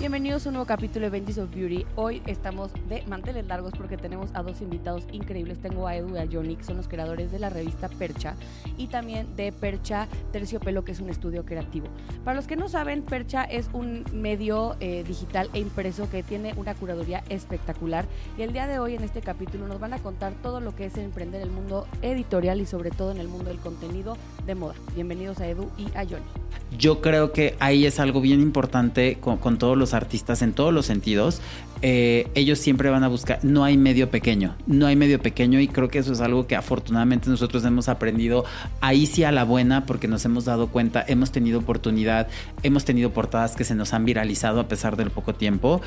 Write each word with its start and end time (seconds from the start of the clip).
Bienvenidos 0.00 0.46
a 0.46 0.48
un 0.48 0.54
nuevo 0.54 0.66
capítulo 0.66 1.04
de 1.04 1.10
Benji's 1.10 1.36
of 1.36 1.54
Beauty. 1.54 1.84
Hoy 1.94 2.22
estamos 2.24 2.72
de 2.88 3.02
manteles 3.06 3.46
largos 3.46 3.74
porque 3.76 3.98
tenemos 3.98 4.30
a 4.32 4.42
dos 4.42 4.62
invitados 4.62 5.04
increíbles. 5.12 5.60
Tengo 5.60 5.86
a 5.86 5.94
Edu 5.94 6.16
y 6.16 6.18
a 6.18 6.26
Johnny, 6.26 6.56
que 6.56 6.64
son 6.64 6.78
los 6.78 6.88
creadores 6.88 7.30
de 7.30 7.38
la 7.38 7.50
revista 7.50 7.90
Percha 7.90 8.34
y 8.78 8.86
también 8.86 9.36
de 9.36 9.52
Percha 9.52 10.08
Terciopelo, 10.32 10.86
que 10.86 10.92
es 10.92 11.00
un 11.00 11.10
estudio 11.10 11.44
creativo. 11.44 11.86
Para 12.24 12.34
los 12.34 12.46
que 12.46 12.56
no 12.56 12.70
saben, 12.70 13.02
Percha 13.02 13.44
es 13.44 13.68
un 13.74 14.06
medio 14.14 14.74
eh, 14.80 15.04
digital 15.06 15.50
e 15.52 15.58
impreso 15.58 16.08
que 16.08 16.22
tiene 16.22 16.54
una 16.56 16.74
curaduría 16.74 17.22
espectacular. 17.28 18.06
Y 18.38 18.42
el 18.42 18.54
día 18.54 18.66
de 18.66 18.78
hoy, 18.78 18.94
en 18.94 19.04
este 19.04 19.20
capítulo, 19.20 19.68
nos 19.68 19.80
van 19.80 19.92
a 19.92 19.98
contar 19.98 20.32
todo 20.42 20.60
lo 20.60 20.74
que 20.74 20.86
es 20.86 20.96
emprender 20.96 21.42
el 21.42 21.50
mundo 21.50 21.86
editorial 22.00 22.58
y 22.62 22.64
sobre 22.64 22.90
todo 22.90 23.10
en 23.10 23.18
el 23.18 23.28
mundo 23.28 23.50
del 23.50 23.58
contenido 23.58 24.16
de 24.46 24.54
moda. 24.54 24.76
Bienvenidos 24.94 25.40
a 25.40 25.46
Edu 25.46 25.70
y 25.76 25.94
a 25.94 26.06
Johnny. 26.06 26.39
Yo 26.78 27.00
creo 27.00 27.32
que 27.32 27.56
ahí 27.58 27.86
es 27.86 28.00
algo 28.00 28.20
bien 28.20 28.40
importante 28.40 29.18
con, 29.20 29.38
con 29.38 29.58
todos 29.58 29.76
los 29.76 29.94
artistas 29.94 30.42
en 30.42 30.52
todos 30.52 30.72
los 30.72 30.86
sentidos. 30.86 31.40
Eh, 31.82 32.28
ellos 32.34 32.58
siempre 32.58 32.90
van 32.90 33.04
a 33.04 33.08
buscar, 33.08 33.38
no 33.42 33.64
hay 33.64 33.78
medio 33.78 34.10
pequeño, 34.10 34.54
no 34.66 34.86
hay 34.86 34.96
medio 34.96 35.18
pequeño 35.18 35.60
y 35.60 35.68
creo 35.68 35.88
que 35.88 35.98
eso 35.98 36.12
es 36.12 36.20
algo 36.20 36.46
que 36.46 36.54
afortunadamente 36.54 37.30
nosotros 37.30 37.64
hemos 37.64 37.88
aprendido 37.88 38.44
ahí 38.82 39.06
sí 39.06 39.24
a 39.24 39.32
la 39.32 39.44
buena 39.44 39.86
porque 39.86 40.06
nos 40.06 40.22
hemos 40.26 40.44
dado 40.44 40.68
cuenta, 40.68 41.02
hemos 41.08 41.32
tenido 41.32 41.58
oportunidad, 41.58 42.28
hemos 42.62 42.84
tenido 42.84 43.12
portadas 43.12 43.56
que 43.56 43.64
se 43.64 43.74
nos 43.74 43.94
han 43.94 44.04
viralizado 44.04 44.60
a 44.60 44.68
pesar 44.68 44.98
del 44.98 45.10
poco 45.10 45.34
tiempo 45.34 45.80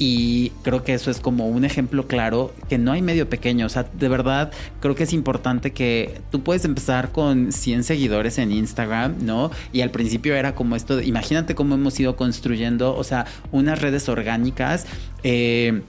y 0.00 0.50
creo 0.64 0.82
que 0.82 0.94
eso 0.94 1.12
es 1.12 1.20
como 1.20 1.46
un 1.46 1.64
ejemplo 1.64 2.08
claro 2.08 2.52
que 2.68 2.76
no 2.76 2.90
hay 2.90 3.02
medio 3.02 3.28
pequeño, 3.28 3.66
o 3.66 3.68
sea, 3.68 3.84
de 3.84 4.08
verdad 4.08 4.50
creo 4.80 4.96
que 4.96 5.04
es 5.04 5.12
importante 5.12 5.72
que 5.72 6.22
tú 6.32 6.42
puedes 6.42 6.64
empezar 6.64 7.12
con 7.12 7.52
100 7.52 7.84
seguidores 7.84 8.38
en 8.38 8.50
Instagram, 8.50 9.24
¿no? 9.24 9.52
Y 9.72 9.82
al 9.82 9.92
principio 9.92 10.05
era 10.24 10.54
como 10.54 10.76
esto, 10.76 11.00
imagínate 11.00 11.54
cómo 11.54 11.74
hemos 11.74 11.98
ido 11.98 12.16
construyendo, 12.16 12.96
o 12.96 13.04
sea, 13.04 13.26
unas 13.52 13.80
redes 13.80 14.08
orgánicas. 14.08 14.86
Eh, 15.22 15.82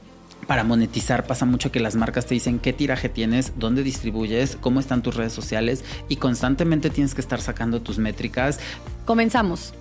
para 0.48 0.64
monetizar 0.64 1.26
pasa 1.26 1.46
mucho 1.46 1.72
que 1.72 1.82
las 1.82 1.96
marcas 1.96 2.26
te 2.26 2.34
dicen 2.34 2.60
qué 2.60 2.72
tiraje 2.72 3.10
tienes, 3.10 3.54
dónde 3.58 3.84
distribuyes, 3.84 4.56
cómo 4.56 4.80
están 4.80 5.02
tus 5.02 5.16
redes 5.16 5.34
sociales 5.34 5.84
y 6.08 6.16
constantemente 6.16 6.90
tienes 6.90 7.14
que 7.14 7.22
estar 7.22 7.42
sacando 7.42 7.82
tus 7.82 7.98
métricas. 8.00 8.60
Comenzamos. 9.06 9.74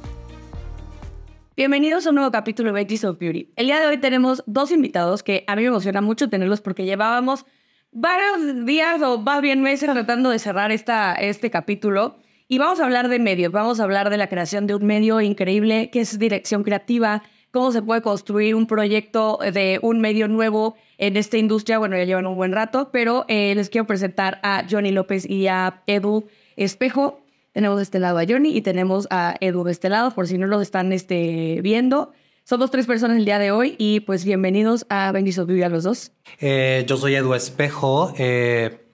Bienvenidos 1.57 2.07
a 2.07 2.11
un 2.11 2.17
nuevo 2.17 2.31
capítulo 2.33 2.69
de 2.71 2.75
Veggies 2.75 3.05
of 3.05 3.19
Beauty. 3.19 3.53
El 3.57 3.67
día 3.67 3.81
de 3.81 3.87
hoy 3.87 3.99
tenemos 3.99 4.43
dos 4.47 4.73
invitados 4.73 5.23
que 5.23 5.45
a 5.47 5.57
mí 5.57 5.63
me 5.63 5.69
emociona 5.69 6.01
mucho 6.01 6.29
tenerlos 6.29 6.61
porque 6.61 6.85
llevábamos 6.85 7.47
varios 7.93 8.67
días 8.67 9.01
o 9.03 9.19
más 9.19 9.41
bien 9.41 9.63
meses 9.63 9.91
tratando 9.91 10.31
de 10.31 10.39
cerrar 10.39 10.71
esta, 10.73 11.15
este 11.15 11.51
capítulo. 11.51 12.19
Y 12.49 12.59
vamos 12.59 12.79
a 12.79 12.85
hablar 12.85 13.09
de 13.09 13.19
medios, 13.19 13.51
vamos 13.51 13.81
a 13.81 13.83
hablar 13.83 14.09
de 14.09 14.17
la 14.17 14.29
creación 14.29 14.69
de 14.69 14.77
un 14.77 14.87
medio 14.87 15.21
increíble 15.21 15.91
que 15.91 16.01
es 16.01 16.17
dirección 16.17 16.63
creativa, 16.63 17.25
cómo 17.51 17.73
se 17.73 17.83
puede 17.83 18.03
construir 18.03 18.55
un 18.55 18.69
proyecto 18.69 19.41
de 19.53 19.81
un 19.83 20.01
medio 20.01 20.29
nuevo 20.29 20.77
en 20.97 21.17
esta 21.17 21.39
industria. 21.39 21.79
Bueno, 21.79 21.97
ya 21.97 22.05
llevan 22.05 22.25
un 22.29 22.37
buen 22.37 22.53
rato, 22.53 22.91
pero 22.93 23.25
eh, 23.27 23.53
les 23.57 23.69
quiero 23.69 23.89
presentar 23.89 24.39
a 24.45 24.65
Johnny 24.71 24.93
López 24.93 25.29
y 25.29 25.49
a 25.49 25.83
Edu 25.89 26.29
Espejo. 26.55 27.21
Tenemos 27.51 27.79
de 27.79 27.83
este 27.83 27.99
lado 27.99 28.19
a 28.19 28.25
Johnny 28.25 28.57
y 28.57 28.61
tenemos 28.61 29.09
a 29.11 29.35
Edu 29.41 29.65
de 29.65 29.73
este 29.73 29.89
lado, 29.89 30.13
por 30.13 30.29
si 30.29 30.39
no 30.39 30.47
lo 30.47 30.61
están 30.61 30.93
este, 30.93 31.59
viendo. 31.63 32.13
Somos 32.45 32.71
tres 32.71 32.87
personas 32.87 33.17
el 33.17 33.25
día 33.25 33.41
de 33.41 33.51
hoy 33.51 33.75
y 33.77 34.01
pues 34.01 34.25
bienvenidos 34.25 34.87
a 34.89 35.11
Benditos 35.11 35.49
Vive 35.49 35.65
a 35.65 35.69
los 35.69 35.83
dos. 35.83 36.13
Eh, 36.39 36.85
yo 36.87 36.97
soy 36.97 37.17
Edu 37.17 37.35
Espejo. 37.35 38.15
Eh, 38.17 38.86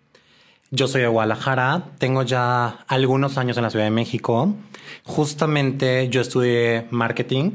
yo 0.72 0.88
soy 0.88 1.02
de 1.02 1.06
Guadalajara. 1.06 1.84
Tengo 1.98 2.22
ya 2.22 2.78
algunos 2.88 3.38
años 3.38 3.56
en 3.58 3.62
la 3.62 3.70
Ciudad 3.70 3.84
de 3.84 3.90
México. 3.90 4.54
Justamente 5.04 6.08
yo 6.08 6.22
estudié 6.22 6.86
marketing. 6.90 7.52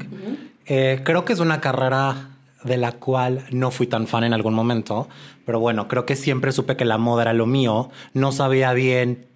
Eh, 0.66 1.02
creo 1.04 1.24
que 1.24 1.32
es 1.32 1.40
una 1.40 1.60
carrera 1.60 2.30
de 2.62 2.76
la 2.76 2.92
cual 2.92 3.44
no 3.50 3.70
fui 3.70 3.86
tan 3.86 4.06
fan 4.06 4.24
en 4.24 4.32
algún 4.32 4.54
momento, 4.54 5.08
pero 5.44 5.60
bueno, 5.60 5.88
creo 5.88 6.06
que 6.06 6.16
siempre 6.16 6.52
supe 6.52 6.76
que 6.76 6.84
la 6.84 6.98
moda 6.98 7.22
era 7.22 7.32
lo 7.32 7.46
mío. 7.46 7.90
No 8.14 8.32
sabía 8.32 8.72
bien 8.72 9.26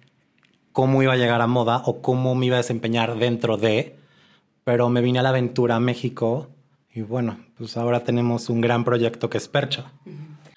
cómo 0.71 1.03
iba 1.03 1.13
a 1.13 1.17
llegar 1.17 1.41
a 1.41 1.47
moda 1.47 1.83
o 1.85 2.01
cómo 2.01 2.35
me 2.35 2.47
iba 2.47 2.55
a 2.55 2.57
desempeñar 2.57 3.17
dentro 3.17 3.57
de, 3.57 3.97
pero 4.63 4.89
me 4.89 5.01
vine 5.01 5.19
a 5.19 5.23
la 5.23 5.29
aventura 5.29 5.75
a 5.75 5.79
México 5.79 6.49
y 6.93 7.01
bueno, 7.01 7.37
pues 7.57 7.75
ahora 7.75 8.03
tenemos 8.03 8.49
un 8.49 8.61
gran 8.61 8.85
proyecto 8.85 9.29
que 9.29 9.37
es 9.37 9.47
Percha. 9.47 9.91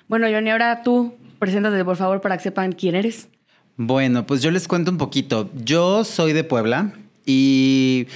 Bueno, 0.08 0.28
Johnny, 0.30 0.50
ahora 0.50 0.82
tú, 0.82 1.14
preséntate 1.38 1.84
por 1.84 1.96
favor 1.96 2.20
para 2.20 2.36
que 2.36 2.42
sepan 2.44 2.72
quién 2.72 2.94
eres. 2.94 3.28
Bueno, 3.76 4.26
pues 4.26 4.42
yo 4.42 4.50
les 4.50 4.68
cuento 4.68 4.90
un 4.90 4.98
poquito. 4.98 5.50
Yo 5.54 6.04
soy 6.04 6.32
de 6.32 6.44
Puebla 6.44 6.92
y 7.26 8.06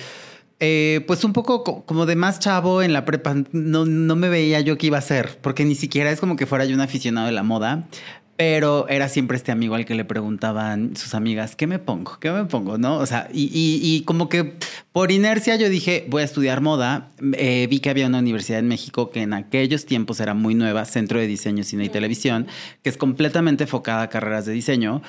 eh, 0.59 1.05
pues 1.07 1.25
un 1.25 1.33
poco 1.33 1.65
como 1.85 2.07
de 2.07 2.17
más 2.17 2.39
chavo 2.39 2.83
en 2.83 2.93
la 2.93 3.05
prepa, 3.05 3.35
no, 3.53 3.85
no 3.87 4.17
me 4.17 4.29
veía 4.29 4.61
yo 4.61 4.77
qué 4.79 4.89
iba 4.89 4.97
a 4.97 5.01
hacer, 5.01 5.39
porque 5.41 5.65
ni 5.65 5.75
siquiera 5.75 6.11
es 6.11 6.21
como 6.21 6.37
que 6.37 6.47
fuera 6.47 6.65
yo 6.65 6.75
un 6.75 6.81
aficionado 6.81 7.27
de 7.27 7.33
la 7.33 7.43
moda, 7.43 7.89
pero 8.37 8.89
era 8.89 9.09
siempre 9.09 9.37
este 9.37 9.53
amigo 9.53 9.75
al 9.75 9.85
que 9.85 9.95
le 9.95 10.05
preguntaban 10.05 10.97
sus 10.97 11.15
amigas, 11.15 11.57
¿qué 11.57 11.67
me 11.67 11.79
pongo? 11.79 12.19
¿Qué 12.21 12.31
me 12.31 12.45
pongo? 12.45 12.79
¿No? 12.79 12.99
O 12.99 13.07
sea, 13.07 13.29
y, 13.33 13.51
y 13.53 14.03
como 14.05 14.29
que 14.29 14.57
por 14.93 15.13
inercia 15.13 15.55
yo 15.55 15.69
dije, 15.69 16.05
voy 16.09 16.23
a 16.23 16.25
estudiar 16.25 16.61
moda. 16.61 17.11
Eh, 17.35 17.69
vi 17.71 17.79
que 17.79 17.91
había 17.91 18.07
una 18.09 18.19
universidad 18.19 18.59
en 18.59 18.67
México 18.67 19.11
que 19.11 19.23
en 19.23 19.33
aquellos 19.35 19.87
tiempos 19.87 20.19
era 20.19 20.35
muy 20.35 20.55
nueva, 20.55 20.85
Centro 20.85 21.21
de 21.21 21.29
Diseño, 21.29 21.63
Cine 21.63 21.85
y 21.85 21.89
Televisión, 21.89 22.49
que 22.83 22.91
es 22.91 22.97
completamente 22.97 23.65
enfocada 23.65 24.03
a 24.03 24.09
carreras 24.09 24.47
de 24.47 24.53
diseño. 24.53 25.03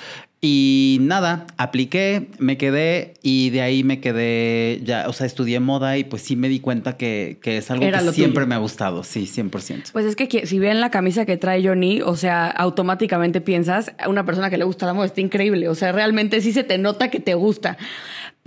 Y 0.44 0.98
nada, 1.02 1.46
apliqué, 1.56 2.28
me 2.38 2.58
quedé 2.58 3.14
y 3.22 3.50
de 3.50 3.62
ahí 3.62 3.84
me 3.84 4.00
quedé, 4.00 4.80
ya, 4.82 5.08
o 5.08 5.12
sea, 5.12 5.24
estudié 5.24 5.60
moda 5.60 5.96
y 5.98 6.02
pues 6.02 6.22
sí 6.22 6.34
me 6.34 6.48
di 6.48 6.58
cuenta 6.58 6.96
que, 6.96 7.38
que 7.40 7.58
es 7.58 7.70
algo 7.70 7.84
Era 7.84 8.00
que 8.00 8.10
siempre 8.10 8.40
tuyo. 8.40 8.48
me 8.48 8.54
ha 8.56 8.58
gustado, 8.58 9.04
sí, 9.04 9.30
100%. 9.32 9.92
Pues 9.92 10.04
es 10.04 10.16
que 10.16 10.46
si 10.46 10.58
ven 10.58 10.80
la 10.80 10.90
camisa 10.90 11.26
que 11.26 11.36
trae 11.36 11.64
Johnny, 11.64 12.02
o 12.02 12.16
sea, 12.16 12.48
automáticamente 12.48 13.40
piensas, 13.40 13.92
a 13.98 14.08
una 14.08 14.26
persona 14.26 14.50
que 14.50 14.58
le 14.58 14.64
gusta 14.64 14.84
la 14.84 14.94
moda 14.94 15.06
está 15.06 15.20
increíble, 15.20 15.68
o 15.68 15.76
sea, 15.76 15.92
realmente 15.92 16.40
sí 16.40 16.52
se 16.52 16.64
te 16.64 16.76
nota 16.76 17.08
que 17.08 17.20
te 17.20 17.34
gusta. 17.34 17.78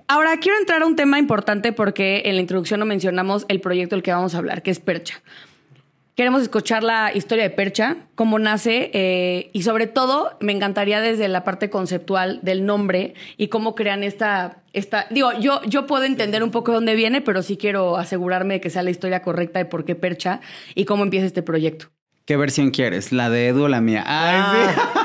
Ahora, 0.08 0.38
quiero 0.38 0.58
entrar 0.60 0.84
a 0.84 0.86
un 0.86 0.96
tema 0.96 1.18
importante 1.18 1.74
porque 1.74 2.24
en 2.26 2.36
la 2.36 2.42
introducción 2.42 2.80
no 2.80 2.86
mencionamos 2.86 3.46
el 3.48 3.60
proyecto 3.60 3.96
del 3.96 4.04
que 4.04 4.12
vamos 4.12 4.36
a 4.36 4.38
hablar, 4.38 4.62
que 4.62 4.72
es 4.72 4.80
Percha. 4.80 5.22
Queremos 6.16 6.44
escuchar 6.44 6.82
la 6.82 7.12
historia 7.14 7.44
de 7.44 7.50
Percha, 7.50 7.98
cómo 8.16 8.40
nace 8.40 8.90
eh, 8.94 9.50
y 9.52 9.64
sobre 9.64 9.88
todo 9.88 10.38
me 10.40 10.54
encantaría 10.54 11.02
desde 11.02 11.28
la 11.28 11.44
parte 11.44 11.70
conceptual 11.70 12.40
del 12.42 12.66
nombre 12.66 13.16
y 13.36 13.50
cómo 13.50 13.76
crean 13.76 14.02
esta, 14.02 14.64
esta... 14.72 15.08
Digo, 15.10 15.34
yo, 15.40 15.62
yo 15.64 15.88
puedo 15.88 16.06
entender 16.06 16.42
un 16.42 16.52
poco 16.52 16.72
de 16.72 16.76
dónde 16.76 16.96
viene, 16.96 17.20
pero 17.20 17.42
sí 17.42 17.58
quiero 17.58 17.98
asegurarme 17.98 18.54
de 18.56 18.62
que 18.62 18.70
sea 18.70 18.84
la 18.84 18.92
historia 18.92 19.24
correcta 19.24 19.60
de 19.60 19.66
por 19.66 19.84
qué 19.84 19.96
Percha 19.96 20.40
y 20.74 20.86
cómo 20.86 21.04
empieza 21.04 21.26
este 21.26 21.42
proyecto. 21.42 21.88
¿Qué 22.26 22.38
versión 22.38 22.72
quieres? 22.72 23.12
¿La 23.12 23.30
de 23.30 23.50
Edu 23.50 23.64
o 23.64 23.68
la 23.68 23.82
mía? 23.82 24.04
Ay, 24.08 24.38
Aliméntenla, 24.38 25.05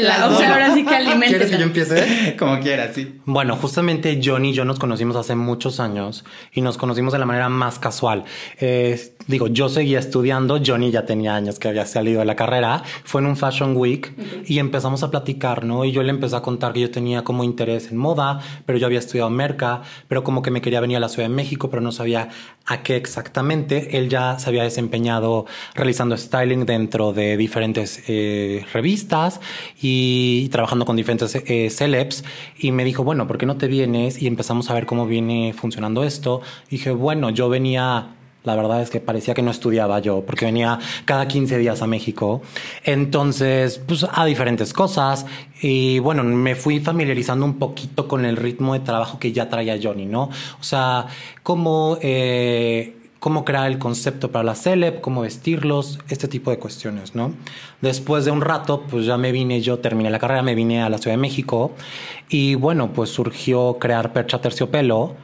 Las 0.00 0.32
o 0.32 0.38
sea, 0.38 0.52
ahora 0.52 0.74
sí 0.74 0.84
que 0.84 0.92
¿Quieres 1.26 1.50
que 1.50 1.58
yo 1.58 1.64
empiece? 1.64 2.36
Como 2.38 2.60
quieras, 2.60 2.94
sí. 2.94 3.20
Bueno, 3.24 3.56
justamente 3.56 4.20
Johnny 4.22 4.50
y 4.50 4.52
yo 4.52 4.64
nos 4.64 4.78
conocimos 4.78 5.16
hace 5.16 5.34
muchos 5.34 5.80
años 5.80 6.24
y 6.52 6.60
nos 6.60 6.76
conocimos 6.76 7.12
de 7.12 7.18
la 7.18 7.26
manera 7.26 7.48
más 7.48 7.78
casual. 7.78 8.24
Eh, 8.60 9.00
digo, 9.26 9.48
yo 9.48 9.68
seguía 9.68 9.98
estudiando, 9.98 10.60
Johnny 10.64 10.90
ya 10.90 11.06
tenía 11.06 11.34
años 11.34 11.58
que 11.58 11.68
había 11.68 11.86
salido 11.86 12.20
de 12.20 12.26
la 12.26 12.36
carrera, 12.36 12.82
fue 13.04 13.20
en 13.20 13.28
un 13.28 13.36
Fashion 13.36 13.76
Week 13.76 14.12
y 14.46 14.58
empezamos 14.58 15.02
a 15.02 15.10
platicar, 15.10 15.64
¿no? 15.64 15.84
Y 15.84 15.92
yo 15.92 16.02
le 16.02 16.10
empecé 16.10 16.36
a 16.36 16.42
contar 16.42 16.72
que 16.72 16.80
yo 16.80 16.90
tenía 16.90 17.24
como 17.24 17.44
interés 17.44 17.90
en 17.90 17.96
moda, 17.96 18.40
pero 18.66 18.78
yo 18.78 18.86
había 18.86 18.98
estudiado 18.98 19.30
merca, 19.30 19.82
pero 20.08 20.24
como 20.24 20.42
que 20.42 20.50
me 20.50 20.60
quería 20.60 20.80
venir 20.80 20.96
a 20.96 21.00
la 21.00 21.08
Ciudad 21.08 21.28
de 21.28 21.34
México, 21.34 21.70
pero 21.70 21.82
no 21.82 21.92
sabía 21.92 22.28
a 22.66 22.82
qué 22.82 22.96
exactamente. 22.96 23.98
Él 23.98 24.08
ya 24.08 24.38
se 24.38 24.48
había 24.48 24.62
desempeñado 24.62 25.46
realizando 25.74 26.16
styling 26.16 26.64
dentro 26.66 27.12
de 27.12 27.36
diferentes 27.36 28.02
eh, 28.08 28.64
revistas 28.72 29.40
y 29.80 30.48
trabajando 30.50 30.84
con 30.84 30.96
diferentes 30.96 31.34
eh, 31.34 31.70
celebs 31.70 32.24
y 32.58 32.72
me 32.72 32.84
dijo, 32.84 33.04
bueno, 33.04 33.26
¿por 33.26 33.38
qué 33.38 33.46
no 33.46 33.56
te 33.56 33.68
vienes? 33.68 34.20
Y 34.20 34.26
empezamos 34.26 34.70
a 34.70 34.74
ver 34.74 34.86
cómo 34.86 35.06
viene 35.06 35.54
funcionando 35.56 36.04
esto. 36.04 36.40
Y 36.68 36.76
dije, 36.76 36.90
bueno, 36.90 37.30
yo 37.30 37.48
venía 37.48 38.16
la 38.44 38.56
verdad 38.56 38.82
es 38.82 38.90
que 38.90 39.00
parecía 39.00 39.34
que 39.34 39.42
no 39.42 39.50
estudiaba 39.50 40.00
yo, 40.00 40.24
porque 40.26 40.44
venía 40.46 40.78
cada 41.04 41.28
15 41.28 41.58
días 41.58 41.82
a 41.82 41.86
México. 41.86 42.42
Entonces, 42.84 43.80
pues 43.86 44.06
a 44.10 44.24
diferentes 44.24 44.72
cosas. 44.72 45.26
Y 45.60 46.00
bueno, 46.00 46.24
me 46.24 46.56
fui 46.56 46.80
familiarizando 46.80 47.44
un 47.44 47.58
poquito 47.58 48.08
con 48.08 48.24
el 48.24 48.36
ritmo 48.36 48.72
de 48.74 48.80
trabajo 48.80 49.18
que 49.18 49.32
ya 49.32 49.48
traía 49.48 49.78
Johnny, 49.80 50.06
¿no? 50.06 50.24
O 50.60 50.62
sea, 50.62 51.06
cómo, 51.44 51.98
eh, 52.02 52.96
cómo 53.20 53.44
crear 53.44 53.70
el 53.70 53.78
concepto 53.78 54.32
para 54.32 54.42
la 54.42 54.56
celeb, 54.56 55.00
cómo 55.00 55.20
vestirlos, 55.20 56.00
este 56.08 56.26
tipo 56.26 56.50
de 56.50 56.58
cuestiones, 56.58 57.14
¿no? 57.14 57.32
Después 57.80 58.24
de 58.24 58.32
un 58.32 58.40
rato, 58.40 58.82
pues 58.90 59.06
ya 59.06 59.16
me 59.16 59.30
vine, 59.30 59.60
yo 59.60 59.78
terminé 59.78 60.10
la 60.10 60.18
carrera, 60.18 60.42
me 60.42 60.56
vine 60.56 60.82
a 60.82 60.88
la 60.88 60.98
Ciudad 60.98 61.16
de 61.16 61.22
México. 61.22 61.70
Y 62.28 62.56
bueno, 62.56 62.92
pues 62.92 63.10
surgió 63.10 63.78
crear 63.78 64.12
Percha 64.12 64.40
Terciopelo, 64.40 65.14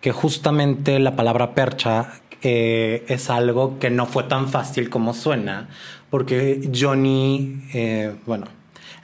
que 0.00 0.12
justamente 0.12 1.00
la 1.00 1.16
palabra 1.16 1.54
percha 1.54 2.20
eh, 2.42 3.04
es 3.08 3.30
algo 3.30 3.78
que 3.78 3.90
no 3.90 4.06
fue 4.06 4.24
tan 4.24 4.48
fácil 4.48 4.88
como 4.90 5.14
suena, 5.14 5.68
porque 6.08 6.70
Johnny, 6.74 7.62
eh, 7.74 8.14
bueno, 8.26 8.46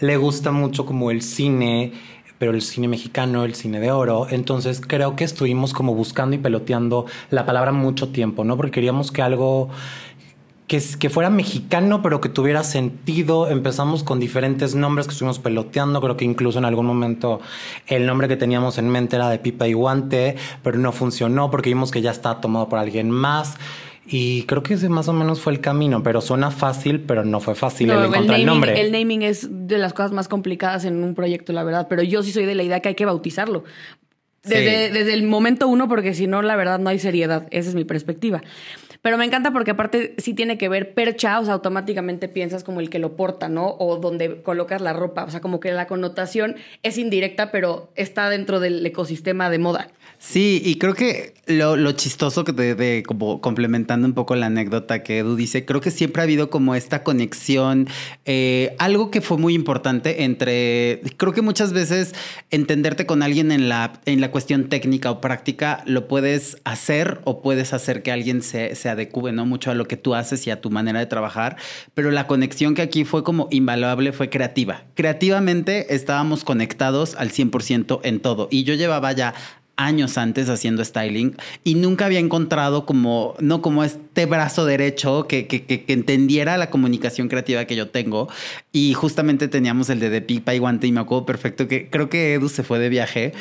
le 0.01 0.17
gusta 0.17 0.53
mucho 0.53 0.87
como 0.87 1.11
el 1.11 1.23
cine, 1.23 1.93
pero 2.39 2.53
el 2.53 2.63
cine 2.63 2.89
mexicano, 2.89 3.45
el 3.45 3.55
cine 3.55 3.81
de 3.81 3.91
oro. 3.91 4.27
Entonces 4.31 4.81
creo 4.81 5.17
que 5.17 5.25
estuvimos 5.25 5.73
como 5.73 5.95
buscando 5.95 6.37
y 6.37 6.39
peloteando 6.39 7.07
la 7.31 7.47
palabra 7.47 7.73
mucho 7.73 8.09
tiempo, 8.09 8.45
¿no? 8.45 8.57
Porque 8.57 8.73
queríamos 8.73 9.11
que 9.11 9.23
algo 9.23 9.71
que, 10.67 10.83
que 10.99 11.11
fuera 11.11 11.31
mexicano, 11.31 12.03
pero 12.03 12.21
que 12.21 12.29
tuviera 12.29 12.65
sentido. 12.65 13.49
Empezamos 13.49 14.03
con 14.03 14.19
diferentes 14.19 14.75
nombres 14.75 15.07
que 15.07 15.13
estuvimos 15.13 15.39
peloteando. 15.39 16.01
Creo 16.01 16.17
que 16.17 16.25
incluso 16.25 16.59
en 16.59 16.65
algún 16.65 16.87
momento 16.87 17.41
el 17.87 18.07
nombre 18.07 18.29
que 18.29 18.37
teníamos 18.37 18.79
en 18.79 18.89
mente 18.89 19.17
era 19.17 19.29
de 19.29 19.39
Pipa 19.39 19.69
y 19.69 19.73
Guante, 19.75 20.37
pero 20.63 20.79
no 20.79 20.93
funcionó 20.93 21.51
porque 21.51 21.71
vimos 21.71 21.91
que 21.91 22.03
ya 22.03 22.11
estaba 22.11 22.41
tomado 22.41 22.69
por 22.69 22.79
alguien 22.79 23.11
más. 23.11 23.57
Y 24.09 24.45
creo 24.45 24.63
que 24.63 24.75
ese 24.75 24.89
más 24.89 25.09
o 25.09 25.13
menos 25.13 25.41
fue 25.41 25.53
el 25.53 25.61
camino, 25.61 26.03
pero 26.03 26.21
suena 26.21 26.53
fácil, 26.53 27.01
pero 27.01 27.25
no 27.25 27.41
fue 27.41 27.57
fácil 27.57 27.91
el 27.91 28.05
encontrar 28.05 28.39
el, 28.39 28.47
nombre. 28.47 28.81
El 28.81 28.93
naming 28.93 29.23
es 29.23 29.49
de 29.51 29.79
las 29.79 29.93
cosas 29.93 30.13
más 30.13 30.29
complicadas 30.29 30.85
en 30.85 31.03
un 31.03 31.15
proyecto, 31.15 31.53
la 31.53 31.65
verdad, 31.65 31.89
pero 31.89 32.03
yo 32.03 32.23
sí 32.23 32.31
soy 32.31 32.45
de 32.45 32.55
la 32.55 32.63
idea 32.63 32.79
que 32.81 32.91
hay 32.91 32.95
que 32.95 33.05
bautizarlo. 33.05 33.65
Desde, 34.45 34.91
desde 34.93 35.13
el 35.13 35.25
momento 35.25 35.67
uno, 35.67 35.89
porque 35.89 36.15
si 36.15 36.29
no, 36.29 36.41
la 36.41 36.55
verdad, 36.55 36.79
no 36.79 36.89
hay 36.89 37.01
seriedad. 37.01 37.49
Esa 37.51 37.71
es 37.71 37.75
mi 37.75 37.85
perspectiva. 37.85 38.43
Pero 39.03 39.19
me 39.19 39.25
encanta 39.25 39.53
porque 39.53 39.73
aparte 39.73 40.15
sí 40.19 40.35
tiene 40.35 40.59
que 40.59 40.69
ver 40.69 40.95
percha, 40.95 41.39
o 41.39 41.45
sea, 41.45 41.55
automáticamente 41.55 42.29
piensas 42.29 42.65
como 42.65 42.81
el 42.81 42.91
que 42.91 42.99
lo 42.99 43.17
porta, 43.17 43.49
¿no? 43.49 43.77
O 43.79 43.97
donde 43.97 44.43
colocas 44.43 44.81
la 44.81 44.93
ropa, 44.93 45.25
o 45.25 45.31
sea, 45.31 45.41
como 45.41 45.61
que 45.61 45.73
la 45.73 45.87
connotación 45.87 46.57
es 46.83 46.99
indirecta, 46.99 47.51
pero 47.51 47.91
está 47.95 48.29
dentro 48.31 48.61
del 48.61 48.85
ecosistema 48.85 49.51
de 49.51 49.59
moda. 49.59 49.89
Sí, 50.19 50.61
y 50.65 50.77
creo 50.77 50.95
que 50.95 51.35
lo, 51.47 51.93
chistoso 51.93 52.45
que 52.45 52.53
de, 52.53 53.03
como 53.07 53.41
complementando 53.41 54.07
un 54.07 54.15
poco 54.15 54.35
la 54.35 54.47
anécdota 54.47 55.03
que 55.03 55.19
Edu 55.19 55.37
dice, 55.37 55.65
creo 55.65 55.81
que 55.81 55.91
siempre 55.91 56.23
ha 56.23 56.25
habido 56.25 56.51
como 56.51 56.75
esta 56.75 57.05
conexión, 57.05 57.87
eh, 58.25 58.75
algo 58.79 59.11
que 59.11 59.21
fue 59.21 59.39
muy 59.39 59.55
importante 59.55 60.25
entre, 60.25 61.03
creo 61.17 61.33
que 61.33 61.43
muchas 61.43 61.73
veces 61.73 62.15
entenderte 62.51 63.07
con 63.07 63.23
alguien 63.23 63.53
en 63.53 63.69
la, 63.69 64.01
en 64.07 64.21
la 64.21 64.31
cuestión 64.33 64.69
técnica 64.69 65.11
o 65.11 65.21
práctica 65.21 65.83
lo 65.87 66.09
puedes 66.09 66.57
hacer 66.65 67.21
o 67.25 67.43
puedes 67.43 67.73
hacer 67.73 68.03
que 68.03 68.11
alguien 68.11 68.43
se, 68.43 68.75
se 68.75 68.89
adecue 68.89 69.33
¿no? 69.33 69.47
mucho 69.47 69.71
a 69.71 69.75
lo 69.75 69.87
que 69.87 69.97
tú 69.97 70.15
haces 70.15 70.47
y 70.47 70.51
a 70.51 70.61
tu 70.61 70.71
manera 70.71 70.99
de 70.99 71.07
trabajar, 71.07 71.57
pero 71.95 72.11
la 72.11 72.27
conexión 72.27 72.75
que 72.75 72.83
aquí 72.83 73.05
fue 73.05 73.23
como 73.23 73.49
invaluable 73.51 74.13
fue 74.13 74.31
creativa. 74.31 74.83
Creativamente 74.95 75.95
estábamos 75.95 76.43
conectados 76.43 77.15
al 77.15 77.31
100% 77.31 78.01
en 78.03 78.21
todo 78.21 78.49
y 78.51 78.65
yo 78.65 78.75
llevaba 78.75 79.13
ya 79.13 79.35
años 79.77 80.19
antes 80.19 80.49
haciendo 80.49 80.85
styling 80.85 81.37
y 81.65 81.75
nunca 81.75 82.07
había 82.07 82.19
encontrado 82.19 82.87
como, 82.87 83.35
no 83.41 83.63
como 83.63 83.85
este 83.85 84.27
brazo 84.27 84.65
derecho 84.65 85.27
que, 85.27 85.47
que, 85.47 85.65
que, 85.65 85.85
entendiera 85.93 86.57
la 86.57 86.71
comunicación 86.71 87.29
creativa 87.29 87.65
que 87.67 87.77
yo 87.77 87.89
tengo. 87.89 88.29
Y 88.73 88.95
justamente 88.95 89.49
teníamos 89.49 89.91
el 89.91 90.01
de, 90.01 90.11
de 90.11 90.23
pipa 90.23 90.55
y 90.55 90.59
guante 90.59 90.87
y 90.87 90.93
me 90.93 91.01
acuerdo 91.01 91.27
perfecto 91.27 91.69
que 91.69 91.89
creo 91.91 92.09
que 92.09 92.35
Edu 92.35 92.49
se 92.49 92.63
fue 92.63 92.79
de 92.79 92.89
viaje 92.89 93.33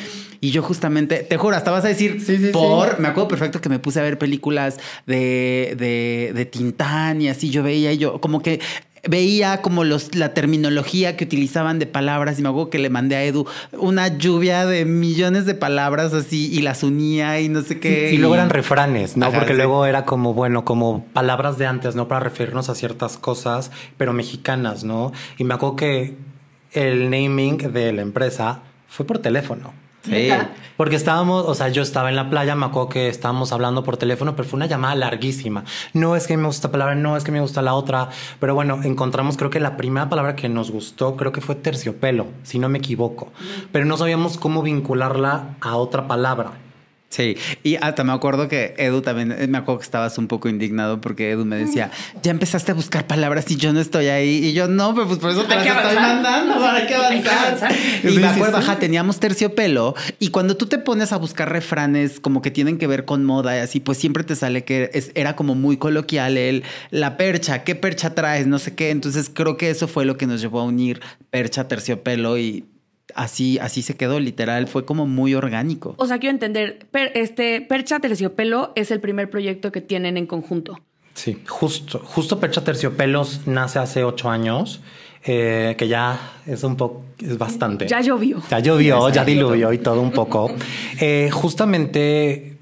y 0.41 0.51
yo 0.51 0.61
justamente, 0.61 1.23
te 1.23 1.37
juro, 1.37 1.55
hasta 1.55 1.71
vas 1.71 1.85
a 1.85 1.87
decir 1.87 2.21
por, 2.51 2.99
me 2.99 3.07
acuerdo 3.07 3.29
perfecto 3.29 3.61
que 3.61 3.69
me 3.69 3.79
puse 3.79 3.99
a 3.99 4.03
ver 4.03 4.17
películas 4.17 4.77
de, 5.07 5.75
de, 5.77 6.33
de 6.35 6.45
Tintán 6.45 7.21
y 7.21 7.29
así 7.29 7.49
yo 7.49 7.63
veía 7.63 7.91
y 7.93 7.97
yo 7.97 8.19
como 8.21 8.41
que 8.41 8.59
veía 9.07 9.61
como 9.61 9.83
los, 9.83 10.15
la 10.15 10.33
terminología 10.33 11.15
que 11.17 11.25
utilizaban 11.25 11.79
de 11.79 11.85
palabras 11.85 12.39
y 12.39 12.41
me 12.41 12.49
acuerdo 12.49 12.69
que 12.69 12.79
le 12.79 12.89
mandé 12.89 13.15
a 13.15 13.23
Edu 13.23 13.45
una 13.73 14.17
lluvia 14.17 14.65
de 14.65 14.85
millones 14.85 15.45
de 15.45 15.55
palabras 15.55 16.13
así 16.13 16.51
y 16.51 16.61
las 16.61 16.83
unía 16.83 17.39
y 17.41 17.49
no 17.49 17.61
sé 17.61 17.79
qué. 17.79 18.11
Y, 18.11 18.17
luego 18.17 18.35
eran 18.35 18.49
refranes, 18.49 19.17
¿no? 19.17 19.31
Porque 19.31 19.53
luego 19.53 19.85
era 19.85 20.05
como, 20.05 20.33
bueno, 20.33 20.65
como 20.65 21.05
palabras 21.13 21.57
de 21.57 21.67
antes, 21.67 21.95
¿no? 21.95 22.07
Para 22.07 22.21
referirnos 22.21 22.69
a 22.69 22.75
ciertas 22.75 23.17
cosas, 23.17 23.71
pero 23.97 24.13
mexicanas, 24.13 24.83
¿no? 24.83 25.11
Y 25.37 25.43
me 25.43 25.53
acuerdo 25.53 25.75
que 25.75 26.15
el 26.71 27.09
naming 27.09 27.57
de 27.57 27.93
la 27.93 28.01
empresa 28.01 28.61
fue 28.87 29.05
por 29.05 29.19
teléfono. 29.19 29.84
Sí. 30.05 30.29
Porque 30.77 30.97
estábamos, 30.97 31.45
o 31.45 31.55
sea, 31.55 31.69
yo 31.69 31.81
estaba 31.81 32.09
en 32.09 32.17
la 32.17 32.29
playa, 32.29 32.53
me 32.55 32.65
acuerdo 32.65 32.89
que 32.89 33.07
estábamos 33.07 33.53
hablando 33.53 33.83
por 33.83 33.95
teléfono, 33.95 34.35
pero 34.35 34.47
fue 34.47 34.57
una 34.57 34.65
llamada 34.65 34.93
larguísima. 34.95 35.63
No 35.93 36.15
es 36.15 36.27
que 36.27 36.35
me 36.35 36.47
gusta 36.47 36.67
esta 36.67 36.71
palabra, 36.71 36.95
no 36.95 37.15
es 37.15 37.23
que 37.23 37.31
me 37.31 37.39
gusta 37.39 37.61
la 37.61 37.73
otra, 37.75 38.09
pero 38.39 38.55
bueno, 38.55 38.81
encontramos, 38.83 39.37
creo 39.37 39.49
que 39.49 39.61
la 39.61 39.77
primera 39.77 40.09
palabra 40.09 40.35
que 40.35 40.49
nos 40.49 40.71
gustó, 40.71 41.15
creo 41.15 41.31
que 41.31 41.41
fue 41.41 41.55
terciopelo, 41.55 42.27
si 42.43 42.59
no 42.59 42.67
me 42.67 42.79
equivoco, 42.79 43.31
pero 43.71 43.85
no 43.85 43.95
sabíamos 43.95 44.37
cómo 44.37 44.63
vincularla 44.63 45.55
a 45.61 45.75
otra 45.77 46.07
palabra. 46.07 46.51
Sí, 47.09 47.37
y 47.63 47.75
hasta 47.75 48.03
me 48.03 48.11
acuerdo 48.11 48.49
que 48.49 48.73
Edu 48.77 49.01
también, 49.01 49.31
eh, 49.31 49.47
me 49.47 49.57
acuerdo 49.57 49.79
que 49.79 49.85
estabas 49.85 50.17
un 50.17 50.27
poco 50.27 50.49
indignado 50.49 50.99
porque 50.99 51.31
Edu 51.31 51.45
me 51.45 51.55
decía, 51.55 51.89
ya 52.21 52.31
empezaste 52.31 52.71
a 52.71 52.75
buscar 52.75 53.07
palabras 53.07 53.49
y 53.49 53.55
yo 53.55 53.71
no 53.71 53.79
estoy 53.79 54.07
ahí. 54.07 54.45
Y 54.45 54.53
yo, 54.53 54.67
no, 54.67 54.93
pero 54.93 55.07
pues 55.07 55.19
por 55.19 55.31
eso 55.31 55.45
te 55.45 55.55
las 55.55 55.65
estoy 55.65 55.95
mandando, 55.95 56.59
para 56.59 56.85
que 56.85 56.95
avanzar. 56.95 57.73
Y 58.03 58.17
me 58.17 58.27
acuerdo, 58.27 58.57
ajá, 58.57 58.79
teníamos 58.79 59.19
terciopelo 59.19 59.95
y 60.19 60.29
cuando 60.29 60.57
tú 60.57 60.65
te 60.65 60.77
pones 60.77 61.13
a 61.13 61.17
buscar 61.17 61.49
refranes 61.51 62.19
como 62.19 62.41
que 62.41 62.51
tienen 62.51 62.77
que 62.77 62.87
ver 62.87 63.05
con 63.05 63.23
moda 63.23 63.55
y 63.55 63.59
así, 63.59 63.79
pues 63.79 63.97
siempre 63.97 64.23
te 64.23 64.35
sale 64.35 64.65
que 64.65 64.89
era 65.13 65.35
como 65.35 65.55
muy 65.55 65.77
coloquial 65.77 66.37
el, 66.37 66.63
la 66.91 67.17
percha, 67.17 67.63
¿qué 67.63 67.75
percha 67.75 68.13
traes? 68.13 68.47
No 68.47 68.59
sé 68.59 68.75
qué. 68.75 68.89
Entonces 68.89 69.31
creo 69.33 69.55
que 69.55 69.69
eso 69.69 69.87
fue 69.87 70.05
lo 70.05 70.17
que 70.17 70.27
nos 70.27 70.41
llevó 70.41 70.59
a 70.59 70.63
unir 70.63 71.01
percha, 71.29 71.67
terciopelo 71.67 72.37
y 72.37 72.65
así, 73.13 73.59
así 73.59 73.81
se 73.81 73.95
quedó, 73.95 74.19
literal, 74.19 74.67
fue 74.67 74.85
como 74.85 75.05
muy 75.05 75.35
orgánico. 75.35 75.95
O 75.97 76.07
sea, 76.07 76.19
quiero 76.19 76.33
entender, 76.33 76.87
este 77.13 77.61
Percha 77.61 77.99
Terciopelo 77.99 78.71
es 78.75 78.91
el 78.91 78.99
primer 78.99 79.29
proyecto 79.29 79.71
que 79.71 79.81
tienen 79.81 80.17
en 80.17 80.25
conjunto. 80.25 80.79
Sí, 81.13 81.41
justo, 81.47 81.99
justo 81.99 82.39
Percha 82.39 82.63
Terciopelos 82.63 83.47
nace 83.47 83.79
hace 83.79 84.03
ocho 84.03 84.29
años. 84.29 84.81
Eh, 85.27 85.73
que 85.75 85.87
ya 85.87 86.33
es 86.45 86.63
un 86.63 86.75
poco, 86.75 87.03
es 87.19 87.35
bastante. 87.35 87.87
Ya 87.87 87.99
llovió. 87.99 88.43
Ya 88.51 88.59
llovió, 88.59 89.09
ya 89.09 89.25
diluvió 89.25 89.73
y 89.73 89.79
todo 89.79 90.01
un 90.01 90.11
poco. 90.11 90.51
Eh, 91.01 91.29
justamente 91.31 92.54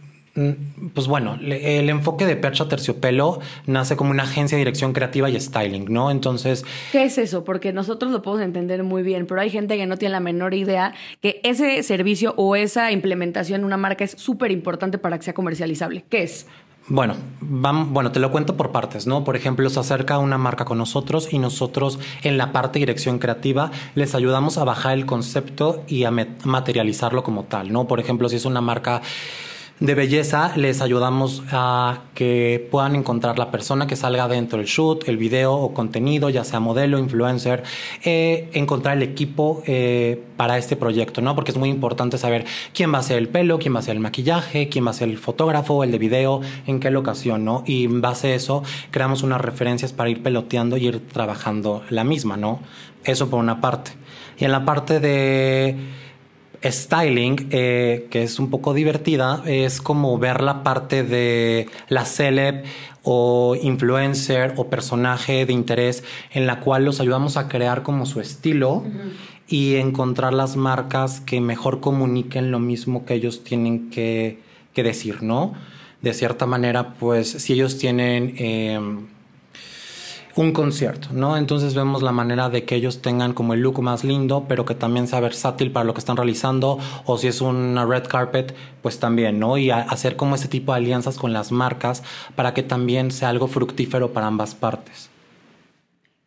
pues 0.94 1.08
bueno, 1.08 1.38
el 1.42 1.90
enfoque 1.90 2.26
de 2.26 2.36
Percha 2.36 2.68
Terciopelo 2.68 3.40
nace 3.68 3.96
como 3.96 4.10
una 4.10 4.24
agencia 4.24 4.58
de 4.58 4.62
dirección 4.62 4.92
creativa 4.92 5.30
y 5.30 5.40
styling, 5.40 5.86
¿no? 5.94 6.10
Entonces... 6.10 6.66
¿Qué 6.92 7.04
es 7.04 7.20
eso? 7.20 7.44
Porque 7.44 7.72
nosotros 7.72 8.12
lo 8.12 8.24
podemos 8.24 8.44
entender 8.44 8.84
muy 8.84 9.04
bien, 9.04 9.28
pero 9.28 9.42
hay 9.42 9.52
gente 9.52 9.78
que 9.78 9.86
no 9.86 9.98
tiene 9.98 10.14
la 10.14 10.20
menor 10.20 10.56
idea 10.56 10.96
que 11.22 11.40
ese 11.44 11.84
servicio 11.84 12.34
o 12.36 12.56
esa 12.56 12.92
implementación 12.92 13.62
en 13.62 13.66
una 13.66 13.78
marca 13.78 14.04
es 14.04 14.12
súper 14.12 14.52
importante 14.52 14.98
para 14.98 15.18
que 15.20 15.24
sea 15.24 15.34
comercializable. 15.36 16.04
¿Qué 16.10 16.24
es? 16.24 16.48
Bueno, 16.88 17.16
bueno, 17.40 18.12
te 18.12 18.20
lo 18.20 18.30
cuento 18.32 18.58
por 18.58 18.72
partes, 18.72 19.08
¿no? 19.08 19.24
Por 19.24 19.38
ejemplo, 19.38 19.70
se 19.70 19.80
acerca 19.80 20.18
una 20.18 20.38
marca 20.38 20.66
con 20.66 20.78
nosotros 20.78 21.32
y 21.32 21.40
nosotros 21.40 21.98
en 22.24 22.38
la 22.38 22.52
parte 22.52 22.80
de 22.80 22.88
dirección 22.88 23.20
creativa 23.20 23.72
les 23.96 24.16
ayudamos 24.16 24.58
a 24.58 24.66
bajar 24.66 24.94
el 24.94 25.06
concepto 25.06 25.84
y 25.88 26.04
a 26.04 26.12
materializarlo 26.12 27.24
como 27.24 27.44
tal, 27.44 27.72
¿no? 27.72 27.88
Por 27.88 28.02
ejemplo, 28.02 28.28
si 28.28 28.36
es 28.36 28.44
una 28.44 28.60
marca 28.60 29.02
de 29.80 29.96
belleza 29.96 30.54
les 30.56 30.82
ayudamos 30.82 31.44
a 31.52 32.04
que 32.14 32.68
puedan 32.72 32.96
encontrar 32.96 33.38
la 33.38 33.52
persona 33.52 33.88
que 33.88 33.96
salga 33.96 34.28
dentro 34.28 34.60
del 34.60 34.68
shoot, 34.68 35.08
el 35.10 35.18
video 35.18 35.54
o 35.54 35.74
contenido, 35.74 36.30
ya 36.30 36.44
sea 36.44 36.60
modelo, 36.60 37.00
influencer, 37.00 37.64
eh, 38.04 38.50
encontrar 38.54 38.98
el 38.98 39.04
equipo 39.04 39.64
eh, 39.66 40.24
para 40.38 40.58
este 40.58 40.76
proyecto, 40.76 41.22
¿no? 41.22 41.36
Porque 41.36 41.52
es 41.52 41.58
muy 41.58 41.70
importante 41.70 42.18
saber 42.18 42.46
quién 42.74 42.94
va 42.94 43.00
a 43.00 43.04
ser 43.04 43.18
el 43.18 43.28
pelo, 43.30 43.60
quién 43.60 43.76
va 43.76 43.80
a 43.80 43.84
ser 43.84 43.96
el 43.96 44.02
maquillaje, 44.02 44.70
quién 44.70 44.86
va 44.86 44.92
a 44.92 44.94
ser 44.94 45.10
el 45.10 45.18
fotógrafo, 45.18 45.84
el 45.84 45.92
de 45.92 45.98
video, 45.98 46.42
en 46.68 46.80
qué 46.80 46.92
locación, 46.92 47.44
¿no? 47.44 47.64
Y 47.66 47.86
en 47.86 48.00
base 48.00 48.32
a 48.32 48.36
eso 48.36 48.64
creamos 48.92 49.24
unas 49.24 49.42
referencias 49.42 49.92
para 49.92 50.10
ir 50.10 50.22
peloteando 50.24 50.78
y 50.78 50.88
ir 50.88 51.00
trabajando 51.08 51.84
la 51.90 52.04
misma, 52.04 52.38
¿no? 52.38 52.60
Eso 53.04 53.30
por 53.30 53.40
una 53.40 53.60
parte. 53.60 53.92
Y 54.38 54.46
en 54.46 54.52
la 54.52 54.66
parte 54.66 55.00
de 55.00 55.76
styling, 56.64 57.48
eh, 57.52 58.08
que 58.10 58.24
es 58.24 58.40
un 58.40 58.50
poco 58.50 58.74
divertida, 58.74 59.44
es 59.46 59.82
como 59.82 60.18
ver 60.18 60.42
la 60.42 60.64
parte 60.64 61.04
de 61.04 61.68
la 61.90 62.06
celeb 62.06 62.64
o 63.04 63.56
influencer 63.62 64.54
o 64.58 64.70
personaje 64.70 65.46
de 65.46 65.54
interés 65.54 66.04
en 66.32 66.48
la 66.48 66.62
cual 66.62 66.86
los 66.86 67.02
ayudamos 67.02 67.38
a 67.38 67.48
crear 67.50 67.84
como 67.84 68.06
su 68.06 68.22
estilo 68.22 68.84
y 69.48 69.76
encontrar 69.76 70.34
las 70.34 70.56
marcas 70.56 71.20
que 71.20 71.42
mejor 71.42 71.82
comuniquen 71.82 72.52
lo 72.52 72.60
mismo 72.60 73.06
que 73.06 73.16
ellos 73.16 73.44
tienen 73.44 73.90
que, 73.90 74.40
decir, 74.76 75.22
¿no? 75.22 75.54
De 76.02 76.14
cierta 76.14 76.46
manera, 76.46 76.94
pues 76.96 77.30
si 77.30 77.54
ellos 77.54 77.78
tienen... 77.78 78.36
Em, 78.38 79.13
un 80.36 80.52
concierto, 80.52 81.10
¿no? 81.12 81.38
Entonces 81.38 81.76
vemos 81.76 82.02
la 82.02 82.12
manera 82.12 82.50
de 82.50 82.66
que 82.66 82.76
ellos 82.76 83.02
tengan 83.02 83.34
como 83.34 83.54
el 83.54 83.62
look 83.62 83.82
más 83.82 84.04
lindo, 84.04 84.46
pero 84.48 84.66
que 84.66 84.74
también 84.76 85.08
sea 85.08 85.20
versátil 85.20 85.72
para 85.72 85.84
lo 85.84 85.94
que 85.94 86.00
están 86.00 86.18
realizando, 86.18 86.80
o 87.06 87.18
si 87.18 87.28
es 87.28 87.42
una 87.42 87.86
red 87.86 88.08
carpet, 88.08 88.56
pues 88.82 89.00
también, 89.00 89.40
¿no? 89.40 89.58
Y 89.58 89.70
hacer 89.70 90.16
como 90.16 90.36
ese 90.36 90.48
tipo 90.48 90.72
de 90.72 90.78
alianzas 90.78 91.18
con 91.18 91.34
las 91.34 91.52
marcas 91.52 92.04
para 92.36 92.54
que 92.54 92.64
también 92.64 93.12
sea 93.12 93.30
algo 93.30 93.48
fructífero 93.48 94.12
para 94.12 94.28
ambas 94.28 94.56
partes. 94.56 95.13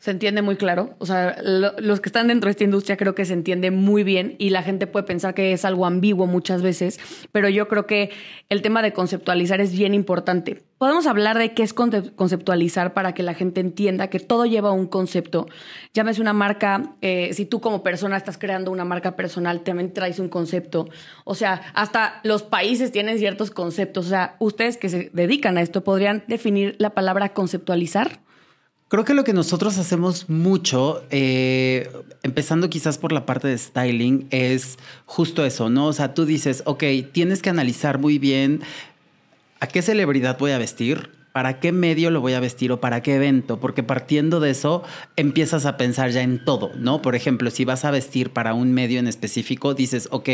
Se 0.07 0.13
entiende 0.13 0.41
muy 0.41 0.55
claro. 0.55 0.95
O 1.01 1.05
sea, 1.05 1.37
los 1.43 2.01
que 2.01 2.09
están 2.09 2.29
dentro 2.29 2.47
de 2.47 2.53
esta 2.53 2.63
industria 2.63 2.97
creo 2.97 3.17
que 3.17 3.25
se 3.25 3.33
entiende 3.33 3.73
muy 3.73 4.05
bien 4.05 4.37
y 4.39 4.51
la 4.51 4.63
gente 4.63 4.87
puede 4.87 5.05
pensar 5.05 5.35
que 5.35 5.53
es 5.53 5.65
algo 5.65 5.85
ambiguo 5.85 6.29
muchas 6.29 6.63
veces, 6.63 7.01
pero 7.33 7.49
yo 7.49 7.67
creo 7.67 7.89
que 7.89 8.11
el 8.49 8.63
tema 8.63 8.83
de 8.83 8.93
conceptualizar 8.93 9.61
es 9.61 9.77
bien 9.77 9.95
importante. 9.95 10.63
Podemos 10.79 11.09
hablar 11.09 11.39
de 11.39 11.55
qué 11.55 11.65
es 11.65 11.73
conceptualizar 11.75 12.95
para 12.95 13.15
que 13.15 13.25
la 13.25 13.35
gente 13.35 13.61
entienda 13.61 14.07
que 14.07 14.21
todo 14.21 14.47
lleva 14.47 14.71
un 14.71 14.87
concepto. 14.87 15.49
Llámese 15.93 16.21
una 16.21 16.33
marca, 16.33 16.95
eh, 17.01 17.31
si 17.33 17.45
tú 17.45 17.61
como 17.61 17.83
persona 17.83 18.17
estás 18.17 18.39
creando 18.39 18.71
una 18.71 18.85
marca 18.85 19.17
personal, 19.17 19.63
también 19.63 19.93
traes 19.93 20.21
un 20.21 20.29
concepto. 20.29 20.89
O 21.25 21.35
sea, 21.35 21.63
hasta 21.75 22.21
los 22.23 22.45
países 22.45 22.93
tienen 22.93 23.19
ciertos 23.19 23.51
conceptos. 23.51 24.07
O 24.07 24.09
sea, 24.11 24.37
ustedes 24.39 24.77
que 24.77 24.89
se 24.89 25.11
dedican 25.13 25.59
a 25.59 25.63
esto 25.63 25.83
podrían 25.83 26.23
definir 26.29 26.77
la 26.79 26.91
palabra 26.91 27.31
conceptualizar. 27.31 28.21
Creo 28.89 29.05
que 29.05 29.15
lo 29.15 29.25
que 29.25 29.33
nosotros 29.33 29.79
hacemos 29.79 30.29
mucho, 30.29 31.03
eh, 31.11 31.91
empezando 32.23 32.71
quizás 32.71 32.99
por 32.99 33.11
la 33.11 33.27
parte 33.27 33.49
de 33.49 33.59
styling, 33.59 34.29
es 34.31 34.79
justo 35.07 35.45
eso, 35.45 35.69
¿no? 35.69 35.89
O 35.89 35.93
sea, 35.93 36.15
tú 36.15 36.25
dices, 36.25 36.63
ok, 36.67 36.85
tienes 37.11 37.43
que 37.43 37.51
analizar 37.51 37.99
muy 37.99 38.21
bien 38.21 38.61
a 39.59 39.67
qué 39.67 39.83
celebridad 39.83 40.39
voy 40.39 40.53
a 40.53 40.59
vestir, 40.59 41.11
para 41.37 41.61
qué 41.61 41.71
medio 41.71 42.11
lo 42.11 42.23
voy 42.23 42.33
a 42.33 42.41
vestir 42.41 42.73
o 42.73 42.81
para 42.81 43.03
qué 43.03 43.17
evento, 43.17 43.61
porque 43.61 43.83
partiendo 43.83 44.41
de 44.41 44.49
eso 44.49 44.83
empiezas 45.17 45.67
a 45.67 45.77
pensar 45.77 46.09
ya 46.09 46.23
en 46.23 46.43
todo, 46.43 46.71
¿no? 46.77 47.03
Por 47.03 47.15
ejemplo, 47.15 47.51
si 47.51 47.67
vas 47.67 47.85
a 47.85 47.91
vestir 47.91 48.31
para 48.31 48.55
un 48.55 48.73
medio 48.73 49.01
en 49.01 49.07
específico, 49.07 49.75
dices, 49.75 50.09
ok, 50.13 50.31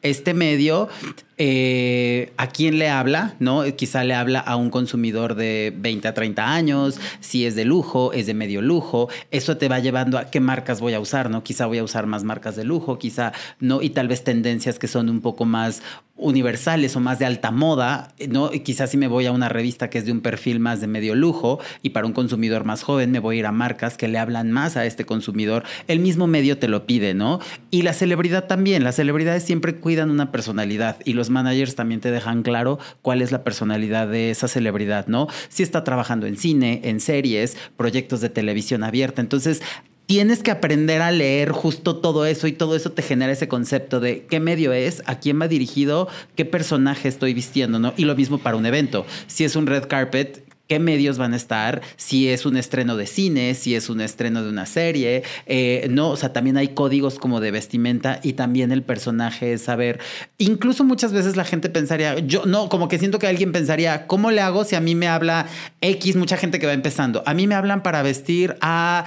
este 0.00 0.32
medio 0.32 0.88
eh, 1.36 2.32
a 2.38 2.46
quién 2.46 2.78
le 2.78 2.88
habla, 2.88 3.34
¿no? 3.38 3.64
Quizá 3.76 4.02
le 4.04 4.14
habla 4.14 4.40
a 4.40 4.56
un 4.56 4.70
consumidor 4.70 5.34
de 5.34 5.74
20 5.76 6.08
a 6.08 6.14
30 6.14 6.50
años, 6.50 6.98
si 7.20 7.44
es 7.44 7.54
de 7.54 7.66
lujo, 7.66 8.14
es 8.14 8.26
de 8.26 8.32
medio 8.32 8.62
lujo, 8.62 9.10
eso 9.30 9.58
te 9.58 9.68
va 9.68 9.80
llevando 9.80 10.16
a 10.16 10.30
qué 10.30 10.40
marcas 10.40 10.80
voy 10.80 10.94
a 10.94 11.00
usar, 11.00 11.28
¿no? 11.28 11.44
Quizá 11.44 11.66
voy 11.66 11.76
a 11.76 11.84
usar 11.84 12.06
más 12.06 12.24
marcas 12.24 12.56
de 12.56 12.64
lujo, 12.64 12.98
quizá 12.98 13.34
no, 13.60 13.82
y 13.82 13.90
tal 13.90 14.08
vez 14.08 14.24
tendencias 14.24 14.78
que 14.78 14.88
son 14.88 15.10
un 15.10 15.20
poco 15.20 15.44
más 15.44 15.82
universales 16.16 16.96
o 16.96 17.00
más 17.00 17.18
de 17.18 17.26
alta 17.26 17.50
moda, 17.50 18.14
¿no? 18.28 18.50
quizás 18.50 18.90
si 18.90 18.96
me 18.96 19.06
voy 19.06 19.26
a 19.26 19.32
una 19.32 19.48
revista 19.48 19.90
que 19.90 19.98
es 19.98 20.06
de 20.06 20.12
un 20.12 20.20
perfil 20.20 20.60
más 20.60 20.80
de 20.80 20.86
medio 20.86 21.14
lujo 21.14 21.60
y 21.82 21.90
para 21.90 22.06
un 22.06 22.12
consumidor 22.12 22.64
más 22.64 22.82
joven 22.82 23.10
me 23.10 23.18
voy 23.18 23.36
a 23.36 23.38
ir 23.40 23.46
a 23.46 23.52
marcas 23.52 23.96
que 23.96 24.08
le 24.08 24.18
hablan 24.18 24.50
más 24.50 24.76
a 24.76 24.86
este 24.86 25.04
consumidor. 25.04 25.64
El 25.88 26.00
mismo 26.00 26.26
medio 26.26 26.58
te 26.58 26.68
lo 26.68 26.86
pide, 26.86 27.14
¿no? 27.14 27.40
Y 27.70 27.82
la 27.82 27.92
celebridad 27.92 28.46
también. 28.46 28.84
Las 28.84 28.96
celebridades 28.96 29.42
siempre 29.42 29.76
cuidan 29.76 30.10
una 30.10 30.32
personalidad 30.32 30.96
y 31.04 31.12
los 31.12 31.30
managers 31.30 31.74
también 31.74 32.00
te 32.00 32.10
dejan 32.10 32.42
claro 32.42 32.78
cuál 33.02 33.20
es 33.20 33.32
la 33.32 33.44
personalidad 33.44 34.08
de 34.08 34.30
esa 34.30 34.48
celebridad, 34.48 35.06
¿no? 35.08 35.28
Si 35.48 35.62
está 35.62 35.84
trabajando 35.84 36.26
en 36.26 36.36
cine, 36.36 36.80
en 36.84 37.00
series, 37.00 37.56
proyectos 37.76 38.20
de 38.20 38.30
televisión 38.30 38.84
abierta. 38.84 39.20
Entonces, 39.20 39.60
tienes 40.06 40.42
que 40.42 40.50
aprender 40.50 41.02
a 41.02 41.10
leer 41.10 41.50
justo 41.50 41.96
todo 41.96 42.26
eso 42.26 42.46
y 42.46 42.52
todo 42.52 42.76
eso 42.76 42.92
te 42.92 43.02
genera 43.02 43.32
ese 43.32 43.48
concepto 43.48 44.00
de 44.00 44.24
qué 44.26 44.40
medio 44.40 44.72
es, 44.72 45.02
a 45.06 45.18
quién 45.18 45.40
va 45.40 45.48
dirigido, 45.48 46.08
qué 46.34 46.44
personaje 46.44 47.08
estoy 47.08 47.34
vistiendo, 47.34 47.78
¿no? 47.78 47.92
Y 47.96 48.04
lo 48.04 48.14
mismo 48.14 48.38
para 48.38 48.56
un 48.56 48.66
evento. 48.66 49.04
Si 49.26 49.44
es 49.44 49.56
un 49.56 49.66
red 49.66 49.84
carpet, 49.86 50.46
qué 50.68 50.78
medios 50.78 51.18
van 51.18 51.32
a 51.32 51.36
estar, 51.36 51.80
si 51.96 52.28
es 52.28 52.44
un 52.44 52.56
estreno 52.56 52.96
de 52.96 53.06
cine, 53.06 53.54
si 53.54 53.74
es 53.74 53.88
un 53.88 54.00
estreno 54.00 54.42
de 54.42 54.48
una 54.48 54.66
serie, 54.66 55.22
eh, 55.46 55.86
no, 55.90 56.10
o 56.10 56.16
sea, 56.16 56.32
también 56.32 56.56
hay 56.56 56.68
códigos 56.68 57.18
como 57.18 57.40
de 57.40 57.50
vestimenta 57.50 58.20
y 58.22 58.32
también 58.32 58.72
el 58.72 58.82
personaje 58.82 59.52
es 59.52 59.62
saber, 59.62 60.00
incluso 60.38 60.82
muchas 60.82 61.12
veces 61.12 61.36
la 61.36 61.44
gente 61.44 61.68
pensaría, 61.68 62.18
yo 62.18 62.46
no, 62.46 62.68
como 62.68 62.88
que 62.88 62.98
siento 62.98 63.18
que 63.18 63.28
alguien 63.28 63.52
pensaría, 63.52 64.06
¿cómo 64.06 64.30
le 64.30 64.40
hago 64.40 64.64
si 64.64 64.74
a 64.74 64.80
mí 64.80 64.94
me 64.94 65.06
habla 65.06 65.46
X, 65.80 66.16
mucha 66.16 66.36
gente 66.36 66.58
que 66.58 66.66
va 66.66 66.72
empezando? 66.72 67.22
A 67.26 67.34
mí 67.34 67.46
me 67.46 67.54
hablan 67.54 67.82
para 67.82 68.02
vestir 68.02 68.56
a 68.60 69.04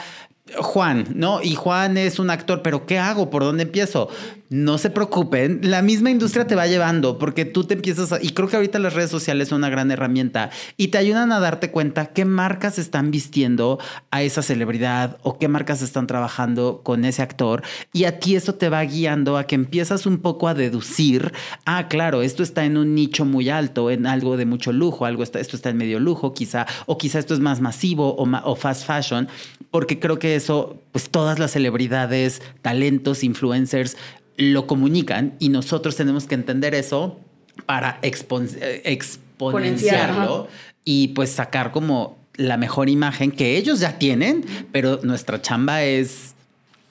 Juan, 0.58 1.06
¿no? 1.16 1.42
Y 1.42 1.56
Juan 1.56 1.98
es 1.98 2.20
un 2.20 2.30
actor, 2.30 2.62
pero 2.62 2.86
¿qué 2.86 3.00
hago? 3.00 3.30
¿Por 3.30 3.44
dónde 3.44 3.64
empiezo? 3.64 4.10
No 4.52 4.80
se 4.80 4.90
preocupen, 4.90 5.60
la 5.62 5.84
misma 5.84 6.10
industria 6.10 6.48
te 6.48 6.56
va 6.56 6.66
llevando 6.66 7.20
porque 7.20 7.46
tú 7.46 7.66
te 7.66 7.76
empiezas 7.76 8.12
a, 8.12 8.20
y 8.20 8.32
creo 8.32 8.48
que 8.48 8.56
ahorita 8.56 8.80
las 8.80 8.96
redes 8.96 9.12
sociales 9.12 9.50
son 9.50 9.60
una 9.60 9.70
gran 9.70 9.92
herramienta 9.92 10.50
y 10.76 10.88
te 10.88 10.98
ayudan 10.98 11.32
a 11.32 11.40
darte 11.40 11.70
cuenta 11.70 12.08
qué 12.08 12.26
marcas 12.26 12.80
están 12.80 13.12
vistiendo 13.12 13.78
a 14.10 14.24
esa 14.24 14.42
celebridad 14.42 15.18
o 15.22 15.38
qué 15.38 15.48
marcas 15.48 15.84
están 15.84 16.08
trabajando 16.08 16.82
con 16.84 17.06
ese 17.06 17.22
actor 17.22 17.62
y 17.94 18.06
a 18.06 18.20
ti 18.20 18.36
eso 18.36 18.56
te 18.56 18.70
va 18.70 18.82
guiando 18.82 19.38
a 19.38 19.46
que 19.46 19.54
empiezas 19.54 20.08
un 20.08 20.18
poco 20.18 20.48
a 20.48 20.56
deducir, 20.56 21.32
ah, 21.66 21.88
claro, 21.88 22.24
esto 22.24 22.42
está 22.42 22.66
en 22.66 22.78
un 22.78 22.96
nicho 22.96 23.26
muy 23.26 23.50
alto, 23.50 23.92
en 23.92 24.08
algo 24.08 24.36
de 24.36 24.48
mucho 24.48 24.72
lujo, 24.72 25.06
algo 25.06 25.22
está, 25.22 25.40
esto 25.40 25.58
está 25.58 25.70
en 25.70 25.78
medio 25.78 26.00
lujo 26.00 26.34
quizá, 26.34 26.66
o 26.88 26.98
quizá 26.98 27.20
esto 27.20 27.36
es 27.36 27.40
más 27.40 27.62
masivo 27.62 28.16
o, 28.16 28.28
o 28.46 28.56
fast 28.56 28.88
fashion, 28.88 29.28
porque 29.70 30.00
creo 30.00 30.18
que 30.18 30.36
eso, 30.36 30.82
pues 30.92 31.12
todas 31.12 31.38
las 31.38 31.52
celebridades, 31.52 32.42
talentos, 32.64 33.24
influencers, 33.24 33.96
lo 34.40 34.68
comunican 34.68 35.36
y 35.38 35.50
nosotros 35.50 35.98
tenemos 35.98 36.26
que 36.26 36.36
entender 36.36 36.74
eso 36.74 37.20
para 37.66 38.00
eh, 38.02 38.82
exponenciarlo 38.86 40.48
y 40.86 41.10
pues 41.10 41.30
sacar 41.30 41.72
como 41.72 42.18
la 42.36 42.56
mejor 42.56 42.88
imagen 42.88 43.32
que 43.32 43.58
ellos 43.58 43.82
ya 43.82 44.00
tienen, 44.00 44.46
pero 44.72 45.02
nuestra 45.04 45.42
chamba 45.42 45.84
es 45.84 46.36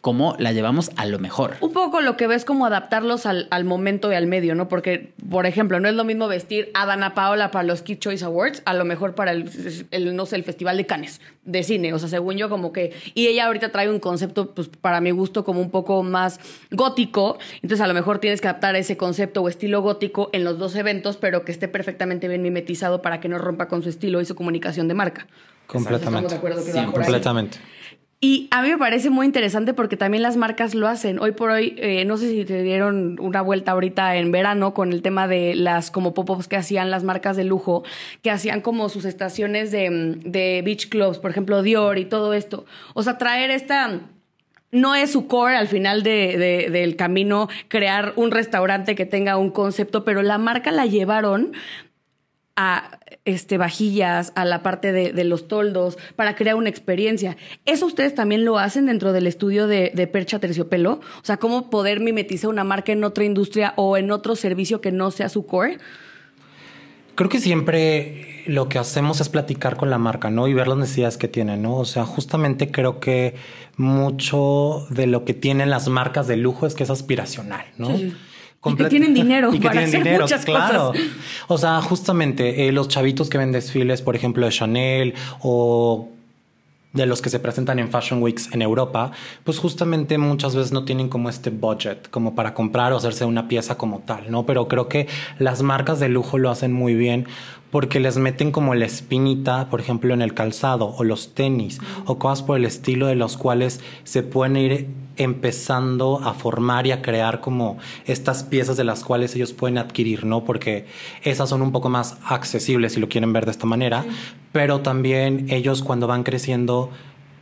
cómo 0.00 0.36
la 0.38 0.52
llevamos 0.52 0.90
a 0.96 1.06
lo 1.06 1.18
mejor. 1.18 1.56
Un 1.60 1.72
poco 1.72 2.00
lo 2.00 2.16
que 2.16 2.26
ves 2.26 2.44
como 2.44 2.66
adaptarlos 2.66 3.26
al, 3.26 3.64
momento 3.64 4.12
y 4.12 4.14
al 4.14 4.26
medio, 4.26 4.54
¿no? 4.54 4.68
Porque, 4.68 5.12
por 5.28 5.46
ejemplo, 5.46 5.80
no 5.80 5.88
es 5.88 5.94
lo 5.94 6.04
mismo 6.04 6.28
vestir 6.28 6.70
a 6.74 6.86
Dana 6.86 7.14
Paola 7.14 7.50
para 7.50 7.64
los 7.64 7.82
Kid 7.82 7.98
Choice 7.98 8.24
Awards, 8.24 8.62
a 8.64 8.74
lo 8.74 8.84
mejor 8.84 9.14
para 9.14 9.32
el, 9.32 9.44
no 10.14 10.26
sé, 10.26 10.36
el 10.36 10.44
Festival 10.44 10.76
de 10.76 10.86
Cannes 10.86 11.20
de 11.44 11.62
cine. 11.62 11.92
O 11.92 11.98
sea, 11.98 12.08
según 12.08 12.36
yo, 12.36 12.48
como 12.48 12.72
que. 12.72 12.92
Y 13.14 13.26
ella 13.26 13.46
ahorita 13.46 13.70
trae 13.70 13.90
un 13.90 13.98
concepto, 13.98 14.54
pues 14.54 14.68
para 14.68 15.00
mi 15.00 15.10
gusto, 15.10 15.44
como 15.44 15.60
un 15.60 15.70
poco 15.70 16.02
más 16.02 16.40
gótico. 16.70 17.38
Entonces, 17.62 17.80
a 17.80 17.86
lo 17.86 17.94
mejor 17.94 18.18
tienes 18.18 18.40
que 18.40 18.48
adaptar 18.48 18.76
ese 18.76 18.96
concepto 18.96 19.42
o 19.42 19.48
estilo 19.48 19.82
gótico 19.82 20.30
en 20.32 20.44
los 20.44 20.58
dos 20.58 20.76
eventos, 20.76 21.16
pero 21.16 21.44
que 21.44 21.52
esté 21.52 21.68
perfectamente 21.68 22.28
bien 22.28 22.42
mimetizado 22.42 23.02
para 23.02 23.20
que 23.20 23.28
no 23.28 23.38
rompa 23.38 23.68
con 23.68 23.82
su 23.82 23.88
estilo 23.88 24.20
y 24.20 24.24
su 24.24 24.34
comunicación 24.34 24.88
de 24.88 24.94
marca. 24.94 25.26
Completamente. 25.66 26.38
completamente. 26.38 27.58
Y 28.20 28.48
a 28.50 28.62
mí 28.62 28.70
me 28.70 28.78
parece 28.78 29.10
muy 29.10 29.26
interesante 29.26 29.74
porque 29.74 29.96
también 29.96 30.24
las 30.24 30.36
marcas 30.36 30.74
lo 30.74 30.88
hacen. 30.88 31.20
Hoy 31.20 31.32
por 31.32 31.50
hoy, 31.50 31.76
eh, 31.78 32.04
no 32.04 32.16
sé 32.16 32.28
si 32.28 32.44
te 32.44 32.64
dieron 32.64 33.16
una 33.20 33.42
vuelta 33.42 33.70
ahorita 33.70 34.16
en 34.16 34.32
verano 34.32 34.74
con 34.74 34.92
el 34.92 35.02
tema 35.02 35.28
de 35.28 35.54
las 35.54 35.92
como 35.92 36.14
pop-ups 36.14 36.48
que 36.48 36.56
hacían 36.56 36.90
las 36.90 37.04
marcas 37.04 37.36
de 37.36 37.44
lujo, 37.44 37.84
que 38.20 38.32
hacían 38.32 38.60
como 38.60 38.88
sus 38.88 39.04
estaciones 39.04 39.70
de, 39.70 39.90
mm, 39.90 40.30
de 40.30 40.62
beach 40.64 40.88
clubs, 40.88 41.18
por 41.18 41.30
ejemplo, 41.30 41.62
Dior 41.62 41.96
y 41.98 42.06
todo 42.06 42.34
esto. 42.34 42.64
O 42.94 43.04
sea, 43.04 43.18
traer 43.18 43.52
esta 43.52 44.00
no 44.70 44.94
es 44.94 45.12
su 45.12 45.26
core 45.28 45.56
al 45.56 45.68
final 45.68 46.02
de, 46.02 46.68
del 46.70 46.96
camino 46.96 47.48
crear 47.68 48.12
un 48.16 48.30
restaurante 48.30 48.94
que 48.94 49.06
tenga 49.06 49.36
un 49.36 49.50
concepto, 49.50 50.04
pero 50.04 50.22
la 50.22 50.38
marca 50.38 50.70
la 50.72 50.86
llevaron 50.86 51.52
a 52.60 52.98
este, 53.24 53.56
vajillas, 53.56 54.32
a 54.34 54.44
la 54.44 54.64
parte 54.64 54.90
de, 54.90 55.24
los 55.24 55.46
toldos, 55.46 55.96
para 56.16 56.34
crear 56.34 56.56
una 56.56 56.68
experiencia. 56.68 57.36
¿Eso 57.66 57.86
ustedes 57.86 58.16
también 58.16 58.44
lo 58.44 58.58
hacen 58.58 58.86
dentro 58.86 59.12
del 59.12 59.28
estudio 59.28 59.68
de, 59.68 60.10
Percha 60.12 60.40
Terciopelo? 60.40 60.94
O 60.94 61.24
sea, 61.24 61.36
¿cómo 61.36 61.70
poder 61.70 62.00
mimetizar 62.00 62.50
una 62.50 62.64
marca 62.64 62.90
en 62.90 63.04
otra 63.04 63.24
industria 63.24 63.74
o 63.76 63.96
en 63.96 64.10
otro 64.10 64.34
servicio 64.34 64.80
que 64.80 64.90
no 64.90 65.12
sea 65.12 65.28
su 65.28 65.46
core? 65.46 65.78
Creo 67.14 67.30
que 67.30 67.38
siempre 67.38 68.42
lo 68.46 68.68
que 68.68 68.78
hacemos 68.78 69.20
es 69.20 69.28
platicar 69.28 69.76
con 69.76 69.88
la 69.88 69.98
marca, 69.98 70.28
¿no? 70.28 70.48
Y 70.48 70.54
ver 70.54 70.66
las 70.66 70.78
necesidades 70.78 71.16
que 71.16 71.28
tienen, 71.28 71.62
¿no? 71.62 71.76
O 71.76 71.84
sea, 71.84 72.04
justamente 72.04 72.72
creo 72.72 72.98
que 72.98 73.36
mucho 73.76 74.84
de 74.90 75.06
lo 75.06 75.24
que 75.24 75.34
tienen 75.34 75.70
las 75.70 75.86
marcas 75.88 76.26
de 76.26 76.36
lujo 76.36 76.66
es 76.66 76.74
que 76.74 76.82
es 76.82 76.90
aspiracional, 76.90 77.66
¿no? 77.76 77.90
Y 78.64 78.74
que 78.74 78.84
tienen 78.86 79.14
dinero 79.14 79.50
y 79.54 79.60
que 79.60 79.68
para 79.68 79.84
tienen 79.84 80.00
hacer 80.00 80.20
muchas 80.20 80.44
claro. 80.44 80.92
Cosas. 80.92 81.06
O 81.48 81.58
sea, 81.58 81.80
justamente 81.80 82.68
eh, 82.68 82.72
los 82.72 82.88
chavitos 82.88 83.30
que 83.30 83.38
ven 83.38 83.52
desfiles, 83.52 84.02
por 84.02 84.16
ejemplo, 84.16 84.44
de 84.44 84.52
Chanel 84.52 85.14
o 85.40 86.08
de 86.92 87.06
los 87.06 87.20
que 87.20 87.28
se 87.28 87.38
presentan 87.38 87.78
en 87.78 87.90
Fashion 87.90 88.22
Weeks 88.22 88.52
en 88.52 88.62
Europa, 88.62 89.12
pues 89.44 89.58
justamente 89.58 90.16
muchas 90.18 90.56
veces 90.56 90.72
no 90.72 90.84
tienen 90.84 91.08
como 91.08 91.28
este 91.28 91.50
budget 91.50 92.08
como 92.10 92.34
para 92.34 92.54
comprar 92.54 92.92
o 92.92 92.96
hacerse 92.96 93.24
una 93.24 93.46
pieza 93.46 93.76
como 93.76 94.00
tal, 94.00 94.30
¿no? 94.30 94.46
Pero 94.46 94.68
creo 94.68 94.88
que 94.88 95.06
las 95.38 95.62
marcas 95.62 96.00
de 96.00 96.08
lujo 96.08 96.38
lo 96.38 96.50
hacen 96.50 96.72
muy 96.72 96.94
bien 96.94 97.26
porque 97.70 98.00
les 98.00 98.16
meten 98.16 98.50
como 98.50 98.74
la 98.74 98.86
espinita, 98.86 99.68
por 99.70 99.80
ejemplo, 99.80 100.14
en 100.14 100.22
el 100.22 100.34
calzado 100.34 100.94
o 100.96 101.04
los 101.04 101.34
tenis 101.34 101.80
o 102.06 102.18
cosas 102.18 102.42
por 102.42 102.58
el 102.58 102.64
estilo 102.64 103.06
de 103.06 103.14
los 103.14 103.36
cuales 103.36 103.80
se 104.04 104.22
pueden 104.22 104.56
ir 104.56 104.88
empezando 105.16 106.20
a 106.22 106.32
formar 106.32 106.86
y 106.86 106.92
a 106.92 107.02
crear 107.02 107.40
como 107.40 107.76
estas 108.06 108.44
piezas 108.44 108.76
de 108.76 108.84
las 108.84 109.02
cuales 109.02 109.34
ellos 109.34 109.52
pueden 109.52 109.76
adquirir, 109.76 110.24
¿no? 110.24 110.44
Porque 110.44 110.86
esas 111.24 111.48
son 111.48 111.60
un 111.60 111.72
poco 111.72 111.88
más 111.88 112.18
accesibles 112.24 112.92
si 112.92 113.00
lo 113.00 113.08
quieren 113.08 113.32
ver 113.32 113.44
de 113.44 113.50
esta 113.50 113.66
manera, 113.66 114.04
pero 114.52 114.80
también 114.80 115.46
ellos 115.50 115.82
cuando 115.82 116.06
van 116.06 116.22
creciendo 116.22 116.90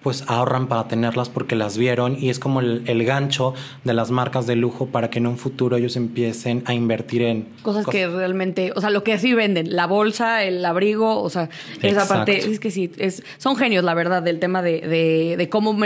pues 0.07 0.23
ahorran 0.29 0.69
para 0.69 0.87
tenerlas 0.87 1.29
porque 1.29 1.57
las 1.57 1.77
vieron 1.77 2.17
y 2.17 2.31
es 2.31 2.39
como 2.39 2.61
el, 2.61 2.85
el 2.87 3.05
gancho 3.05 3.55
de 3.83 3.93
las 3.93 4.13
marcas 4.13 4.47
de 4.47 4.55
lujo 4.55 4.87
para 4.87 5.11
que 5.11 5.19
en 5.19 5.27
un 5.27 5.37
futuro 5.37 5.77
ellos 5.77 5.97
empiecen 5.97 6.63
a 6.67 6.75
invertir 6.75 7.23
en 7.23 7.49
cosas 7.63 7.85
que 7.85 8.07
realmente, 8.07 8.71
o 8.77 8.81
sea, 8.81 8.91
lo 8.91 9.03
que 9.03 9.19
sí 9.19 9.35
venden, 9.35 9.75
la 9.75 9.89
bolsa, 9.89 10.45
el 10.45 10.65
abrigo, 10.65 11.21
o 11.21 11.29
sea, 11.29 11.49
esa 11.83 12.07
parte, 12.07 12.39
es 12.39 12.61
que 12.61 12.71
sí, 12.71 12.93
es, 12.99 13.25
son 13.39 13.57
genios, 13.57 13.83
la 13.83 13.95
verdad, 13.95 14.23
del 14.23 14.39
tema 14.39 14.63
de, 14.63 14.81
de, 14.83 15.35
de 15.37 15.49
cómo 15.49 15.77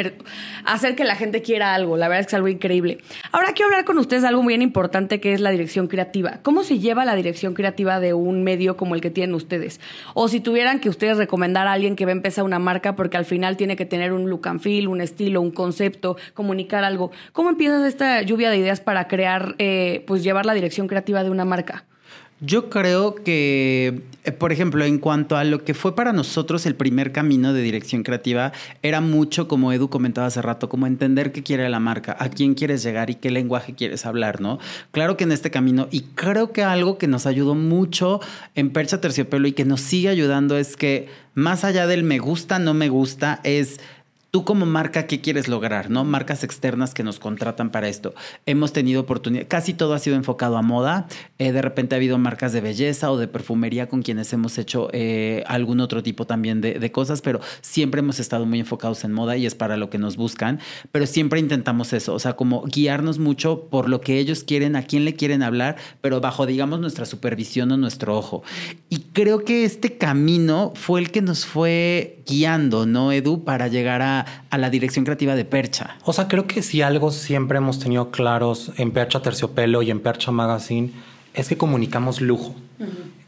hacer 0.67 0.97
que 0.97 1.05
la 1.05 1.17
gente 1.17 1.41
quiera 1.41 1.75
algo, 1.75 1.97
la 1.97 2.09
verdad 2.09 2.21
es 2.21 2.27
que 2.27 2.33
es 2.33 2.35
algo 2.35 2.49
increíble. 2.49 2.99
Ahora 3.33 3.55
quiero 3.55 3.71
hablar 3.71 3.87
con 3.87 3.97
ustedes 3.97 4.21
de 4.21 4.29
algo 4.29 4.43
muy 4.43 4.53
importante 4.53 5.19
que 5.19 5.33
es 5.33 5.41
la 5.41 5.51
dirección 5.51 5.87
creativa. 5.87 6.41
¿Cómo 6.43 6.63
se 6.63 6.79
lleva 6.79 7.07
la 7.07 7.17
dirección 7.17 7.55
creativa 7.55 8.01
de 8.01 8.13
un 8.13 8.45
medio 8.45 8.77
como 8.77 8.95
el 8.95 9.01
que 9.01 9.09
tienen 9.09 9.35
ustedes? 9.35 9.81
O 10.13 10.29
si 10.29 10.41
tuvieran 10.41 10.79
que 10.79 10.91
ustedes 10.91 11.17
recomendar 11.17 11.67
a 11.67 11.73
alguien 11.73 11.97
que 11.97 12.05
va 12.05 12.11
a 12.11 12.13
empezar 12.13 12.45
una 12.45 12.59
marca 12.59 12.97
porque 12.97 13.17
al 13.17 13.25
final 13.25 13.57
tiene 13.57 13.77
que 13.77 13.87
tener 13.87 14.10
un 14.13 14.29
look 14.29 14.49
and 14.49 14.61
feel, 14.61 14.89
un 14.89 15.01
estilo, 15.01 15.41
un 15.41 15.51
concepto, 15.51 16.17
comunicar 16.35 16.85
algo. 16.85 17.11
¿Cómo 17.33 17.51
empiezas 17.51 17.87
esta 17.87 18.23
lluvia 18.23 18.51
de 18.51 18.59
ideas 18.59 18.81
para 18.81 19.09
crear, 19.09 19.55
eh, 19.59 20.05
pues 20.07 20.23
llevar 20.23 20.47
la 20.47 20.55
dirección 20.55 20.89
creativa 20.89 21.23
de 21.25 21.31
una 21.31 21.45
marca? 21.45 21.85
Yo 22.43 22.71
creo 22.71 23.17
que, 23.17 24.01
eh, 24.25 24.33
por 24.33 24.51
ejemplo, 24.51 24.83
en 24.87 24.99
cuanto 24.99 25.37
a 25.37 25.45
lo 25.45 25.63
que 25.63 25.75
fue 25.75 25.95
para 25.95 26.15
nosotros 26.15 26.65
el 26.65 26.75
primer 26.75 27.13
camino 27.13 27.53
de 27.53 27.61
dirección 27.61 28.03
creativa, 28.03 28.53
era 28.83 29.03
mucho, 29.03 29.47
como 29.47 29.75
Edu 29.75 29.91
comentaba 29.91 30.27
hace 30.27 30.41
rato, 30.41 30.71
como 30.71 30.87
entender 30.87 31.33
qué 31.33 31.43
quiere 31.43 31.69
la 31.69 31.81
marca, 31.81 32.17
a 32.19 32.31
quién 32.31 32.55
quieres 32.55 32.83
llegar 32.83 33.11
y 33.11 33.17
qué 33.17 33.31
lenguaje 33.31 33.75
quieres 33.75 34.07
hablar, 34.07 34.41
¿no? 34.41 34.59
Claro 34.91 35.19
que 35.19 35.25
en 35.25 35.33
este 35.33 35.51
camino, 35.51 35.89
y 35.91 36.01
creo 36.15 36.51
que 36.53 36.63
algo 36.63 36.97
que 36.97 37.09
nos 37.09 37.27
ayudó 37.27 37.55
mucho 37.55 38.21
en 38.55 38.71
Percha 38.71 39.03
Terciopelo 39.03 39.47
y 39.47 39.53
que 39.53 39.67
nos 39.67 39.83
sigue 39.83 40.09
ayudando 40.09 40.57
es 40.57 40.79
que 40.79 41.09
más 41.35 41.63
allá 41.65 41.87
del 41.87 42.05
me 42.05 42.21
gusta, 42.21 42.59
no 42.59 42.73
me 42.73 42.89
gusta, 42.89 43.41
es 43.45 43.81
Tú 44.31 44.45
como 44.45 44.65
marca, 44.65 45.09
¿qué 45.09 45.21
quieres 45.21 45.49
lograr? 45.49 45.91
¿No? 45.91 46.05
Marcas 46.05 46.45
externas 46.45 46.95
que 46.95 47.03
nos 47.03 47.19
contratan 47.19 47.71
para 47.71 47.89
esto. 47.89 48.15
Hemos 48.47 48.73
tenido 48.73 49.01
oportunidad, 49.01 49.47
casi 49.49 49.75
todo 49.75 49.93
ha 49.93 49.99
sido 49.99 50.15
enfocado 50.15 50.57
a 50.57 50.63
moda. 50.63 51.09
Eh, 51.39 51.51
de 51.51 51.61
repente 51.61 51.97
ha 51.97 51.99
habido 51.99 52.17
marcas 52.17 52.53
de 52.53 52.61
belleza 52.61 53.11
o 53.11 53.19
de 53.19 53.27
perfumería 53.27 53.89
con 53.89 54.03
quienes 54.03 54.33
hemos 54.33 54.57
hecho 54.59 54.89
eh, 54.93 55.43
algún 55.49 55.81
otro 55.81 56.05
tipo 56.05 56.29
también 56.29 56.61
de, 56.61 56.75
de 56.75 56.93
cosas, 56.93 57.23
pero 57.23 57.41
siempre 57.61 57.99
hemos 57.99 58.21
estado 58.21 58.47
muy 58.47 58.61
enfocados 58.61 59.03
en 59.03 59.13
moda 59.13 59.37
y 59.37 59.47
es 59.47 59.57
para 59.57 59.77
lo 59.77 59.91
que 59.91 59.99
nos 59.99 60.17
buscan. 60.17 60.61
Pero 60.93 61.07
siempre 61.07 61.41
intentamos 61.41 61.93
eso, 61.93 62.15
o 62.15 62.21
sea, 62.21 62.35
como 62.35 62.63
guiarnos 62.63 63.19
mucho 63.19 63.67
por 63.69 63.89
lo 63.89 64.01
que 64.01 64.21
ellos 64.21 64.45
quieren, 64.45 64.77
a 64.77 64.85
quién 64.85 65.05
le 65.05 65.15
quieren 65.15 65.43
hablar, 65.43 65.75
pero 66.01 66.21
bajo, 66.21 66.47
digamos, 66.47 66.79
nuestra 66.79 67.05
supervisión 67.05 67.73
o 67.73 67.77
nuestro 67.77 68.17
ojo. 68.17 68.45
Y 68.91 69.01
creo 69.13 69.45
que 69.45 69.65
este 69.65 69.99
camino 69.99 70.73
fue 70.77 71.01
el 71.01 71.11
que 71.11 71.21
nos 71.21 71.47
fue 71.47 72.23
guiando, 72.27 72.87
¿no, 72.87 73.11
Edu? 73.11 73.43
Para 73.43 73.67
llegar 73.67 74.03
a, 74.03 74.20
a 74.51 74.59
la 74.59 74.71
dirección 74.71 75.05
creativa 75.05 75.35
de 75.35 75.45
Percha. 75.45 75.97
O 76.05 76.13
sea, 76.13 76.29
creo 76.29 76.47
que 76.47 76.63
si 76.63 76.83
algo 76.83 77.11
siempre 77.11 77.59
hemos 77.59 77.79
tenido 77.79 78.11
claros 78.11 78.73
en 78.77 78.91
Percha 78.91 79.23
Terciopelo 79.23 79.83
y 79.83 79.91
en 79.91 80.01
Percha 80.01 80.31
Magazine 80.31 80.93
es 81.35 81.49
que 81.49 81.57
comunicamos 81.57 82.21
lujo. 82.21 82.55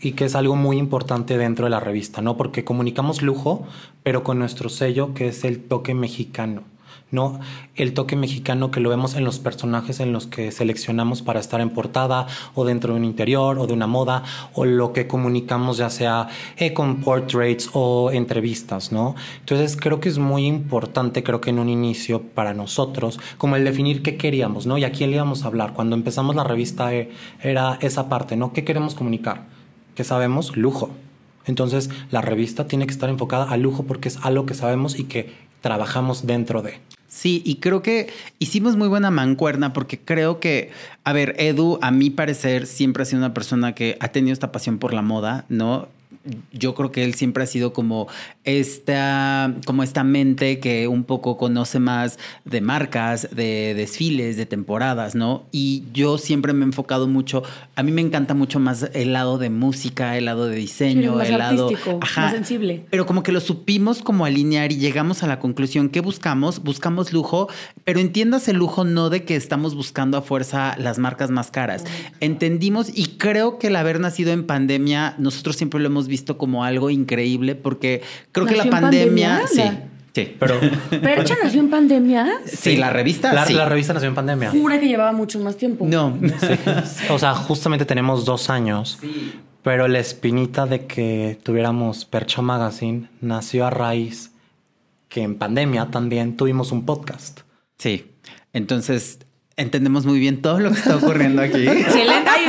Y 0.01 0.13
que 0.13 0.25
es 0.25 0.35
algo 0.35 0.57
muy 0.57 0.79
importante 0.79 1.37
dentro 1.37 1.67
de 1.67 1.71
la 1.71 1.79
revista, 1.79 2.23
¿no? 2.23 2.37
Porque 2.37 2.65
comunicamos 2.65 3.23
lujo, 3.23 3.67
pero 4.03 4.25
con 4.25 4.39
nuestro 4.39 4.69
sello 4.69 5.15
que 5.15 5.29
es 5.29 5.45
el 5.45 5.63
toque 5.63 5.95
mexicano. 5.95 6.63
¿No? 7.13 7.39
El 7.77 7.95
toque 7.95 8.17
mexicano 8.17 8.71
que 8.71 8.81
lo 8.81 8.91
vemos 8.91 9.15
en 9.15 9.25
los 9.25 9.39
personajes 9.39 10.01
en 10.01 10.13
los 10.13 10.27
que 10.27 10.51
seleccionamos 10.51 11.23
para 11.23 11.39
estar 11.39 11.61
en 11.61 11.71
portada 11.71 12.27
o 12.55 12.65
dentro 12.65 12.95
de 12.95 12.99
un 12.99 13.05
interior 13.05 13.59
o 13.59 13.67
de 13.67 13.75
una 13.75 13.87
moda 13.87 14.25
o 14.55 14.65
lo 14.65 14.93
que 14.93 15.07
comunicamos 15.07 15.77
ya 15.77 15.91
sea 15.91 16.29
eh, 16.57 16.73
con 16.73 17.03
portraits 17.03 17.71
o 17.75 18.11
entrevistas, 18.11 18.91
¿no? 18.91 19.15
Entonces 19.41 19.77
creo 19.77 20.01
que 20.01 20.09
es 20.09 20.19
muy 20.19 20.47
importante, 20.47 21.23
creo 21.23 21.41
que 21.41 21.51
en 21.51 21.59
un 21.59 21.69
inicio 21.69 22.23
para 22.23 22.55
nosotros, 22.55 23.21
como 23.39 23.57
el 23.57 23.65
definir 23.65 24.03
qué 24.03 24.17
queríamos, 24.17 24.67
¿no? 24.67 24.79
Y 24.79 24.85
a 24.85 24.93
quién 24.93 25.11
le 25.11 25.17
íbamos 25.17 25.45
a 25.45 25.49
hablar. 25.49 25.75
Cuando 25.75 25.95
empezamos 25.95 26.35
la 26.35 26.45
revista 26.45 26.95
eh, 26.95 27.11
era 27.43 27.79
esa 27.83 28.09
parte, 28.09 28.37
¿no? 28.37 28.53
¿Qué 28.53 28.65
queremos 28.65 28.95
comunicar? 28.95 29.45
¿Qué 29.95 30.05
sabemos? 30.05 30.57
Lujo. 30.57 30.91
Entonces 31.45 31.91
la 32.11 32.23
revista 32.23 32.67
tiene 32.67 32.87
que 32.87 32.93
estar 32.93 33.11
enfocada 33.11 33.51
al 33.51 33.61
lujo 33.61 33.83
porque 33.83 34.09
es 34.09 34.19
algo 34.23 34.47
que 34.47 34.55
sabemos 34.55 34.99
y 34.99 35.05
que 35.05 35.33
trabajamos 35.61 36.27
dentro 36.27 36.63
de. 36.63 36.81
Sí, 37.13 37.43
y 37.45 37.57
creo 37.57 37.83
que 37.83 38.09
hicimos 38.39 38.77
muy 38.77 38.89
buena 38.89 39.11
mancuerna 39.11 39.75
porque 39.75 39.99
creo 39.99 40.41
que, 40.41 40.71
a 41.05 41.13
ver, 41.13 41.35
Edu, 41.39 41.79
a 41.83 41.91
mi 41.91 42.09
parecer, 42.09 42.67
siempre 42.67 43.03
ha 43.03 43.07
sido 43.07 43.19
una 43.19 43.35
persona 43.35 43.75
que 43.75 43.99
ha 44.01 44.09
tenido 44.09 44.33
esta 44.33 44.51
pasión 44.51 44.79
por 44.79 44.95
la 44.95 45.03
moda, 45.03 45.45
¿no? 45.51 45.89
Yo 46.53 46.75
creo 46.75 46.93
que 46.93 47.05
él 47.05 47.15
siempre 47.15 47.45
ha 47.45 47.47
sido 47.47 47.73
como 47.73 48.09
esta, 48.45 49.55
como 49.67 49.83
esta 49.83 50.05
mente 50.05 50.61
que 50.61 50.89
un 50.89 51.05
poco 51.05 51.37
conoce 51.37 51.79
más 51.79 52.19
de 52.45 52.61
marcas, 52.61 53.29
de 53.33 53.75
desfiles, 53.75 54.37
de 54.37 54.47
temporadas, 54.47 55.15
¿no? 55.15 55.45
Y 55.53 55.85
yo 55.93 56.19
siempre 56.19 56.53
me 56.53 56.65
he 56.65 56.67
enfocado 56.67 57.07
mucho, 57.07 57.43
a 57.75 57.83
mí 57.83 57.93
me 57.93 58.01
encanta 58.01 58.35
mucho 58.35 58.61
más 58.61 58.91
el 58.95 59.13
lado 59.13 59.39
de 59.39 59.51
música, 59.51 60.17
el 60.17 60.27
lado 60.27 60.47
de 60.47 60.57
diseño, 60.57 61.17
más 61.17 61.29
el 61.29 61.39
lado 61.39 61.71
más 62.17 62.33
sensible. 62.33 62.87
pero 62.91 63.07
como 63.07 63.23
que 63.23 63.33
lo 63.33 63.41
supimos 63.41 64.03
como 64.03 64.25
alinear 64.25 64.73
y 64.73 64.77
llegamos 64.77 65.23
a 65.23 65.27
la 65.27 65.39
conclusión 65.39 65.89
que 65.89 66.01
buscamos, 66.01 66.63
buscamos 66.63 67.13
lujo, 67.13 67.49
pero 67.85 68.01
entiendas 68.01 68.49
el 68.49 68.57
lujo 68.57 68.85
no 68.85 69.11
de 69.11 69.25
que 69.25 69.37
estamos 69.37 69.75
buscando 69.75 70.17
a 70.17 70.23
fuerza 70.23 70.77
las 70.79 70.99
marcas 70.99 71.31
más 71.31 71.51
caras. 71.51 71.85
Entendimos 72.21 72.91
y 72.95 73.17
creo 73.19 73.59
que 73.59 73.69
el 73.69 73.77
haber 73.77 74.01
nacido 74.01 74.33
en 74.33 74.45
pandemia, 74.47 75.15
nosotros 75.19 75.57
siempre 75.57 75.81
lo 75.81 75.87
hemos 75.87 76.02
visto 76.09 76.39
como 76.39 76.65
algo 76.65 76.91
increíble 76.91 77.55
porque 77.55 78.03
creo 78.33 78.47
que 78.47 78.57
la 78.57 78.65
¿Nació 78.65 78.77
en 78.77 78.83
pandemia, 78.83 79.43
pandemia? 79.45 79.71
sí, 80.15 80.25
sí. 80.25 80.37
Pero 80.39 80.61
¿Percha 81.03 81.37
nació 81.43 81.61
en 81.61 81.71
pandemia? 81.71 82.29
Sí, 82.47 82.77
la 82.77 82.91
revista 82.91 83.33
la, 83.33 83.47
sí. 83.47 83.55
la 83.55 83.69
revista 83.69 83.93
nació 83.95 84.09
en 84.09 84.15
pandemia. 84.15 84.51
Jura 84.51 84.79
que 84.79 84.89
llevaba 84.89 85.13
mucho 85.13 85.39
más 85.41 85.57
tiempo. 85.57 85.87
No. 85.87 86.19
O 87.11 87.19
sea, 87.19 87.35
justamente 87.35 87.85
tenemos 87.85 88.25
dos 88.25 88.51
años. 88.51 88.99
Pero 89.63 89.87
la 89.87 90.01
espinita 90.01 90.67
de 90.67 90.87
que 90.87 91.39
tuviéramos 91.43 92.05
Percha 92.05 92.43
Magazine 92.43 93.09
nació 93.21 93.67
a 93.67 93.71
raíz 93.71 94.33
que 95.09 95.23
en 95.23 95.37
pandemia 95.37 95.87
también 95.91 96.37
tuvimos 96.37 96.73
un 96.73 96.85
podcast. 96.85 97.41
Sí. 97.79 98.13
Entonces, 98.55 99.21
entendemos 99.57 100.07
muy 100.07 100.19
bien 100.19 100.43
todo 100.43 100.59
lo 100.59 100.71
que 100.71 100.79
está 100.79 100.97
ocurriendo 100.97 101.43
aquí. 101.43 101.67
Excelente. 101.69 102.31
Ay, 102.31 102.42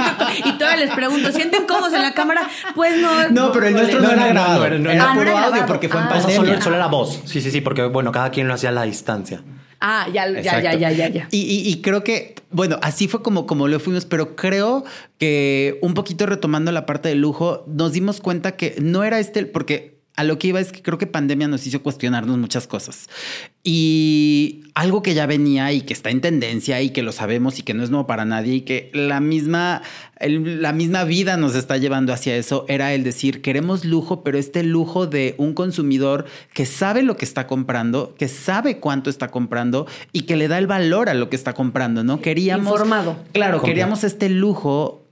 les 0.85 0.93
pregunto, 0.95 1.31
¿sienten 1.31 1.65
cómodos 1.65 1.93
en 1.93 2.01
la 2.01 2.13
cámara? 2.13 2.49
Pues 2.75 2.97
no. 3.01 3.29
No, 3.29 3.51
pero 3.51 3.67
el 3.67 3.73
nuestro 3.73 3.99
no, 4.01 4.07
No, 4.07 4.13
era 4.13 4.27
grabado. 4.27 4.69
no, 4.69 4.69
no, 4.69 4.79
no. 4.79 4.91
era 4.91 5.03
Ah, 5.03 5.13
no 5.13 5.19
puro 5.19 5.31
era 5.31 5.45
audio 5.47 5.65
porque 5.65 5.89
fue 5.89 5.99
en 5.99 6.05
Ah. 6.07 6.09
Pandemia. 6.09 6.35
solo, 6.35 6.61
solo 6.61 6.75
era 6.75 6.87
voz. 6.87 7.21
Sí, 7.25 7.41
sí, 7.41 7.51
sí, 7.51 7.61
porque 7.61 7.83
bueno, 7.83 8.11
cada 8.11 8.29
quien 8.31 8.47
lo 8.47 8.53
hacía 8.53 8.69
a 8.69 8.73
la 8.73 8.83
distancia. 8.83 9.41
Ah, 9.85 10.07
ya, 10.13 10.29
ya, 10.29 10.61
ya, 10.61 10.73
ya, 10.75 10.91
ya, 10.91 11.07
ya. 11.09 11.27
Y, 11.31 11.39
y- 11.41 11.69
y 11.69 11.81
creo 11.81 12.05
que, 12.05 12.35
bueno, 12.51 12.77
así 12.81 13.09
fue 13.09 13.21
como, 13.21 13.45
como 13.45 13.67
lo 13.67 13.81
fuimos, 13.81 14.05
pero 14.05 14.35
creo 14.37 14.85
que 15.17 15.77
un 15.81 15.93
poquito 15.93 16.25
retomando 16.25 16.71
la 16.71 16.85
parte 16.85 17.09
del 17.09 17.19
lujo, 17.19 17.65
nos 17.67 17.91
dimos 17.91 18.21
cuenta 18.21 18.53
que 18.55 18.75
no 18.81 19.03
era 19.03 19.19
este, 19.19 19.45
porque 19.45 19.97
a 20.15 20.23
lo 20.23 20.38
que 20.38 20.47
iba 20.49 20.60
es 20.60 20.71
que 20.71 20.82
creo 20.82 20.97
que 20.97 21.08
pandemia 21.08 21.47
nos 21.47 21.65
hizo 21.65 21.82
cuestionarnos 21.82 22.38
muchas 22.38 22.67
cosas. 22.67 23.10
Y 23.63 24.63
algo 24.76 25.02
que 25.02 25.13
ya 25.13 25.26
venía 25.26 25.71
y 25.71 25.82
que 25.82 25.93
está 25.93 26.10
en 26.10 26.19
tendencia 26.21 26.82
y 26.82 26.89
que 26.91 27.02
lo 27.02 27.12
sabemos 27.12 27.58
y 27.60 27.63
que 27.63 27.73
no 27.73 27.82
es 27.84 27.89
nuevo 27.89 28.06
para 28.06 28.26
nadie 28.26 28.56
y 28.56 28.62
que 28.62 28.91
la 28.93 29.19
misma, 29.21 29.82
el- 30.19 30.62
la 30.62 30.73
misma 30.73 31.04
vida 31.06 31.38
nos 31.38 31.56
está 31.56 31.78
llevando 31.78 32.12
hacia 32.13 32.36
eso, 32.36 32.65
era 32.67 32.93
el 32.93 33.04
decir, 33.04 33.41
queremos 33.41 33.86
lujo, 33.86 34.23
pero 34.23 34.38
este 34.38 34.63
lujo 34.63 35.08
de 35.08 35.34
un 35.38 35.54
consumidor 35.54 36.26
que 36.54 36.65
sabe 36.65 37.04
lo 37.04 37.15
que 37.17 37.26
está 37.26 37.47
comprando, 37.47 38.13
que 38.17 38.28
sabe 38.28 38.80
cuánto 38.80 39.10
está 39.10 39.30
comprando 39.32 39.88
y 40.12 40.21
que 40.23 40.36
le 40.36 40.47
da 40.47 40.58
el 40.60 40.67
valor 40.67 41.10
a 41.10 41.13
lo 41.13 41.30
que 41.30 41.36
está 41.38 41.54
comprando, 41.54 42.04
¿no? 42.04 42.19
Queríamos... 42.21 42.67
Informado. 42.67 43.17
Claro, 43.32 43.62
queríamos 43.63 44.04
este 44.04 44.30
lujo 44.30 45.02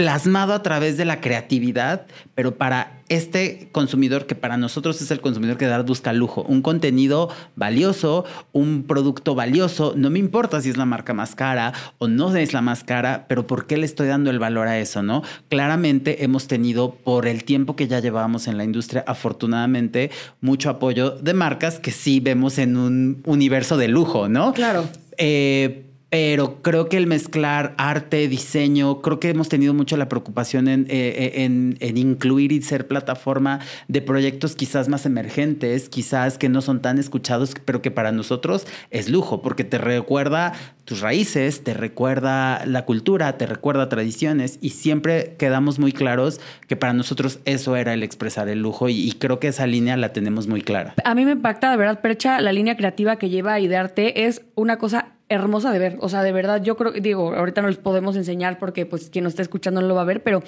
plasmado 0.00 0.54
a 0.54 0.62
través 0.62 0.96
de 0.96 1.04
la 1.04 1.20
creatividad, 1.20 2.06
pero 2.34 2.56
para 2.56 3.02
este 3.10 3.68
consumidor 3.70 4.24
que 4.24 4.34
para 4.34 4.56
nosotros 4.56 5.02
es 5.02 5.10
el 5.10 5.20
consumidor 5.20 5.58
que 5.58 5.66
de 5.66 5.72
verdad 5.72 5.84
busca 5.84 6.14
lujo, 6.14 6.42
un 6.44 6.62
contenido 6.62 7.28
valioso, 7.54 8.24
un 8.52 8.84
producto 8.84 9.34
valioso, 9.34 9.92
no 9.94 10.08
me 10.08 10.18
importa 10.18 10.62
si 10.62 10.70
es 10.70 10.78
la 10.78 10.86
marca 10.86 11.12
más 11.12 11.34
cara 11.34 11.74
o 11.98 12.08
no 12.08 12.34
es 12.34 12.54
la 12.54 12.62
más 12.62 12.82
cara, 12.82 13.26
pero 13.28 13.46
¿por 13.46 13.66
qué 13.66 13.76
le 13.76 13.84
estoy 13.84 14.08
dando 14.08 14.30
el 14.30 14.38
valor 14.38 14.68
a 14.68 14.78
eso, 14.78 15.02
no? 15.02 15.22
Claramente 15.50 16.24
hemos 16.24 16.46
tenido 16.46 16.94
por 16.94 17.26
el 17.26 17.44
tiempo 17.44 17.76
que 17.76 17.86
ya 17.86 18.00
llevábamos 18.00 18.46
en 18.46 18.56
la 18.56 18.64
industria, 18.64 19.04
afortunadamente, 19.06 20.10
mucho 20.40 20.70
apoyo 20.70 21.10
de 21.10 21.34
marcas 21.34 21.78
que 21.78 21.90
sí 21.90 22.20
vemos 22.20 22.56
en 22.56 22.78
un 22.78 23.20
universo 23.26 23.76
de 23.76 23.88
lujo, 23.88 24.30
¿no? 24.30 24.54
Claro. 24.54 24.88
Eh, 25.18 25.89
pero 26.10 26.60
creo 26.60 26.88
que 26.88 26.96
el 26.96 27.06
mezclar 27.06 27.74
arte, 27.78 28.26
diseño, 28.26 29.00
creo 29.00 29.20
que 29.20 29.30
hemos 29.30 29.48
tenido 29.48 29.72
mucho 29.72 29.96
la 29.96 30.08
preocupación 30.08 30.66
en, 30.66 30.86
eh, 30.88 31.32
en, 31.36 31.76
en, 31.78 31.96
incluir 31.96 32.50
y 32.50 32.60
ser 32.62 32.88
plataforma 32.88 33.60
de 33.86 34.02
proyectos 34.02 34.56
quizás 34.56 34.88
más 34.88 35.06
emergentes, 35.06 35.88
quizás 35.88 36.36
que 36.36 36.48
no 36.48 36.62
son 36.62 36.82
tan 36.82 36.98
escuchados, 36.98 37.54
pero 37.64 37.80
que 37.80 37.92
para 37.92 38.10
nosotros 38.10 38.66
es 38.90 39.08
lujo, 39.08 39.40
porque 39.40 39.62
te 39.62 39.78
recuerda 39.78 40.52
tus 40.84 41.00
raíces, 41.00 41.62
te 41.62 41.74
recuerda 41.74 42.66
la 42.66 42.84
cultura, 42.84 43.38
te 43.38 43.46
recuerda 43.46 43.88
tradiciones 43.88 44.58
y 44.60 44.70
siempre 44.70 45.36
quedamos 45.38 45.78
muy 45.78 45.92
claros 45.92 46.40
que 46.66 46.74
para 46.74 46.92
nosotros 46.92 47.38
eso 47.44 47.76
era 47.76 47.94
el 47.94 48.02
expresar 48.02 48.48
el 48.48 48.60
lujo 48.60 48.88
y, 48.88 49.12
creo 49.20 49.38
que 49.38 49.48
esa 49.48 49.68
línea 49.68 49.96
la 49.96 50.12
tenemos 50.12 50.48
muy 50.48 50.62
clara. 50.62 50.94
A 51.04 51.14
mí 51.14 51.24
me 51.24 51.32
impacta 51.32 51.70
de 51.70 51.76
verdad, 51.76 52.00
Percha, 52.00 52.40
la 52.40 52.52
línea 52.52 52.76
creativa 52.76 53.16
que 53.16 53.28
lleva 53.28 53.60
Idearte 53.60 54.26
es 54.26 54.42
una 54.56 54.78
cosa 54.78 55.12
hermosa 55.30 55.72
de 55.72 55.78
ver. 55.78 55.96
O 56.00 56.08
sea, 56.08 56.22
de 56.22 56.32
verdad, 56.32 56.60
yo 56.62 56.76
creo, 56.76 56.92
digo, 56.92 57.34
ahorita 57.34 57.62
no 57.62 57.68
les 57.68 57.78
podemos 57.78 58.16
enseñar 58.16 58.58
porque 58.58 58.84
pues 58.84 59.08
quien 59.10 59.24
nos 59.24 59.32
está 59.32 59.42
escuchando 59.42 59.80
no 59.80 59.86
lo 59.86 59.94
va 59.94 60.02
a 60.02 60.04
ver, 60.04 60.22
pero 60.22 60.42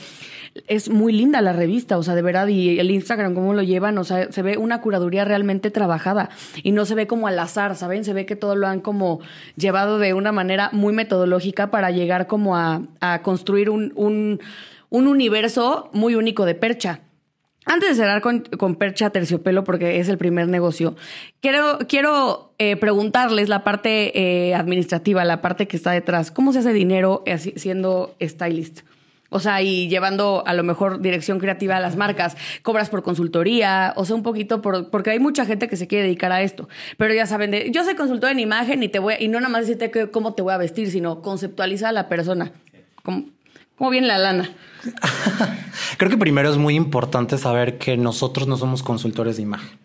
es 0.66 0.90
muy 0.90 1.12
linda 1.12 1.40
la 1.40 1.52
revista, 1.52 1.96
o 1.96 2.02
sea, 2.02 2.16
de 2.16 2.22
verdad, 2.22 2.48
y 2.48 2.80
el 2.80 2.90
Instagram, 2.90 3.34
cómo 3.34 3.54
lo 3.54 3.62
llevan, 3.62 3.96
o 3.96 4.04
sea, 4.04 4.30
se 4.30 4.42
ve 4.42 4.58
una 4.58 4.80
curaduría 4.80 5.24
realmente 5.24 5.70
trabajada 5.70 6.30
y 6.64 6.72
no 6.72 6.84
se 6.84 6.96
ve 6.96 7.06
como 7.06 7.28
al 7.28 7.38
azar, 7.38 7.76
¿saben? 7.76 8.04
Se 8.04 8.12
ve 8.12 8.26
que 8.26 8.34
todo 8.34 8.56
lo 8.56 8.66
han 8.66 8.80
como 8.80 9.20
llevado 9.56 9.98
de 9.98 10.14
una 10.14 10.32
manera 10.32 10.68
muy 10.72 10.92
metodológica 10.92 11.70
para 11.70 11.92
llegar 11.92 12.26
como 12.26 12.56
a, 12.56 12.82
construir 13.22 13.70
un, 13.70 13.92
un 13.94 15.06
universo 15.06 15.90
muy 15.92 16.16
único 16.16 16.44
de 16.44 16.56
percha. 16.56 17.00
Antes 17.64 17.90
de 17.90 17.94
cerrar 17.94 18.20
con, 18.20 18.74
Percha 18.74 19.10
Terciopelo, 19.10 19.62
porque 19.62 20.00
es 20.00 20.08
el 20.08 20.18
primer 20.18 20.48
negocio, 20.48 20.96
quiero, 21.40 21.78
quiero 21.88 22.52
eh, 22.58 22.76
preguntarles 22.76 23.48
la 23.48 23.62
parte 23.62 24.18
eh, 24.18 24.54
administrativa, 24.54 25.24
la 25.24 25.40
parte 25.40 25.68
que 25.68 25.76
está 25.76 25.92
detrás. 25.92 26.30
¿Cómo 26.30 26.52
se 26.52 26.58
hace 26.58 26.72
dinero 26.72 27.22
siendo 27.56 28.16
stylist? 28.20 28.80
O 29.32 29.40
sea, 29.40 29.62
y 29.62 29.88
llevando 29.88 30.42
a 30.46 30.52
lo 30.52 30.62
mejor 30.62 31.00
dirección 31.00 31.38
creativa 31.38 31.76
a 31.76 31.80
las 31.80 31.96
marcas, 31.96 32.36
cobras 32.62 32.90
por 32.90 33.02
consultoría, 33.02 33.94
o 33.96 34.04
sea, 34.04 34.14
un 34.14 34.22
poquito 34.22 34.60
por, 34.60 34.90
porque 34.90 35.10
hay 35.10 35.20
mucha 35.20 35.46
gente 35.46 35.68
que 35.68 35.76
se 35.78 35.86
quiere 35.86 36.04
dedicar 36.04 36.32
a 36.32 36.42
esto. 36.42 36.68
Pero 36.98 37.14
ya 37.14 37.26
saben, 37.26 37.50
de, 37.50 37.70
yo 37.70 37.82
soy 37.82 37.94
consultor 37.94 38.30
en 38.30 38.40
imagen 38.40 38.82
y 38.82 38.88
te 38.88 38.98
voy, 38.98 39.14
y 39.18 39.28
no 39.28 39.40
nada 39.40 39.50
más 39.50 39.66
decirte 39.66 40.10
cómo 40.10 40.34
te 40.34 40.42
voy 40.42 40.52
a 40.52 40.58
vestir, 40.58 40.90
sino 40.90 41.22
conceptualiza 41.22 41.88
a 41.88 41.92
la 41.92 42.10
persona. 42.10 42.52
¿Cómo, 43.02 43.24
cómo 43.76 43.90
viene 43.90 44.06
la 44.06 44.18
lana? 44.18 44.50
Creo 45.98 46.10
que 46.10 46.18
primero 46.18 46.50
es 46.50 46.56
muy 46.56 46.74
importante 46.74 47.38
saber 47.38 47.78
que 47.78 47.96
nosotros 47.96 48.48
no 48.48 48.56
somos 48.56 48.82
consultores 48.82 49.36
de 49.36 49.42
imagen. 49.42 49.78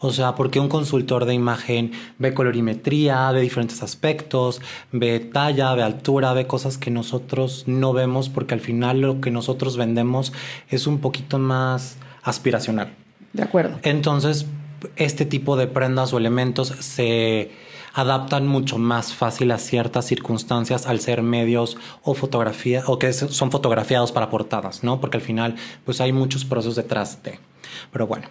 O 0.00 0.12
sea, 0.12 0.34
porque 0.36 0.60
un 0.60 0.68
consultor 0.68 1.24
de 1.24 1.34
imagen 1.34 1.92
ve 2.18 2.32
colorimetría, 2.32 3.30
ve 3.32 3.40
diferentes 3.40 3.82
aspectos, 3.82 4.60
ve 4.92 5.18
talla, 5.18 5.74
ve 5.74 5.82
altura, 5.82 6.32
ve 6.34 6.46
cosas 6.46 6.78
que 6.78 6.90
nosotros 6.90 7.64
no 7.66 7.92
vemos 7.92 8.28
porque 8.28 8.54
al 8.54 8.60
final 8.60 9.00
lo 9.00 9.20
que 9.20 9.32
nosotros 9.32 9.76
vendemos 9.76 10.32
es 10.68 10.86
un 10.86 10.98
poquito 11.00 11.38
más 11.38 11.96
aspiracional. 12.22 12.94
De 13.32 13.42
acuerdo. 13.42 13.78
Entonces, 13.82 14.46
este 14.94 15.24
tipo 15.24 15.56
de 15.56 15.66
prendas 15.66 16.12
o 16.12 16.18
elementos 16.18 16.68
se 16.68 17.50
adaptan 17.98 18.46
mucho 18.46 18.78
más 18.78 19.12
fácil 19.12 19.50
a 19.50 19.58
ciertas 19.58 20.04
circunstancias 20.04 20.86
al 20.86 21.00
ser 21.00 21.22
medios 21.22 21.76
o 22.02 22.14
fotografía 22.14 22.84
o 22.86 22.96
que 22.96 23.12
son 23.12 23.50
fotografiados 23.50 24.12
para 24.12 24.30
portadas, 24.30 24.84
¿no? 24.84 25.00
Porque 25.00 25.16
al 25.16 25.22
final 25.22 25.56
pues 25.84 26.00
hay 26.00 26.12
muchos 26.12 26.44
procesos 26.44 26.76
detrás 26.76 27.24
de. 27.24 27.40
Pero 27.90 28.06
bueno, 28.06 28.28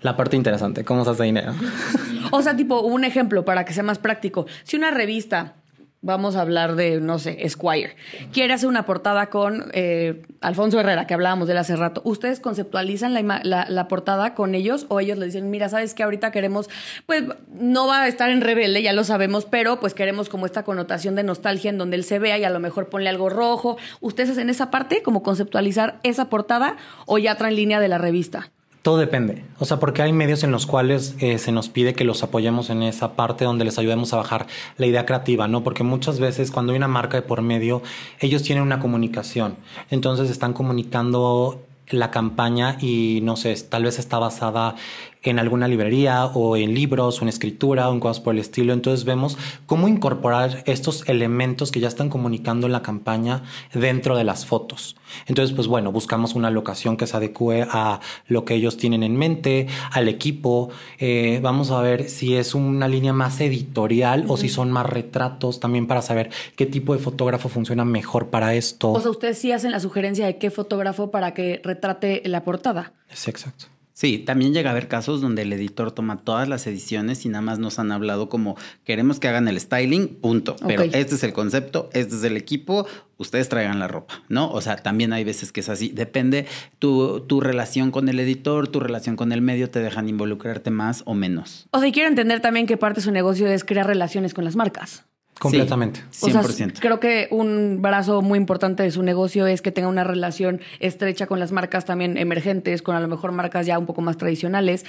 la 0.00 0.16
parte 0.16 0.36
interesante, 0.36 0.84
¿cómo 0.84 1.04
se 1.04 1.10
hace 1.10 1.24
dinero? 1.24 1.54
o 2.30 2.40
sea, 2.40 2.56
tipo, 2.56 2.82
un 2.82 3.02
ejemplo 3.02 3.44
para 3.44 3.64
que 3.64 3.72
sea 3.72 3.82
más 3.82 3.98
práctico. 3.98 4.46
Si 4.62 4.76
una 4.76 4.92
revista 4.92 5.56
vamos 6.02 6.36
a 6.36 6.40
hablar 6.40 6.76
de, 6.76 7.00
no 7.00 7.18
sé, 7.18 7.46
Squire. 7.48 7.96
Quiere 8.32 8.54
hacer 8.54 8.68
una 8.68 8.86
portada 8.86 9.26
con 9.28 9.70
eh, 9.72 10.22
Alfonso 10.40 10.80
Herrera, 10.80 11.06
que 11.06 11.14
hablábamos 11.14 11.46
de 11.46 11.52
él 11.52 11.58
hace 11.58 11.76
rato. 11.76 12.00
¿Ustedes 12.04 12.40
conceptualizan 12.40 13.12
la, 13.12 13.66
la, 13.68 13.88
portada 13.88 14.34
con 14.34 14.54
ellos 14.54 14.86
o 14.88 15.00
ellos 15.00 15.18
le 15.18 15.26
dicen, 15.26 15.50
mira, 15.50 15.68
sabes 15.68 15.94
que 15.94 16.02
ahorita 16.02 16.30
queremos, 16.30 16.70
pues 17.06 17.24
no 17.52 17.86
va 17.86 18.02
a 18.02 18.08
estar 18.08 18.30
en 18.30 18.40
rebelde, 18.40 18.82
ya 18.82 18.92
lo 18.92 19.04
sabemos, 19.04 19.44
pero 19.44 19.80
pues 19.80 19.94
queremos 19.94 20.28
como 20.28 20.46
esta 20.46 20.62
connotación 20.62 21.14
de 21.14 21.22
nostalgia 21.22 21.70
en 21.70 21.78
donde 21.78 21.96
él 21.96 22.04
se 22.04 22.18
vea 22.18 22.38
y 22.38 22.44
a 22.44 22.50
lo 22.50 22.60
mejor 22.60 22.88
ponle 22.88 23.10
algo 23.10 23.28
rojo. 23.28 23.76
¿Ustedes 24.00 24.30
hacen 24.30 24.48
esa 24.48 24.70
parte, 24.70 25.02
como 25.02 25.22
conceptualizar 25.22 26.00
esa 26.02 26.30
portada 26.30 26.76
o 27.06 27.18
ya 27.18 27.34
traen 27.34 27.56
línea 27.56 27.80
de 27.80 27.88
la 27.88 27.98
revista? 27.98 28.50
Todo 28.82 28.96
depende. 28.96 29.44
O 29.58 29.66
sea, 29.66 29.78
porque 29.78 30.00
hay 30.00 30.12
medios 30.12 30.42
en 30.42 30.52
los 30.52 30.66
cuales 30.66 31.14
eh, 31.18 31.36
se 31.36 31.52
nos 31.52 31.68
pide 31.68 31.92
que 31.92 32.04
los 32.04 32.22
apoyemos 32.22 32.70
en 32.70 32.82
esa 32.82 33.14
parte 33.14 33.44
donde 33.44 33.66
les 33.66 33.78
ayudemos 33.78 34.14
a 34.14 34.16
bajar 34.16 34.46
la 34.78 34.86
idea 34.86 35.04
creativa, 35.04 35.48
¿no? 35.48 35.62
Porque 35.62 35.82
muchas 35.82 36.18
veces 36.18 36.50
cuando 36.50 36.72
hay 36.72 36.78
una 36.78 36.88
marca 36.88 37.18
de 37.18 37.22
por 37.22 37.42
medio, 37.42 37.82
ellos 38.20 38.42
tienen 38.42 38.64
una 38.64 38.80
comunicación. 38.80 39.56
Entonces 39.90 40.30
están 40.30 40.54
comunicando 40.54 41.62
la 41.90 42.10
campaña 42.10 42.78
y 42.80 43.20
no 43.22 43.36
sé, 43.36 43.54
tal 43.68 43.84
vez 43.84 43.98
está 43.98 44.18
basada 44.18 44.76
en 45.22 45.38
alguna 45.38 45.68
librería 45.68 46.26
o 46.26 46.56
en 46.56 46.74
libros 46.74 47.20
o 47.20 47.22
en 47.22 47.28
escritura 47.28 47.88
o 47.88 47.92
en 47.92 48.00
cosas 48.00 48.20
por 48.20 48.34
el 48.34 48.40
estilo. 48.40 48.72
Entonces 48.72 49.04
vemos 49.04 49.36
cómo 49.66 49.88
incorporar 49.88 50.62
estos 50.66 51.08
elementos 51.08 51.70
que 51.70 51.80
ya 51.80 51.88
están 51.88 52.08
comunicando 52.08 52.66
en 52.66 52.72
la 52.72 52.82
campaña 52.82 53.42
dentro 53.74 54.16
de 54.16 54.24
las 54.24 54.46
fotos. 54.46 54.96
Entonces, 55.26 55.54
pues 55.54 55.66
bueno, 55.66 55.92
buscamos 55.92 56.34
una 56.34 56.50
locación 56.50 56.96
que 56.96 57.06
se 57.06 57.16
adecue 57.16 57.66
a 57.70 58.00
lo 58.26 58.44
que 58.44 58.54
ellos 58.54 58.76
tienen 58.76 59.02
en 59.02 59.16
mente, 59.16 59.66
al 59.92 60.08
equipo. 60.08 60.70
Eh, 60.98 61.40
vamos 61.42 61.70
a 61.70 61.80
ver 61.80 62.08
si 62.08 62.36
es 62.36 62.54
una 62.54 62.88
línea 62.88 63.12
más 63.12 63.40
editorial 63.40 64.24
o 64.28 64.36
si 64.36 64.48
son 64.48 64.70
más 64.70 64.86
retratos 64.86 65.60
también 65.60 65.86
para 65.86 66.02
saber 66.02 66.30
qué 66.56 66.66
tipo 66.66 66.94
de 66.94 67.00
fotógrafo 67.00 67.48
funciona 67.48 67.84
mejor 67.84 68.28
para 68.28 68.54
esto. 68.54 68.92
O 68.92 69.00
sea, 69.00 69.10
ustedes 69.10 69.38
sí 69.38 69.52
hacen 69.52 69.72
la 69.72 69.80
sugerencia 69.80 70.26
de 70.26 70.38
qué 70.38 70.50
fotógrafo 70.50 71.10
para 71.10 71.34
que 71.34 71.60
retrate 71.64 72.22
la 72.24 72.44
portada. 72.44 72.92
Sí, 73.12 73.30
exacto. 73.30 73.66
Sí, 74.00 74.16
también 74.16 74.54
llega 74.54 74.70
a 74.70 74.72
haber 74.72 74.88
casos 74.88 75.20
donde 75.20 75.42
el 75.42 75.52
editor 75.52 75.92
toma 75.92 76.22
todas 76.24 76.48
las 76.48 76.66
ediciones 76.66 77.26
y 77.26 77.28
nada 77.28 77.42
más 77.42 77.58
nos 77.58 77.78
han 77.78 77.92
hablado 77.92 78.30
como 78.30 78.56
queremos 78.82 79.20
que 79.20 79.28
hagan 79.28 79.46
el 79.46 79.60
styling, 79.60 80.08
punto. 80.08 80.56
Pero 80.66 80.84
este 80.84 81.16
es 81.16 81.22
el 81.22 81.34
concepto, 81.34 81.90
este 81.92 82.16
es 82.16 82.24
el 82.24 82.38
equipo, 82.38 82.86
ustedes 83.18 83.50
traigan 83.50 83.78
la 83.78 83.88
ropa, 83.88 84.22
¿no? 84.30 84.50
O 84.52 84.62
sea, 84.62 84.76
también 84.76 85.12
hay 85.12 85.22
veces 85.22 85.52
que 85.52 85.60
es 85.60 85.68
así. 85.68 85.90
Depende 85.90 86.46
tu, 86.78 87.20
tu 87.26 87.42
relación 87.42 87.90
con 87.90 88.08
el 88.08 88.18
editor, 88.20 88.68
tu 88.68 88.80
relación 88.80 89.16
con 89.16 89.32
el 89.32 89.42
medio, 89.42 89.68
te 89.68 89.80
dejan 89.80 90.08
involucrarte 90.08 90.70
más 90.70 91.02
o 91.04 91.12
menos. 91.12 91.68
O 91.70 91.78
sea, 91.78 91.92
quiero 91.92 92.08
entender 92.08 92.40
también 92.40 92.66
que 92.66 92.78
parte 92.78 93.00
de 93.00 93.04
su 93.04 93.12
negocio 93.12 93.48
es 93.48 93.64
crear 93.64 93.86
relaciones 93.86 94.32
con 94.32 94.44
las 94.44 94.56
marcas. 94.56 95.04
Completamente. 95.40 96.00
100%. 96.12 96.80
creo 96.80 97.00
que 97.00 97.26
un 97.30 97.78
brazo 97.80 98.20
muy 98.20 98.36
importante 98.36 98.82
de 98.82 98.90
su 98.90 99.02
negocio 99.02 99.46
es 99.46 99.62
que 99.62 99.72
tenga 99.72 99.88
una 99.88 100.04
relación 100.04 100.60
estrecha 100.80 101.26
con 101.26 101.40
las 101.40 101.50
marcas 101.50 101.86
también 101.86 102.18
emergentes, 102.18 102.82
con 102.82 102.94
a 102.94 103.00
lo 103.00 103.08
mejor 103.08 103.32
marcas 103.32 103.64
ya 103.64 103.78
un 103.78 103.86
poco 103.86 104.02
más 104.02 104.18
tradicionales. 104.18 104.84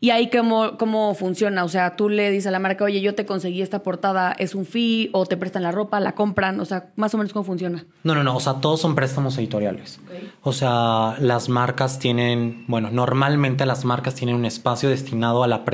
Y 0.00 0.10
ahí 0.10 0.28
cómo, 0.28 0.76
cómo 0.76 1.14
funciona. 1.14 1.64
O 1.64 1.68
sea, 1.68 1.96
tú 1.96 2.10
le 2.10 2.30
dices 2.30 2.48
a 2.48 2.50
la 2.50 2.58
marca, 2.58 2.84
oye, 2.84 3.00
yo 3.00 3.14
te 3.14 3.24
conseguí 3.24 3.62
esta 3.62 3.82
portada, 3.82 4.32
es 4.38 4.54
un 4.54 4.66
fee, 4.66 5.08
o 5.12 5.24
te 5.24 5.38
prestan 5.38 5.62
la 5.62 5.72
ropa, 5.72 5.98
la 6.00 6.12
compran. 6.14 6.60
O 6.60 6.66
sea, 6.66 6.90
más 6.96 7.14
o 7.14 7.16
menos 7.16 7.32
cómo 7.32 7.44
funciona. 7.44 7.86
No, 8.02 8.14
no, 8.14 8.22
no. 8.22 8.36
O 8.36 8.40
sea, 8.40 8.60
todos 8.60 8.80
son 8.80 8.94
préstamos 8.94 9.38
editoriales. 9.38 10.00
O 10.42 10.52
sea, 10.52 11.16
las 11.18 11.48
marcas 11.48 11.98
tienen, 11.98 12.66
bueno, 12.68 12.90
normalmente 12.90 13.64
las 13.64 13.86
marcas 13.86 14.14
tienen 14.14 14.36
un 14.36 14.44
espacio 14.44 14.90
destinado 14.90 15.42
a 15.42 15.48
la 15.48 15.64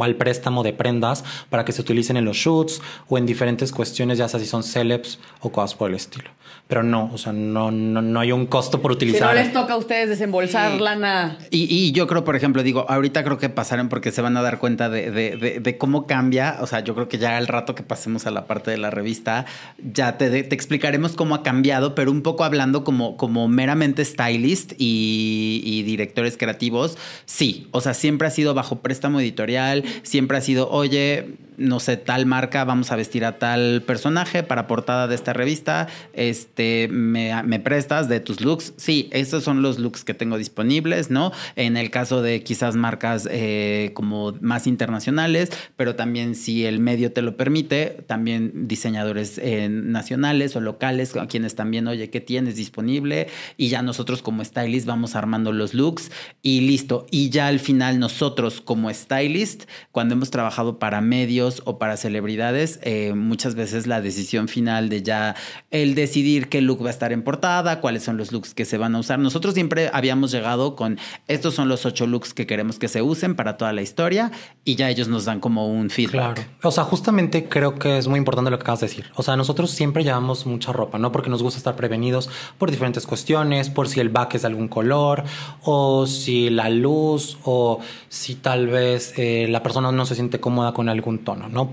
al 0.00 0.16
préstamo 0.16 0.64
de 0.64 0.72
prendas 0.72 1.24
para 1.50 1.64
que 1.64 1.70
se 1.70 1.80
utilicen 1.80 2.16
en 2.16 2.24
los 2.24 2.36
shoots 2.36 2.82
o 3.08 3.16
en 3.16 3.26
diferentes 3.26 3.70
cuestiones, 3.76 4.18
ya 4.18 4.28
sea 4.28 4.40
si 4.40 4.46
son 4.46 4.62
celebs 4.62 5.18
o 5.40 5.52
cosas 5.52 5.74
por 5.74 5.90
el 5.90 5.96
estilo. 5.96 6.30
Pero 6.68 6.82
no, 6.82 7.10
o 7.12 7.18
sea, 7.18 7.32
no, 7.32 7.70
no, 7.70 8.02
no 8.02 8.18
hay 8.18 8.32
un 8.32 8.46
costo 8.46 8.82
por 8.82 8.90
utilizar. 8.90 9.30
Si 9.30 9.36
no 9.36 9.42
les 9.44 9.52
toca 9.52 9.74
a 9.74 9.76
ustedes 9.76 10.08
desembolsar 10.08 10.80
lana. 10.80 11.38
Y, 11.50 11.72
y, 11.72 11.92
yo 11.92 12.08
creo, 12.08 12.24
por 12.24 12.34
ejemplo, 12.34 12.64
digo, 12.64 12.86
ahorita 12.88 13.22
creo 13.22 13.38
que 13.38 13.48
pasaron 13.48 13.88
porque 13.88 14.10
se 14.10 14.20
van 14.20 14.36
a 14.36 14.42
dar 14.42 14.58
cuenta 14.58 14.88
de, 14.88 15.12
de, 15.12 15.60
de, 15.60 15.78
cómo 15.78 16.08
cambia. 16.08 16.58
O 16.60 16.66
sea, 16.66 16.80
yo 16.80 16.96
creo 16.96 17.08
que 17.08 17.18
ya 17.18 17.36
al 17.36 17.46
rato 17.46 17.76
que 17.76 17.84
pasemos 17.84 18.26
a 18.26 18.32
la 18.32 18.48
parte 18.48 18.72
de 18.72 18.78
la 18.78 18.90
revista, 18.90 19.46
ya 19.78 20.18
te, 20.18 20.42
te 20.42 20.54
explicaremos 20.56 21.12
cómo 21.12 21.36
ha 21.36 21.44
cambiado, 21.44 21.94
pero 21.94 22.10
un 22.10 22.22
poco 22.22 22.42
hablando 22.42 22.82
como, 22.82 23.16
como 23.16 23.46
meramente 23.46 24.04
stylist 24.04 24.72
y, 24.76 25.62
y 25.64 25.84
directores 25.84 26.36
creativos. 26.36 26.98
Sí, 27.26 27.68
o 27.70 27.80
sea, 27.80 27.94
siempre 27.94 28.26
ha 28.26 28.32
sido 28.32 28.54
bajo 28.54 28.80
préstamo 28.80 29.20
editorial, 29.20 29.84
siempre 30.02 30.38
ha 30.38 30.40
sido, 30.40 30.68
oye, 30.70 31.36
no 31.56 31.80
sé, 31.80 31.96
tal 31.96 32.26
marca, 32.26 32.64
vamos 32.64 32.92
a 32.92 32.96
vestir 32.96 33.24
a 33.24 33.38
tal 33.38 33.82
personaje 33.86 34.42
para 34.42 34.66
portada 34.66 35.08
de 35.08 35.14
esta 35.14 35.32
revista, 35.32 35.88
este, 36.12 36.55
me, 36.90 37.42
me, 37.42 37.60
prestas 37.60 38.08
de 38.08 38.20
tus 38.20 38.40
looks. 38.40 38.74
Sí, 38.76 39.08
estos 39.12 39.44
son 39.44 39.62
los 39.62 39.78
looks 39.78 40.04
que 40.04 40.14
tengo 40.14 40.38
disponibles, 40.38 41.10
¿no? 41.10 41.32
En 41.56 41.76
el 41.76 41.90
caso 41.90 42.22
de 42.22 42.42
quizás 42.42 42.76
marcas 42.76 43.28
eh, 43.30 43.90
como 43.94 44.32
más 44.40 44.66
internacionales, 44.66 45.50
pero 45.76 45.96
también 45.96 46.34
si 46.34 46.64
el 46.64 46.80
medio 46.80 47.12
te 47.12 47.22
lo 47.22 47.36
permite, 47.36 48.04
también 48.06 48.68
diseñadores 48.68 49.38
eh, 49.38 49.68
nacionales 49.68 50.56
o 50.56 50.60
locales, 50.60 51.16
a 51.16 51.26
quienes 51.26 51.54
también, 51.54 51.86
oye, 51.88 52.10
¿qué 52.10 52.20
tienes 52.20 52.56
disponible? 52.56 53.28
Y 53.56 53.68
ya 53.68 53.82
nosotros 53.82 54.22
como 54.22 54.44
stylist 54.44 54.86
vamos 54.86 55.16
armando 55.16 55.52
los 55.52 55.74
looks 55.74 56.10
y 56.42 56.60
listo. 56.62 57.06
Y 57.10 57.30
ya 57.30 57.48
al 57.48 57.60
final 57.60 57.98
nosotros 57.98 58.60
como 58.60 58.92
stylist, 58.92 59.64
cuando 59.92 60.14
hemos 60.14 60.30
trabajado 60.30 60.78
para 60.78 61.00
medios, 61.00 61.62
o 61.64 61.78
para 61.78 61.96
celebridades, 61.96 62.78
eh, 62.82 63.12
muchas 63.14 63.54
veces 63.54 63.86
la 63.86 64.00
decisión 64.00 64.48
final 64.48 64.88
de 64.88 65.02
ya 65.02 65.36
el 65.70 65.94
decidir 65.94 66.45
qué 66.48 66.60
look 66.60 66.82
va 66.82 66.88
a 66.88 66.90
estar 66.90 67.12
en 67.12 67.22
portada, 67.22 67.80
cuáles 67.80 68.02
son 68.04 68.16
los 68.16 68.32
looks 68.32 68.54
que 68.54 68.64
se 68.64 68.78
van 68.78 68.94
a 68.94 68.98
usar. 68.98 69.18
Nosotros 69.18 69.54
siempre 69.54 69.90
habíamos 69.92 70.30
llegado 70.30 70.76
con 70.76 70.98
estos 71.28 71.54
son 71.54 71.68
los 71.68 71.86
ocho 71.86 72.06
looks 72.06 72.34
que 72.34 72.46
queremos 72.46 72.78
que 72.78 72.88
se 72.88 73.02
usen 73.02 73.34
para 73.34 73.56
toda 73.56 73.72
la 73.72 73.82
historia 73.82 74.30
y 74.64 74.76
ya 74.76 74.90
ellos 74.90 75.08
nos 75.08 75.24
dan 75.24 75.40
como 75.40 75.68
un 75.68 75.90
feedback. 75.90 76.34
Claro. 76.34 76.42
O 76.62 76.70
sea, 76.70 76.84
justamente 76.84 77.48
creo 77.48 77.74
que 77.78 77.98
es 77.98 78.08
muy 78.08 78.18
importante 78.18 78.50
lo 78.50 78.58
que 78.58 78.62
acabas 78.62 78.80
de 78.80 78.88
decir. 78.88 79.06
O 79.14 79.22
sea, 79.22 79.36
nosotros 79.36 79.70
siempre 79.70 80.04
llevamos 80.04 80.46
mucha 80.46 80.72
ropa, 80.72 80.98
¿no? 80.98 81.12
Porque 81.12 81.30
nos 81.30 81.42
gusta 81.42 81.58
estar 81.58 81.76
prevenidos 81.76 82.30
por 82.58 82.70
diferentes 82.70 83.06
cuestiones, 83.06 83.70
por 83.70 83.88
si 83.88 84.00
el 84.00 84.08
back 84.08 84.34
es 84.34 84.42
de 84.42 84.48
algún 84.48 84.68
color 84.68 85.24
o 85.62 86.06
si 86.06 86.50
la 86.50 86.70
luz 86.70 87.38
o 87.44 87.80
si 88.08 88.34
tal 88.34 88.66
vez 88.68 89.14
eh, 89.16 89.46
la 89.48 89.62
persona 89.62 89.92
no 89.92 90.06
se 90.06 90.14
siente 90.14 90.40
cómoda 90.40 90.72
con 90.72 90.88
algún 90.88 91.18
tono, 91.18 91.48
¿no? 91.48 91.70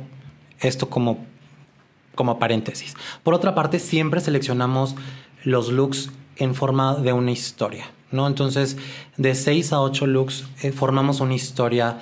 Esto 0.59 0.89
como, 0.89 1.25
como 2.15 2.39
paréntesis. 2.39 2.95
Por 3.23 3.33
otra 3.33 3.55
parte, 3.55 3.79
siempre 3.79 4.21
seleccionamos 4.21 4.95
los 5.43 5.69
looks 5.69 6.11
en 6.37 6.55
forma 6.55 6.95
de 6.95 7.13
una 7.13 7.31
historia, 7.31 7.85
¿no? 8.11 8.27
Entonces, 8.27 8.77
de 9.17 9.35
seis 9.35 9.73
a 9.73 9.81
ocho 9.81 10.07
looks 10.07 10.45
eh, 10.61 10.71
formamos 10.71 11.19
una 11.19 11.35
historia 11.35 11.99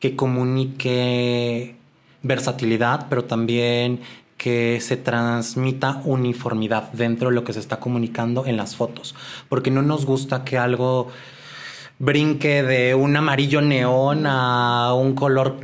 que 0.00 0.16
comunique 0.16 1.76
versatilidad, 2.22 3.06
pero 3.08 3.24
también 3.24 4.00
que 4.36 4.78
se 4.80 4.96
transmita 4.96 6.02
uniformidad 6.04 6.92
dentro 6.92 7.28
de 7.28 7.34
lo 7.34 7.44
que 7.44 7.52
se 7.52 7.60
está 7.60 7.80
comunicando 7.80 8.46
en 8.46 8.56
las 8.56 8.76
fotos, 8.76 9.14
porque 9.48 9.70
no 9.70 9.82
nos 9.82 10.04
gusta 10.04 10.44
que 10.44 10.58
algo 10.58 11.08
brinque 11.98 12.62
de 12.62 12.94
un 12.94 13.16
amarillo 13.16 13.60
neón 13.60 14.26
a 14.26 14.92
un 14.94 15.14
color 15.14 15.56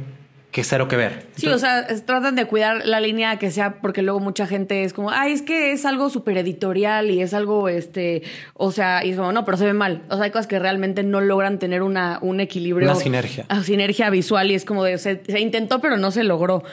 que 0.51 0.65
cero 0.65 0.89
que 0.89 0.97
ver. 0.97 1.27
Sí, 1.37 1.47
o 1.49 1.59
sea, 1.59 1.87
tratan 2.05 2.35
de 2.35 2.45
cuidar 2.47 2.85
la 2.85 3.01
línea 3.01 3.39
que 3.39 3.51
sea, 3.51 3.81
porque 3.81 4.03
luego 4.03 4.19
mucha 4.19 4.47
gente 4.47 4.83
es 4.85 4.93
como, 4.93 5.11
ay, 5.11 5.33
es 5.33 5.43
que 5.43 5.73
es 5.73 5.85
algo 5.85 6.11
súper 6.11 6.39
editorial 6.39 7.11
y 7.11 7.23
es 7.23 7.35
algo, 7.35 7.69
este, 7.69 8.23
o 8.55 8.73
sea, 8.73 9.05
y 9.05 9.11
es 9.11 9.17
como, 9.17 9.33
no, 9.33 9.45
pero 9.45 9.57
se 9.57 9.65
ve 9.65 9.73
mal. 9.73 10.03
O 10.09 10.17
sea, 10.17 10.25
hay 10.25 10.31
cosas 10.31 10.47
que 10.47 10.59
realmente 10.59 11.03
no 11.03 11.21
logran 11.21 11.59
tener 11.59 11.83
una, 11.83 12.19
un 12.21 12.41
equilibrio. 12.41 12.91
Una 12.91 12.99
sinergia. 12.99 13.47
Una 13.49 13.63
sinergia 13.63 14.11
visual 14.11 14.51
y 14.51 14.55
es 14.55 14.65
como 14.65 14.83
de, 14.85 14.99
se, 14.99 15.23
se 15.25 15.41
intentó, 15.41 15.81
pero 15.81 15.97
no 15.97 16.11
se 16.11 16.25
logró. 16.25 16.65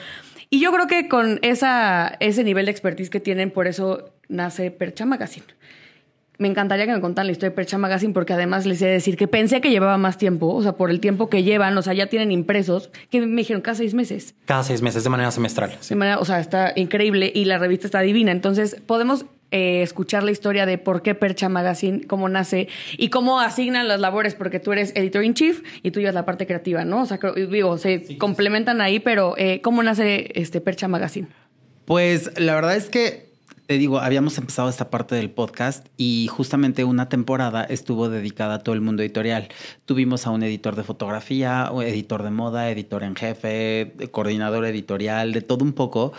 Y 0.50 0.60
yo 0.60 0.72
creo 0.72 0.86
que 0.86 1.08
con 1.08 1.38
esa, 1.42 2.16
ese 2.20 2.42
nivel 2.42 2.66
de 2.66 2.72
expertise 2.72 3.10
que 3.10 3.20
tienen, 3.20 3.50
por 3.50 3.66
eso 3.66 4.10
nace 4.28 4.70
Percha 4.70 5.04
Magazine 5.04 5.46
me 6.38 6.46
encantaría 6.46 6.86
que 6.86 6.92
me 6.92 7.00
contaran 7.00 7.26
la 7.26 7.32
historia 7.32 7.50
de 7.50 7.56
Percha 7.56 7.78
Magazine 7.78 8.12
porque 8.12 8.32
además 8.32 8.64
les 8.64 8.80
he 8.80 8.86
de 8.86 8.92
decir 8.92 9.16
que 9.16 9.26
pensé 9.26 9.60
que 9.60 9.70
llevaba 9.70 9.98
más 9.98 10.18
tiempo, 10.18 10.54
o 10.54 10.62
sea, 10.62 10.72
por 10.72 10.90
el 10.90 11.00
tiempo 11.00 11.28
que 11.28 11.42
llevan, 11.42 11.76
o 11.76 11.82
sea, 11.82 11.94
ya 11.94 12.06
tienen 12.06 12.30
impresos, 12.30 12.90
que 13.10 13.20
me 13.20 13.42
dijeron 13.42 13.60
cada 13.60 13.74
seis 13.74 13.92
meses. 13.92 14.36
Cada 14.44 14.62
seis 14.62 14.80
meses, 14.80 15.02
de 15.02 15.10
manera 15.10 15.32
semestral. 15.32 15.76
De 15.88 15.96
manera, 15.96 16.20
o 16.20 16.24
sea, 16.24 16.38
está 16.38 16.72
increíble 16.76 17.32
y 17.34 17.44
la 17.44 17.58
revista 17.58 17.88
está 17.88 18.00
divina. 18.00 18.30
Entonces, 18.30 18.80
podemos 18.86 19.26
eh, 19.50 19.82
escuchar 19.82 20.22
la 20.22 20.30
historia 20.30 20.64
de 20.64 20.78
por 20.78 21.02
qué 21.02 21.16
Percha 21.16 21.48
Magazine, 21.48 22.06
cómo 22.06 22.28
nace 22.28 22.68
y 22.96 23.08
cómo 23.10 23.40
asignan 23.40 23.88
las 23.88 23.98
labores, 23.98 24.36
porque 24.36 24.60
tú 24.60 24.70
eres 24.72 24.92
editor 24.94 25.24
in 25.24 25.34
chief 25.34 25.62
y 25.82 25.90
tú 25.90 25.98
llevas 25.98 26.14
la 26.14 26.24
parte 26.24 26.46
creativa, 26.46 26.84
¿no? 26.84 27.02
O 27.02 27.06
sea, 27.06 27.18
digo, 27.50 27.78
se 27.78 28.16
complementan 28.16 28.80
ahí, 28.80 29.00
pero 29.00 29.34
eh, 29.38 29.60
¿cómo 29.60 29.82
nace 29.82 30.30
este 30.36 30.60
Percha 30.60 30.86
Magazine? 30.86 31.26
Pues 31.84 32.38
la 32.38 32.54
verdad 32.54 32.76
es 32.76 32.90
que 32.90 33.27
te 33.68 33.76
digo, 33.76 33.98
habíamos 33.98 34.38
empezado 34.38 34.70
esta 34.70 34.88
parte 34.88 35.14
del 35.14 35.30
podcast 35.30 35.86
y 35.98 36.26
justamente 36.28 36.84
una 36.84 37.10
temporada 37.10 37.64
estuvo 37.64 38.08
dedicada 38.08 38.54
a 38.54 38.58
todo 38.60 38.74
el 38.74 38.80
mundo 38.80 39.02
editorial. 39.02 39.48
Tuvimos 39.84 40.26
a 40.26 40.30
un 40.30 40.42
editor 40.42 40.74
de 40.74 40.84
fotografía, 40.84 41.70
editor 41.84 42.22
de 42.22 42.30
moda, 42.30 42.70
editor 42.70 43.02
en 43.02 43.14
jefe, 43.14 43.92
coordinador 44.10 44.64
editorial, 44.64 45.34
de 45.34 45.42
todo 45.42 45.66
un 45.66 45.74
poco. 45.74 46.14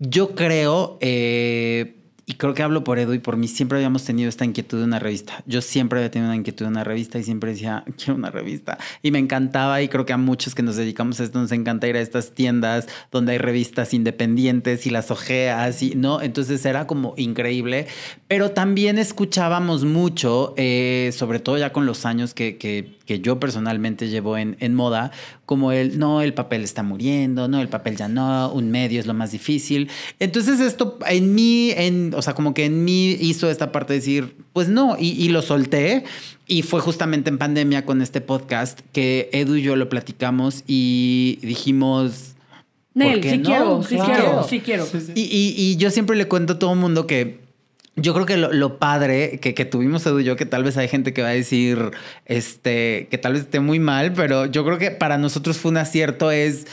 Yo 0.00 0.34
creo, 0.34 0.98
eh, 1.00 1.99
y 2.30 2.34
creo 2.34 2.54
que 2.54 2.62
hablo 2.62 2.84
por 2.84 3.00
Edu 3.00 3.12
y 3.14 3.18
por 3.18 3.36
mí, 3.36 3.48
siempre 3.48 3.78
habíamos 3.78 4.04
tenido 4.04 4.28
esta 4.28 4.44
inquietud 4.44 4.78
de 4.78 4.84
una 4.84 5.00
revista. 5.00 5.42
Yo 5.46 5.60
siempre 5.60 5.98
había 5.98 6.12
tenido 6.12 6.28
una 6.28 6.36
inquietud 6.36 6.64
de 6.64 6.70
una 6.70 6.84
revista 6.84 7.18
y 7.18 7.24
siempre 7.24 7.50
decía, 7.50 7.82
quiero 7.96 8.14
una 8.14 8.30
revista. 8.30 8.78
Y 9.02 9.10
me 9.10 9.18
encantaba 9.18 9.82
y 9.82 9.88
creo 9.88 10.06
que 10.06 10.12
a 10.12 10.16
muchos 10.16 10.54
que 10.54 10.62
nos 10.62 10.76
dedicamos 10.76 11.18
a 11.18 11.24
esto 11.24 11.40
nos 11.40 11.50
encanta 11.50 11.88
ir 11.88 11.96
a 11.96 12.00
estas 12.00 12.30
tiendas 12.30 12.86
donde 13.10 13.32
hay 13.32 13.38
revistas 13.38 13.94
independientes 13.94 14.86
y 14.86 14.90
las 14.90 15.10
ojeas 15.10 15.82
y 15.82 15.96
no, 15.96 16.22
entonces 16.22 16.64
era 16.64 16.86
como 16.86 17.14
increíble. 17.16 17.88
Pero 18.28 18.52
también 18.52 18.98
escuchábamos 18.98 19.84
mucho, 19.84 20.54
eh, 20.56 21.10
sobre 21.12 21.40
todo 21.40 21.58
ya 21.58 21.72
con 21.72 21.84
los 21.84 22.06
años 22.06 22.32
que, 22.32 22.58
que 22.58 22.99
que 23.10 23.18
yo 23.18 23.40
personalmente 23.40 24.08
llevo 24.08 24.38
en, 24.38 24.56
en, 24.60 24.72
moda, 24.72 25.10
como 25.44 25.72
el, 25.72 25.98
no, 25.98 26.22
el 26.22 26.32
papel 26.32 26.62
está 26.62 26.84
muriendo, 26.84 27.48
no, 27.48 27.60
el 27.60 27.66
papel 27.66 27.96
ya 27.96 28.06
no, 28.06 28.52
un 28.52 28.70
medio 28.70 29.00
es 29.00 29.06
lo 29.08 29.14
más 29.14 29.32
difícil. 29.32 29.90
Entonces 30.20 30.60
esto 30.60 30.96
en 31.08 31.34
mí, 31.34 31.72
en, 31.76 32.14
o 32.14 32.22
sea, 32.22 32.34
como 32.34 32.54
que 32.54 32.66
en 32.66 32.84
mí 32.84 33.16
hizo 33.20 33.50
esta 33.50 33.72
parte 33.72 33.94
de 33.94 33.98
decir, 33.98 34.36
pues 34.52 34.68
no, 34.68 34.96
y, 34.96 35.08
y 35.08 35.28
lo 35.30 35.42
solté. 35.42 36.04
Y 36.46 36.62
fue 36.62 36.80
justamente 36.80 37.30
en 37.30 37.38
pandemia 37.38 37.84
con 37.84 38.00
este 38.00 38.20
podcast 38.20 38.78
que 38.92 39.28
Edu 39.32 39.56
y 39.56 39.62
yo 39.62 39.74
lo 39.74 39.88
platicamos 39.88 40.62
y 40.68 41.40
dijimos... 41.42 42.36
Nel, 42.94 43.24
sí, 43.24 43.38
no? 43.38 43.44
quiero, 43.44 43.82
sí, 43.82 43.96
quiero, 43.96 44.46
sí 44.48 44.60
quiero, 44.60 44.86
sí 44.86 44.92
quiero. 44.92 45.12
Y, 45.16 45.22
y, 45.22 45.54
y 45.56 45.76
yo 45.78 45.90
siempre 45.90 46.16
le 46.16 46.28
cuento 46.28 46.52
a 46.52 46.58
todo 46.60 46.74
el 46.74 46.78
mundo 46.78 47.08
que 47.08 47.40
yo 48.00 48.14
creo 48.14 48.26
que 48.26 48.36
lo, 48.36 48.78
padre 48.78 49.38
que, 49.40 49.54
que, 49.54 49.64
tuvimos 49.64 50.04
Edu 50.06 50.20
y 50.20 50.24
yo, 50.24 50.36
que 50.36 50.46
tal 50.46 50.64
vez 50.64 50.76
hay 50.76 50.88
gente 50.88 51.12
que 51.12 51.22
va 51.22 51.28
a 51.28 51.32
decir 51.32 51.90
este, 52.26 53.08
que 53.10 53.18
tal 53.18 53.34
vez 53.34 53.42
esté 53.42 53.60
muy 53.60 53.78
mal, 53.78 54.12
pero 54.12 54.46
yo 54.46 54.64
creo 54.64 54.78
que 54.78 54.90
para 54.90 55.18
nosotros 55.18 55.58
fue 55.58 55.70
un 55.70 55.76
acierto, 55.76 56.30
es 56.30 56.66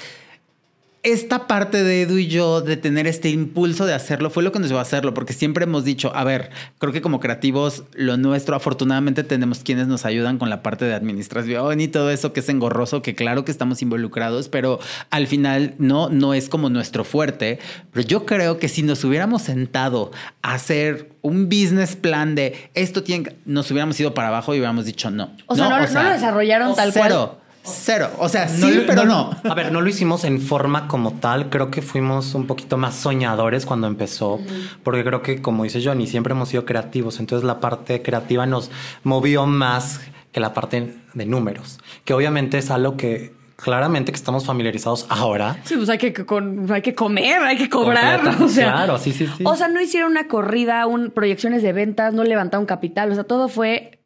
esta 1.14 1.48
parte 1.48 1.86
de 1.86 2.02
Edu 2.02 2.18
y 2.18 2.28
yo 2.28 2.60
de 2.60 2.76
tener 2.76 3.08
este 3.08 3.30
impulso 3.30 3.86
de 3.86 3.94
hacerlo 3.94 4.30
fue 4.30 4.44
lo 4.44 4.52
que 4.52 4.60
nos 4.60 4.68
llevó 4.68 4.80
a 4.80 4.82
hacerlo, 4.82 5.14
porque 5.14 5.32
siempre 5.32 5.64
hemos 5.64 5.86
dicho, 5.86 6.14
a 6.14 6.26
ver, 6.26 6.50
creo 6.80 6.92
que 6.92 7.02
como 7.02 7.22
creativos 7.22 7.84
lo 7.94 8.18
nuestro, 8.18 8.58
afortunadamente 8.58 9.24
tenemos 9.24 9.60
quienes 9.60 9.88
nos 9.88 10.04
ayudan 10.04 10.38
con 10.38 10.50
la 10.50 10.62
parte 10.62 10.84
de 10.84 10.94
administración 10.94 11.80
y 11.80 11.88
todo 11.88 12.12
eso 12.12 12.34
que 12.34 12.42
es 12.42 12.50
engorroso, 12.50 13.02
que 13.02 13.16
claro 13.16 13.46
que 13.46 13.52
estamos 13.52 13.82
involucrados, 13.82 14.50
pero 14.50 14.80
al 15.10 15.28
final 15.28 15.76
no, 15.78 16.10
no 16.10 16.34
es 16.34 16.50
como 16.50 16.70
nuestro 16.70 17.06
fuerte. 17.06 17.60
Pero 17.94 18.06
yo 18.06 18.26
creo 18.26 18.60
que 18.60 18.68
si 18.68 18.84
nos 18.84 19.02
hubiéramos 19.06 19.44
sentado 19.44 20.12
a 20.42 20.56
hacer 20.56 21.12
un 21.22 21.46
business 21.46 21.96
plan 21.96 22.36
de 22.36 22.70
esto 22.74 23.04
tiene, 23.04 23.34
nos 23.46 23.72
hubiéramos 23.72 23.98
ido 23.98 24.14
para 24.14 24.28
abajo 24.28 24.54
y 24.54 24.58
hubiéramos 24.58 24.84
dicho 24.84 25.10
no. 25.10 25.32
O 25.46 25.56
sea, 25.56 25.70
no, 25.70 25.80
no, 25.80 26.04
lo 26.04 26.10
desarrollaron 26.10 26.76
tal 26.76 26.92
cero. 26.92 27.38
cual. 27.38 27.47
Cero. 27.68 28.10
O 28.20 28.30
sea, 28.30 28.48
sí, 28.48 28.84
pero 28.88 29.06
no, 29.06 29.32
A 29.44 29.54
ver, 29.54 29.72
no 29.72 29.82
lo 29.82 29.90
hicimos 29.90 30.24
en 30.24 30.42
forma 30.42 30.88
como 30.88 31.14
tal. 31.14 31.50
Creo 31.50 31.70
que 31.72 31.82
fuimos 31.82 32.34
un 32.36 32.48
poquito 32.48 32.78
más 32.78 32.96
soñadores 32.96 33.66
cuando 33.66 33.88
empezó. 33.88 34.40
Porque 34.84 35.04
creo 35.04 35.22
que, 35.22 35.42
como 35.42 35.64
dice 35.64 35.82
Johnny, 35.84 36.08
siempre 36.08 36.34
hemos 36.34 36.50
sido 36.50 36.66
creativos. 36.66 37.20
Entonces 37.20 37.46
la 37.46 37.60
parte 37.60 38.02
creativa 38.02 38.46
nos 38.46 38.72
movió 39.04 39.46
más 39.46 40.02
que 40.32 40.40
la 40.40 40.54
parte 40.54 40.96
de 41.14 41.26
números. 41.26 41.80
Que 42.06 42.14
obviamente 42.14 42.58
es 42.58 42.72
algo 42.72 42.98
que 42.98 43.36
claramente 43.58 44.12
que 44.12 44.16
estamos 44.16 44.46
familiarizados 44.46 45.08
ahora. 45.10 45.58
Sí, 45.64 45.76
pues 45.76 45.90
hay 45.90 45.98
que, 45.98 46.14
con, 46.14 46.72
hay 46.72 46.82
que 46.82 46.96
comer, 46.96 47.42
hay 47.42 47.58
que 47.58 47.70
cobrar. 47.70 48.22
O 48.42 48.48
sea, 48.48 48.72
claro, 48.72 48.98
sí, 49.00 49.12
sí, 49.12 49.28
sí. 49.36 49.44
O 49.46 49.56
sea, 49.56 49.68
no 49.68 49.82
hicieron 49.82 50.12
una 50.12 50.28
corrida, 50.28 50.86
un, 50.86 51.10
proyecciones 51.12 51.64
de 51.64 51.74
ventas, 51.74 52.14
no 52.14 52.24
levantaron 52.24 52.66
capital. 52.66 53.12
O 53.12 53.16
sea, 53.16 53.24
todo 53.24 53.50
fue 53.50 53.97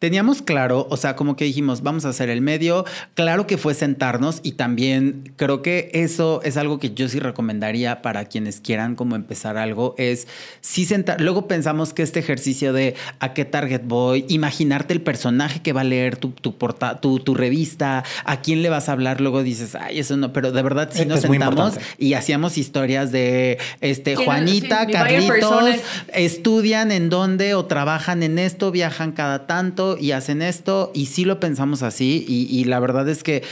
Teníamos 0.00 0.40
claro, 0.40 0.86
o 0.88 0.96
sea, 0.96 1.14
como 1.14 1.36
que 1.36 1.44
dijimos, 1.44 1.82
vamos 1.82 2.06
a 2.06 2.08
hacer 2.08 2.30
el 2.30 2.40
medio. 2.40 2.86
Claro 3.12 3.46
que 3.46 3.58
fue 3.58 3.74
sentarnos 3.74 4.40
y 4.42 4.52
también 4.52 5.34
creo 5.36 5.60
que 5.60 5.90
eso 5.92 6.40
es 6.42 6.56
algo 6.56 6.78
que 6.78 6.94
yo 6.94 7.06
sí 7.10 7.18
recomendaría 7.18 8.00
para 8.00 8.24
quienes 8.24 8.62
quieran 8.62 8.96
como 8.96 9.14
empezar 9.14 9.58
algo, 9.58 9.94
es 9.98 10.26
sí 10.62 10.86
sentar. 10.86 11.20
Luego 11.20 11.46
pensamos 11.46 11.92
que 11.92 12.02
este 12.02 12.18
ejercicio 12.18 12.72
de 12.72 12.94
a 13.18 13.34
qué 13.34 13.44
target 13.44 13.82
voy, 13.84 14.24
imaginarte 14.30 14.94
el 14.94 15.02
personaje 15.02 15.60
que 15.60 15.74
va 15.74 15.82
a 15.82 15.84
leer 15.84 16.16
tu, 16.16 16.30
tu, 16.30 16.56
porta, 16.56 17.02
tu, 17.02 17.20
tu 17.20 17.34
revista, 17.34 18.02
a 18.24 18.40
quién 18.40 18.62
le 18.62 18.70
vas 18.70 18.88
a 18.88 18.92
hablar, 18.92 19.20
luego 19.20 19.42
dices, 19.42 19.74
ay, 19.74 19.98
eso 19.98 20.16
no, 20.16 20.32
pero 20.32 20.50
de 20.50 20.62
verdad 20.62 20.88
sí 20.90 21.04
nos 21.04 21.20
sentamos 21.20 21.74
y 21.98 22.14
hacíamos 22.14 22.56
historias 22.56 23.12
de 23.12 23.58
este 23.82 24.16
Juanita, 24.16 24.86
sí, 24.86 24.92
Carlitos, 24.92 25.74
estudian 26.14 26.90
en 26.90 27.10
dónde 27.10 27.52
o 27.52 27.66
trabajan 27.66 28.22
en 28.22 28.38
esto, 28.38 28.70
viajan 28.70 29.12
cada 29.12 29.46
tanto 29.46 29.89
y 29.98 30.12
hacen 30.12 30.42
esto 30.42 30.90
y 30.94 31.06
sí 31.06 31.24
lo 31.24 31.40
pensamos 31.40 31.82
así 31.82 32.24
y, 32.28 32.64
la 32.64 32.78
verdad 32.80 33.08
es 33.08 33.22
que 33.22 33.42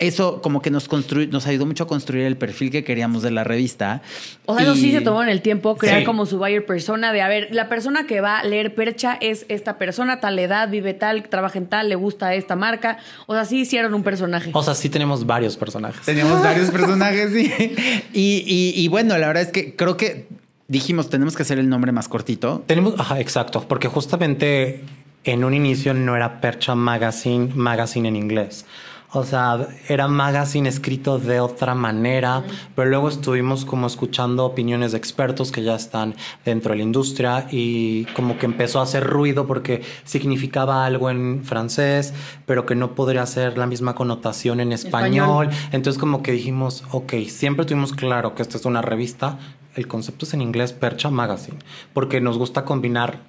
eso 0.00 0.42
como 0.42 0.60
que 0.60 0.70
nos 0.70 0.88
nos 1.30 1.46
ayudó 1.46 1.66
mucho 1.66 1.84
a 1.84 1.86
construir 1.86 2.24
el 2.24 2.36
perfil 2.36 2.70
que 2.70 2.82
queríamos 2.82 3.22
de 3.22 3.30
la 3.30 3.44
revista. 3.44 4.02
O 4.44 4.58
sea, 4.58 4.74
sí 4.74 4.90
se 4.90 5.00
tomó 5.00 5.22
en 5.22 5.28
el 5.28 5.40
tiempo 5.40 5.76
crear 5.76 6.04
como 6.04 6.26
su 6.26 6.38
buyer 6.38 6.66
persona 6.66 7.12
de, 7.12 7.22
a 7.22 7.28
ver, 7.28 7.48
la 7.52 7.68
persona 7.68 8.06
que 8.06 8.20
va 8.20 8.38
a 8.38 8.44
leer 8.44 8.74
Percha 8.74 9.16
es 9.20 9.46
esta 9.48 9.78
persona, 9.78 10.18
tal 10.20 10.38
edad, 10.38 10.68
vive 10.68 10.94
tal, 10.94 11.28
trabaja 11.28 11.58
en 11.58 11.66
tal, 11.66 11.88
le 11.88 11.94
gusta 11.94 12.34
esta 12.34 12.56
marca. 12.56 12.98
O 13.26 13.34
sea, 13.34 13.44
sí 13.44 13.60
hicieron 13.60 13.94
un 13.94 14.02
personaje. 14.02 14.50
O 14.52 14.62
sea, 14.62 14.74
sí 14.74 14.88
tenemos 14.88 15.26
varios 15.26 15.56
personajes. 15.56 16.04
Tenemos 16.04 16.42
varios 16.42 16.70
personajes, 16.70 17.32
sí. 17.32 17.52
Y, 18.12 18.72
y 18.76 18.88
bueno, 18.88 19.16
la 19.16 19.28
verdad 19.28 19.44
es 19.44 19.52
que 19.52 19.76
creo 19.76 19.96
que 19.96 20.26
dijimos, 20.68 21.10
tenemos 21.10 21.36
que 21.36 21.42
hacer 21.42 21.58
el 21.58 21.68
nombre 21.68 21.92
más 21.92 22.08
cortito. 22.08 22.62
Tenemos, 22.66 22.98
ajá, 22.98 23.20
exacto, 23.20 23.64
porque 23.68 23.88
justamente 23.88 24.82
en 25.24 25.44
un 25.44 25.54
inicio 25.54 25.94
no 25.94 26.16
era 26.16 26.40
Percha 26.40 26.74
Magazine, 26.74 27.50
Magazine 27.54 28.08
en 28.08 28.16
inglés. 28.16 28.66
O 29.16 29.22
sea, 29.22 29.68
era 29.88 30.08
magazine 30.08 30.68
escrito 30.68 31.20
de 31.20 31.38
otra 31.38 31.76
manera, 31.76 32.42
pero 32.74 32.90
luego 32.90 33.08
estuvimos 33.08 33.64
como 33.64 33.86
escuchando 33.86 34.44
opiniones 34.44 34.90
de 34.90 34.98
expertos 34.98 35.52
que 35.52 35.62
ya 35.62 35.76
están 35.76 36.16
dentro 36.44 36.72
de 36.72 36.78
la 36.78 36.82
industria 36.82 37.46
y 37.48 38.06
como 38.06 38.38
que 38.38 38.46
empezó 38.46 38.80
a 38.80 38.82
hacer 38.82 39.04
ruido 39.04 39.46
porque 39.46 39.82
significaba 40.02 40.84
algo 40.84 41.10
en 41.10 41.44
francés, 41.44 42.12
pero 42.44 42.66
que 42.66 42.74
no 42.74 42.96
podría 42.96 43.24
ser 43.26 43.56
la 43.56 43.68
misma 43.68 43.94
connotación 43.94 44.58
en 44.58 44.72
español. 44.72 45.48
Entonces 45.70 46.00
como 46.00 46.24
que 46.24 46.32
dijimos, 46.32 46.82
ok, 46.90 47.12
siempre 47.28 47.66
tuvimos 47.66 47.92
claro 47.92 48.34
que 48.34 48.42
esta 48.42 48.58
es 48.58 48.64
una 48.64 48.82
revista, 48.82 49.38
el 49.76 49.86
concepto 49.86 50.26
es 50.26 50.34
en 50.34 50.42
inglés 50.42 50.72
Percha 50.72 51.08
Magazine, 51.10 51.58
porque 51.92 52.20
nos 52.20 52.36
gusta 52.36 52.64
combinar 52.64 53.20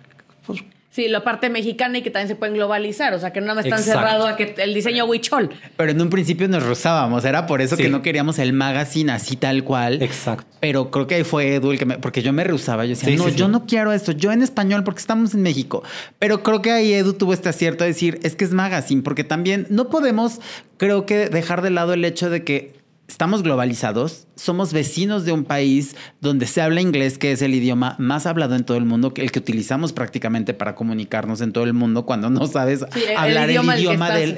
pues, 0.47 0.63
Sí, 0.95 1.09
la 1.09 1.25
parte 1.25 1.49
mexicana 1.49 1.97
y 1.97 2.01
que 2.03 2.09
también 2.09 2.29
se 2.29 2.37
pueden 2.37 2.55
globalizar, 2.55 3.13
o 3.13 3.19
sea, 3.19 3.33
que 3.33 3.41
no 3.41 3.53
me 3.53 3.59
están 3.59 3.83
cerrado 3.83 4.27
a 4.27 4.37
que 4.37 4.55
el 4.59 4.73
diseño 4.73 5.03
huichol. 5.03 5.49
Pero 5.75 5.91
en 5.91 5.99
un 5.99 6.09
principio 6.09 6.47
nos 6.47 6.65
rozábamos, 6.65 7.25
era 7.25 7.47
por 7.47 7.59
eso 7.59 7.75
que 7.75 7.89
no 7.89 8.01
queríamos 8.01 8.39
el 8.39 8.53
magazine 8.53 9.11
así 9.11 9.35
tal 9.35 9.65
cual. 9.65 10.01
Exacto. 10.01 10.47
Pero 10.61 10.91
creo 10.91 11.05
que 11.05 11.15
ahí 11.15 11.25
fue 11.25 11.55
Edu 11.55 11.73
el 11.73 11.79
que 11.79 11.85
me, 11.85 11.97
porque 11.97 12.21
yo 12.21 12.31
me 12.31 12.45
rehusaba, 12.45 12.85
yo 12.85 12.91
decía, 12.91 13.13
no, 13.17 13.27
yo 13.27 13.49
no 13.49 13.65
quiero 13.65 13.91
esto, 13.91 14.13
yo 14.13 14.31
en 14.31 14.41
español 14.41 14.85
porque 14.85 15.01
estamos 15.01 15.33
en 15.33 15.41
México. 15.41 15.83
Pero 16.17 16.43
creo 16.43 16.61
que 16.61 16.71
ahí 16.71 16.93
Edu 16.93 17.11
tuvo 17.11 17.33
este 17.33 17.49
acierto 17.49 17.83
de 17.83 17.89
decir, 17.89 18.21
es 18.23 18.37
que 18.37 18.45
es 18.45 18.53
magazine, 18.53 19.01
porque 19.01 19.25
también 19.25 19.67
no 19.69 19.89
podemos, 19.89 20.39
creo 20.77 21.05
que 21.05 21.27
dejar 21.27 21.61
de 21.61 21.71
lado 21.71 21.91
el 21.91 22.05
hecho 22.05 22.29
de 22.29 22.45
que 22.45 22.74
estamos 23.07 23.43
globalizados, 23.43 24.27
somos 24.35 24.73
vecinos 24.73 25.25
de 25.25 25.31
un 25.31 25.43
país 25.43 25.95
donde 26.21 26.47
se 26.47 26.61
habla 26.61 26.81
inglés, 26.81 27.17
que 27.17 27.31
es 27.31 27.41
el 27.41 27.53
idioma 27.53 27.95
más 27.99 28.25
hablado 28.25 28.55
en 28.55 28.63
todo 28.63 28.77
el 28.77 28.85
mundo, 28.85 29.13
el 29.15 29.31
que 29.31 29.39
utilizamos 29.39 29.93
prácticamente 29.93 30.53
para 30.53 30.75
comunicarnos 30.75 31.41
en 31.41 31.53
todo 31.53 31.63
el 31.63 31.73
mundo 31.73 32.05
cuando 32.05 32.29
no 32.29 32.47
sabes 32.47 32.83
hablar 33.15 33.49
el 33.49 33.55
idioma, 33.79 34.11
del, 34.11 34.37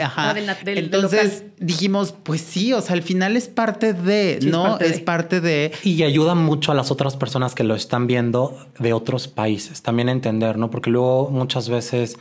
Entonces 0.65 1.45
dijimos, 1.57 2.13
pues 2.23 2.41
sí, 2.41 2.73
o 2.73 2.81
sea, 2.81 2.95
al 2.95 3.03
final 3.03 3.37
es 3.37 3.47
parte 3.47 3.93
de, 3.93 4.39
¿no? 4.43 4.79
Es 4.79 4.99
parte, 4.99 5.41
de... 5.41 5.71
Y 5.83 6.03
ayuda 6.03 6.35
mucho 6.35 6.71
a 6.71 6.75
las 6.75 6.91
otras 6.91 7.15
personas 7.15 7.55
que 7.55 7.63
lo 7.63 7.75
están 7.75 8.07
viendo 8.07 8.57
de 8.79 8.93
otros 8.93 9.27
países, 9.27 9.81
también 9.81 10.09
a 10.09 10.11
entender, 10.11 10.57
¿no? 10.57 10.69
Porque 10.69 10.89
luego 10.89 11.29
muchas 11.31 11.69
veces 11.69 12.17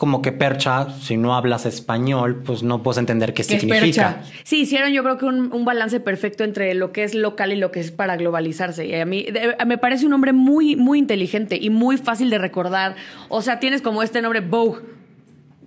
como 0.00 0.22
que 0.22 0.32
percha, 0.32 0.88
si 0.98 1.18
no 1.18 1.34
hablas 1.34 1.66
español, 1.66 2.42
pues 2.42 2.62
no 2.62 2.82
puedes 2.82 2.96
entender 2.96 3.34
qué, 3.34 3.44
significa. 3.44 4.22
Sí, 4.44 4.62
hicieron 4.62 4.92
yo 4.92 5.02
creo 5.02 5.18
que 5.18 5.26
un, 5.26 5.64
balance 5.66 6.00
perfecto 6.00 6.42
entre 6.42 6.72
lo 6.72 6.90
que 6.90 7.04
es 7.04 7.14
local 7.14 7.52
y 7.52 7.56
lo 7.56 7.70
que 7.70 7.80
es 7.80 7.90
para 7.90 8.16
globalizarse. 8.16 8.86
Y 8.86 8.94
a 8.94 9.04
mí 9.04 9.26
me 9.66 9.76
parece 9.76 10.06
un 10.06 10.12
nombre 10.12 10.32
muy, 10.32 10.74
muy 10.74 10.98
inteligente 10.98 11.58
y 11.60 11.68
muy 11.68 11.98
fácil 11.98 12.30
de 12.30 12.38
recordar. 12.38 12.96
O 13.28 13.42
sea, 13.42 13.60
tienes 13.60 13.82
como 13.82 14.02
este 14.02 14.22
nombre 14.22 14.40
Vogue 14.40 14.80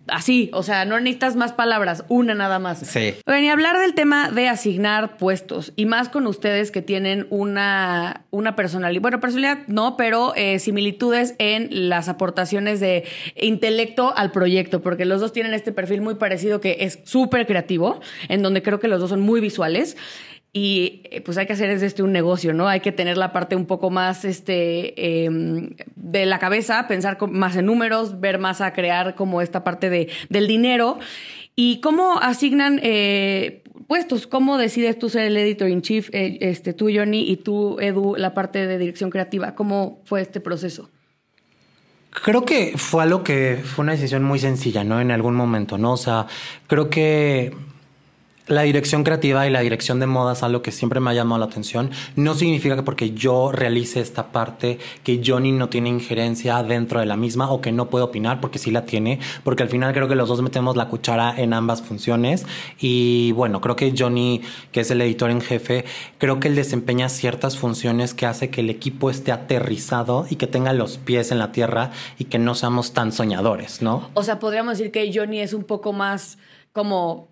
así, 0.07 0.49
o 0.53 0.63
sea, 0.63 0.85
no 0.85 0.99
necesitas 0.99 1.35
más 1.35 1.53
palabras, 1.53 2.05
una 2.09 2.33
nada 2.35 2.59
más. 2.59 2.79
Sí. 2.79 3.15
Bueno, 3.25 3.45
y 3.45 3.49
hablar 3.49 3.77
del 3.79 3.93
tema 3.93 4.29
de 4.29 4.47
asignar 4.47 5.17
puestos, 5.17 5.73
y 5.75 5.85
más 5.85 6.09
con 6.09 6.27
ustedes 6.27 6.71
que 6.71 6.81
tienen 6.81 7.27
una, 7.29 8.25
una 8.31 8.55
personalidad, 8.55 9.01
bueno, 9.01 9.19
personalidad 9.19 9.59
no, 9.67 9.97
pero 9.97 10.33
eh, 10.35 10.59
similitudes 10.59 11.35
en 11.39 11.89
las 11.89 12.09
aportaciones 12.09 12.79
de 12.79 13.05
intelecto 13.35 14.13
al 14.15 14.31
proyecto, 14.31 14.81
porque 14.81 15.05
los 15.05 15.21
dos 15.21 15.33
tienen 15.33 15.53
este 15.53 15.71
perfil 15.71 16.01
muy 16.01 16.15
parecido 16.15 16.59
que 16.59 16.77
es 16.81 16.99
súper 17.03 17.45
creativo, 17.45 18.01
en 18.29 18.41
donde 18.41 18.61
creo 18.61 18.79
que 18.79 18.87
los 18.87 18.99
dos 18.99 19.09
son 19.09 19.21
muy 19.21 19.41
visuales 19.41 19.97
y 20.55 21.01
eh, 21.05 21.21
pues 21.21 21.39
hay 21.39 21.47
que 21.47 21.53
hacer 21.53 21.71
este 21.71 22.03
un 22.03 22.11
negocio, 22.11 22.53
¿no? 22.53 22.67
Hay 22.67 22.79
que 22.79 22.91
tener 22.91 23.17
la 23.17 23.33
parte 23.33 23.55
un 23.55 23.65
poco 23.65 23.89
más 23.89 24.23
este, 24.23 25.25
em, 25.25 25.71
de 25.95 26.27
la 26.27 26.37
cabeza, 26.37 26.87
pensar 26.87 27.17
más 27.27 27.55
en 27.55 27.65
números, 27.65 28.19
ver 28.19 28.37
más 28.37 28.61
a 28.61 28.71
crear 28.71 29.15
como 29.15 29.41
esta 29.41 29.63
parte 29.63 29.89
de, 29.89 30.09
del 30.29 30.47
dinero. 30.47 30.99
¿Y 31.55 31.81
cómo 31.81 32.19
asignan 32.19 32.79
eh, 32.83 33.63
puestos? 33.87 34.27
¿Cómo 34.27 34.59
decides 34.59 34.99
tú 34.99 35.09
ser 35.09 35.23
el 35.23 35.37
editor 35.37 35.69
in 35.69 35.81
chief, 35.81 36.09
eh, 36.13 36.37
este, 36.41 36.73
tú, 36.73 36.87
Johnny, 36.93 37.31
y 37.31 37.37
tú, 37.37 37.79
Edu, 37.79 38.15
la 38.15 38.35
parte 38.35 38.67
de 38.67 38.77
dirección 38.77 39.09
creativa? 39.09 39.55
¿Cómo 39.55 40.01
fue 40.05 40.21
este 40.21 40.39
proceso? 40.39 40.91
Creo 42.11 42.45
que 42.45 42.77
fue 42.77 43.01
algo 43.01 43.23
que 43.23 43.59
fue 43.63 43.81
una 43.81 43.93
decisión 43.93 44.23
muy 44.23 44.37
sencilla, 44.37 44.83
¿no? 44.83 45.01
En 45.01 45.09
algún 45.09 45.33
momento, 45.33 45.79
¿no? 45.79 45.93
O 45.93 45.97
sea, 45.97 46.27
creo 46.67 46.91
que 46.91 47.53
la 48.47 48.63
dirección 48.63 49.03
creativa 49.03 49.47
y 49.47 49.49
la 49.49 49.61
dirección 49.61 49.99
de 49.99 50.05
moda 50.05 50.33
es 50.33 50.43
algo 50.43 50.61
que 50.61 50.71
siempre 50.71 50.99
me 50.99 51.11
ha 51.11 51.13
llamado 51.13 51.39
la 51.39 51.45
atención. 51.45 51.91
No 52.15 52.33
significa 52.33 52.75
que 52.75 52.83
porque 52.83 53.11
yo 53.11 53.51
realice 53.51 54.01
esta 54.01 54.31
parte 54.31 54.79
que 55.03 55.21
Johnny 55.25 55.51
no 55.51 55.69
tiene 55.69 55.89
injerencia 55.89 56.61
dentro 56.63 56.99
de 56.99 57.05
la 57.05 57.15
misma 57.15 57.49
o 57.51 57.61
que 57.61 57.71
no 57.71 57.89
puede 57.89 58.03
opinar 58.03 58.41
porque 58.41 58.59
sí 58.59 58.71
la 58.71 58.85
tiene, 58.85 59.19
porque 59.43 59.63
al 59.63 59.69
final 59.69 59.93
creo 59.93 60.07
que 60.07 60.15
los 60.15 60.27
dos 60.27 60.41
metemos 60.41 60.75
la 60.75 60.89
cuchara 60.89 61.33
en 61.37 61.53
ambas 61.53 61.81
funciones 61.81 62.45
y 62.79 63.31
bueno, 63.33 63.61
creo 63.61 63.75
que 63.75 63.93
Johnny, 63.97 64.41
que 64.71 64.81
es 64.81 64.91
el 64.91 65.01
editor 65.01 65.29
en 65.29 65.41
jefe, 65.41 65.85
creo 66.17 66.39
que 66.39 66.49
él 66.49 66.55
desempeña 66.55 67.09
ciertas 67.09 67.57
funciones 67.57 68.13
que 68.13 68.25
hace 68.25 68.49
que 68.49 68.61
el 68.61 68.69
equipo 68.69 69.09
esté 69.09 69.31
aterrizado 69.31 70.25
y 70.29 70.35
que 70.35 70.47
tenga 70.47 70.73
los 70.73 70.97
pies 70.97 71.31
en 71.31 71.39
la 71.39 71.51
tierra 71.51 71.91
y 72.17 72.25
que 72.25 72.39
no 72.39 72.55
seamos 72.55 72.93
tan 72.93 73.11
soñadores, 73.11 73.81
¿no? 73.81 74.09
O 74.15 74.23
sea, 74.23 74.39
podríamos 74.39 74.77
decir 74.77 74.91
que 74.91 75.09
Johnny 75.13 75.39
es 75.39 75.53
un 75.53 75.63
poco 75.63 75.93
más 75.93 76.37
como 76.73 77.29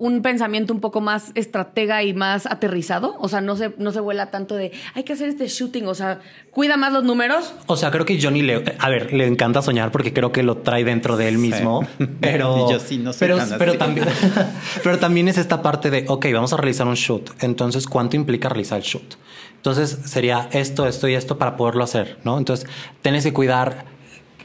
un 0.00 0.22
pensamiento 0.22 0.72
un 0.72 0.80
poco 0.80 1.02
más 1.02 1.30
estratega 1.34 2.02
y 2.02 2.14
más 2.14 2.46
aterrizado? 2.46 3.16
O 3.20 3.28
sea, 3.28 3.42
no 3.42 3.54
se, 3.54 3.74
no 3.76 3.92
se 3.92 4.00
vuela 4.00 4.30
tanto 4.30 4.56
de 4.56 4.72
hay 4.94 5.04
que 5.04 5.12
hacer 5.12 5.28
este 5.28 5.46
shooting, 5.46 5.86
o 5.86 5.94
sea, 5.94 6.20
cuida 6.50 6.78
más 6.78 6.92
los 6.92 7.04
números. 7.04 7.52
O 7.66 7.76
sea, 7.76 7.90
creo 7.90 8.06
que 8.06 8.20
Johnny 8.20 8.40
le, 8.40 8.64
a 8.78 8.88
ver, 8.88 9.12
le 9.12 9.26
encanta 9.26 9.60
soñar 9.60 9.92
porque 9.92 10.14
creo 10.14 10.32
que 10.32 10.42
lo 10.42 10.56
trae 10.56 10.84
dentro 10.84 11.18
de 11.18 11.28
él 11.28 11.36
mismo. 11.36 11.86
Pero 12.20 12.70
yo 12.70 12.80
sí 12.80 12.96
no 12.96 13.12
sé. 13.12 13.26
Pero, 13.58 13.76
también, 13.76 14.08
pero 14.82 14.98
también 14.98 15.28
es 15.28 15.36
esta 15.36 15.60
parte 15.60 15.90
de 15.90 16.06
ok, 16.08 16.26
vamos 16.32 16.54
a 16.54 16.56
realizar 16.56 16.86
un 16.86 16.94
shoot. 16.94 17.30
Entonces, 17.42 17.86
¿cuánto 17.86 18.16
implica 18.16 18.48
realizar 18.48 18.78
el 18.78 18.84
shoot? 18.84 19.16
Entonces 19.56 19.98
sería 20.06 20.48
esto, 20.52 20.86
esto 20.86 21.06
y 21.08 21.14
esto 21.14 21.36
para 21.36 21.56
poderlo 21.58 21.84
hacer, 21.84 22.18
¿no? 22.24 22.38
Entonces, 22.38 22.66
tienes 23.02 23.24
que 23.24 23.34
cuidar 23.34 23.84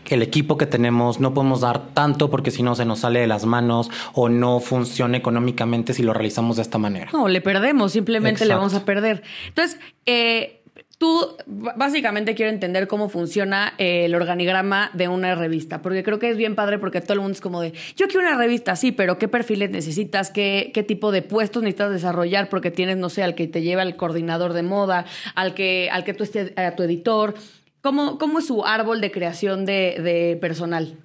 el 0.10 0.22
equipo 0.22 0.58
que 0.58 0.65
tenemos 0.65 1.20
no 1.20 1.34
podemos 1.34 1.62
dar 1.62 1.94
tanto 1.94 2.30
porque 2.30 2.52
si 2.52 2.63
no 2.63 2.76
se 2.76 2.86
nos 2.86 3.00
sale 3.00 3.22
de 3.22 3.28
las 3.28 3.46
manos 3.46 3.89
o 4.13 4.30
no 4.30 4.60
funciona 4.60 5.18
económicamente 5.18 5.94
si 5.94 6.04
lo 6.04 6.13
realizamos 6.13 6.58
de 6.58 6.62
esta 6.62 6.78
manera. 6.78 7.10
No, 7.13 7.28
le 7.28 7.41
perdemos, 7.41 7.94
simplemente 7.94 8.46
le 8.46 8.54
vamos 8.54 8.74
a 8.74 8.86
perder. 8.86 9.24
Entonces, 9.48 9.80
eh, 10.06 10.62
Tú 10.98 11.36
básicamente 11.46 12.36
quiero 12.36 12.52
entender 12.52 12.88
cómo 12.88 13.10
funciona 13.10 13.74
eh, 13.78 14.06
el 14.06 14.15
organigrama 14.15 14.91
de 14.94 15.10
una 15.10 15.36
revista, 15.36 15.82
porque 15.82 16.04
creo 16.04 16.20
que 16.20 16.30
es 16.30 16.38
bien 16.38 16.56
padre 16.56 16.80
porque 16.80 17.02
todo 17.02 17.13
el 17.13 17.20
mundo 17.20 17.34
es 17.34 17.41
como 17.41 17.60
de, 17.60 17.74
yo 17.98 18.08
quiero 18.08 18.22
una 18.22 18.38
revista, 18.38 18.78
sí, 18.78 18.94
pero 18.94 19.18
¿qué 19.18 19.28
perfiles 19.28 19.72
necesitas? 19.72 20.32
¿Qué, 20.32 20.72
qué 20.74 20.84
tipo 20.84 21.12
de 21.12 21.22
puestos 21.22 21.63
necesitas 21.63 21.91
desarrollar? 21.91 22.48
Porque 22.48 22.72
tienes, 22.72 22.96
no 22.96 23.10
sé, 23.10 23.24
al 23.24 23.36
que 23.36 23.48
te 23.48 23.62
lleva 23.62 23.84
el 23.84 23.98
coordinador 23.98 24.54
de 24.54 24.63
moda, 24.63 25.06
al 25.36 25.54
que, 25.54 25.89
al 25.91 26.06
que 26.06 26.13
tú 26.13 26.24
estés, 26.24 26.58
a 26.58 26.72
tu 26.78 26.84
editor, 26.84 27.36
¿Cómo, 27.86 28.17
cómo 28.17 28.39
es 28.39 28.48
su 28.48 28.65
árbol 28.65 29.00
de 29.00 29.12
creación 29.12 29.63
de, 29.63 30.00
de 30.02 30.39
personal? 30.41 30.98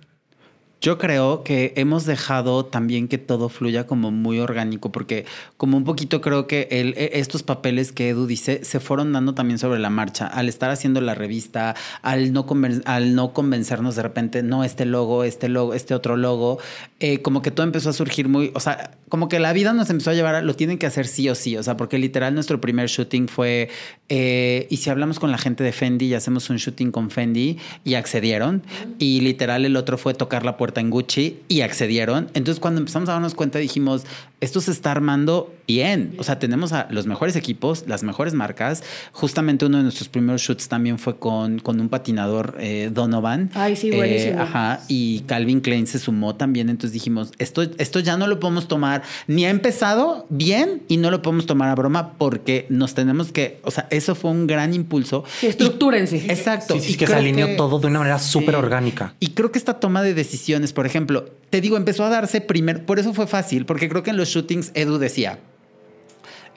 Yo 0.80 0.96
creo 0.96 1.44
que 1.44 1.74
hemos 1.76 2.06
dejado 2.06 2.64
también 2.64 3.06
que 3.06 3.18
todo 3.18 3.50
fluya 3.50 3.86
como 3.86 4.10
muy 4.10 4.38
orgánico, 4.38 4.90
porque 4.90 5.26
como 5.58 5.76
un 5.76 5.84
poquito 5.84 6.22
creo 6.22 6.46
que 6.46 6.68
el, 6.70 6.94
e, 6.96 7.18
estos 7.20 7.42
papeles 7.42 7.92
que 7.92 8.08
Edu 8.08 8.26
dice 8.26 8.64
se 8.64 8.80
fueron 8.80 9.12
dando 9.12 9.34
también 9.34 9.58
sobre 9.58 9.78
la 9.78 9.90
marcha, 9.90 10.26
al 10.26 10.48
estar 10.48 10.70
haciendo 10.70 11.02
la 11.02 11.14
revista, 11.14 11.76
al 12.00 12.32
no, 12.32 12.46
al 12.86 13.14
no 13.14 13.34
convencernos 13.34 13.94
de 13.94 14.02
repente, 14.02 14.42
no, 14.42 14.64
este 14.64 14.86
logo, 14.86 15.22
este 15.24 15.50
logo, 15.50 15.74
este 15.74 15.92
otro 15.92 16.16
logo, 16.16 16.58
eh, 16.98 17.20
como 17.20 17.42
que 17.42 17.50
todo 17.50 17.66
empezó 17.66 17.90
a 17.90 17.92
surgir 17.92 18.28
muy, 18.28 18.50
o 18.54 18.60
sea, 18.60 18.92
como 19.10 19.28
que 19.28 19.38
la 19.38 19.52
vida 19.52 19.74
nos 19.74 19.90
empezó 19.90 20.12
a 20.12 20.14
llevar 20.14 20.34
a, 20.34 20.40
lo 20.40 20.56
tienen 20.56 20.78
que 20.78 20.86
hacer 20.86 21.06
sí 21.06 21.28
o 21.28 21.34
sí, 21.34 21.58
o 21.58 21.62
sea, 21.62 21.76
porque 21.76 21.98
literal 21.98 22.34
nuestro 22.34 22.58
primer 22.58 22.88
shooting 22.88 23.28
fue, 23.28 23.68
eh, 24.08 24.66
y 24.70 24.78
si 24.78 24.88
hablamos 24.88 25.18
con 25.18 25.30
la 25.30 25.36
gente 25.36 25.62
de 25.62 25.72
Fendi 25.72 26.06
y 26.06 26.14
hacemos 26.14 26.48
un 26.48 26.56
shooting 26.56 26.90
con 26.90 27.10
Fendi 27.10 27.58
y 27.84 27.94
accedieron, 27.94 28.62
y 28.98 29.20
literal 29.20 29.66
el 29.66 29.76
otro 29.76 29.98
fue 29.98 30.14
tocar 30.14 30.42
la 30.42 30.56
puerta 30.56 30.69
Gucci 30.90 31.40
y 31.48 31.60
accedieron. 31.60 32.30
Entonces 32.34 32.60
cuando 32.60 32.80
empezamos 32.80 33.08
a 33.08 33.12
darnos 33.12 33.34
cuenta 33.34 33.58
dijimos, 33.58 34.04
esto 34.40 34.60
se 34.60 34.70
está 34.70 34.92
armando 34.92 35.52
bien. 35.70 36.14
O 36.18 36.24
sea, 36.24 36.38
tenemos 36.38 36.72
a 36.72 36.88
los 36.90 37.06
mejores 37.06 37.36
equipos, 37.36 37.84
las 37.86 38.02
mejores 38.02 38.34
marcas. 38.34 38.82
Justamente 39.12 39.66
uno 39.66 39.76
de 39.76 39.84
nuestros 39.84 40.08
primeros 40.08 40.42
shoots 40.42 40.68
también 40.68 40.98
fue 40.98 41.18
con, 41.18 41.60
con 41.60 41.80
un 41.80 41.88
patinador 41.88 42.56
eh, 42.58 42.90
Donovan. 42.92 43.50
Ay, 43.54 43.76
sí, 43.76 43.90
buenísimo. 43.90 44.40
Eh, 44.40 44.42
ajá. 44.42 44.80
Y 44.88 45.20
Calvin 45.20 45.60
Klein 45.60 45.86
se 45.86 45.98
sumó 45.98 46.34
también. 46.34 46.68
Entonces 46.68 46.92
dijimos, 46.92 47.30
esto, 47.38 47.62
esto 47.62 48.00
ya 48.00 48.16
no 48.16 48.26
lo 48.26 48.40
podemos 48.40 48.66
tomar, 48.66 49.02
ni 49.26 49.44
ha 49.44 49.50
empezado 49.50 50.26
bien 50.28 50.82
y 50.88 50.96
no 50.96 51.10
lo 51.10 51.22
podemos 51.22 51.46
tomar 51.46 51.68
a 51.68 51.74
broma 51.74 52.14
porque 52.18 52.66
nos 52.68 52.94
tenemos 52.94 53.30
que, 53.30 53.60
o 53.62 53.70
sea, 53.70 53.86
eso 53.90 54.14
fue 54.14 54.30
un 54.30 54.46
gran 54.46 54.74
impulso. 54.74 55.24
Sí, 55.40 55.46
estructúrense. 55.46 56.16
exacto. 56.28 56.74
Sí, 56.74 56.80
sí, 56.80 56.96
que 56.96 57.06
se 57.06 57.14
alineó 57.14 57.56
todo 57.56 57.78
de 57.78 57.86
una 57.86 58.00
manera 58.00 58.18
súper 58.18 58.56
orgánica. 58.56 59.14
Y 59.20 59.28
creo 59.28 59.52
que 59.52 59.58
esta 59.58 59.74
toma 59.80 60.02
de 60.02 60.14
decisiones, 60.14 60.72
por 60.72 60.86
ejemplo, 60.86 61.30
te 61.50 61.60
digo, 61.60 61.76
empezó 61.76 62.04
a 62.04 62.08
darse 62.08 62.40
primero, 62.40 62.86
por 62.86 62.98
eso 62.98 63.12
fue 63.12 63.26
fácil, 63.26 63.66
porque 63.66 63.88
creo 63.88 64.02
que 64.02 64.10
en 64.10 64.16
los 64.16 64.28
shootings 64.28 64.70
Edu 64.74 64.98
decía, 64.98 65.38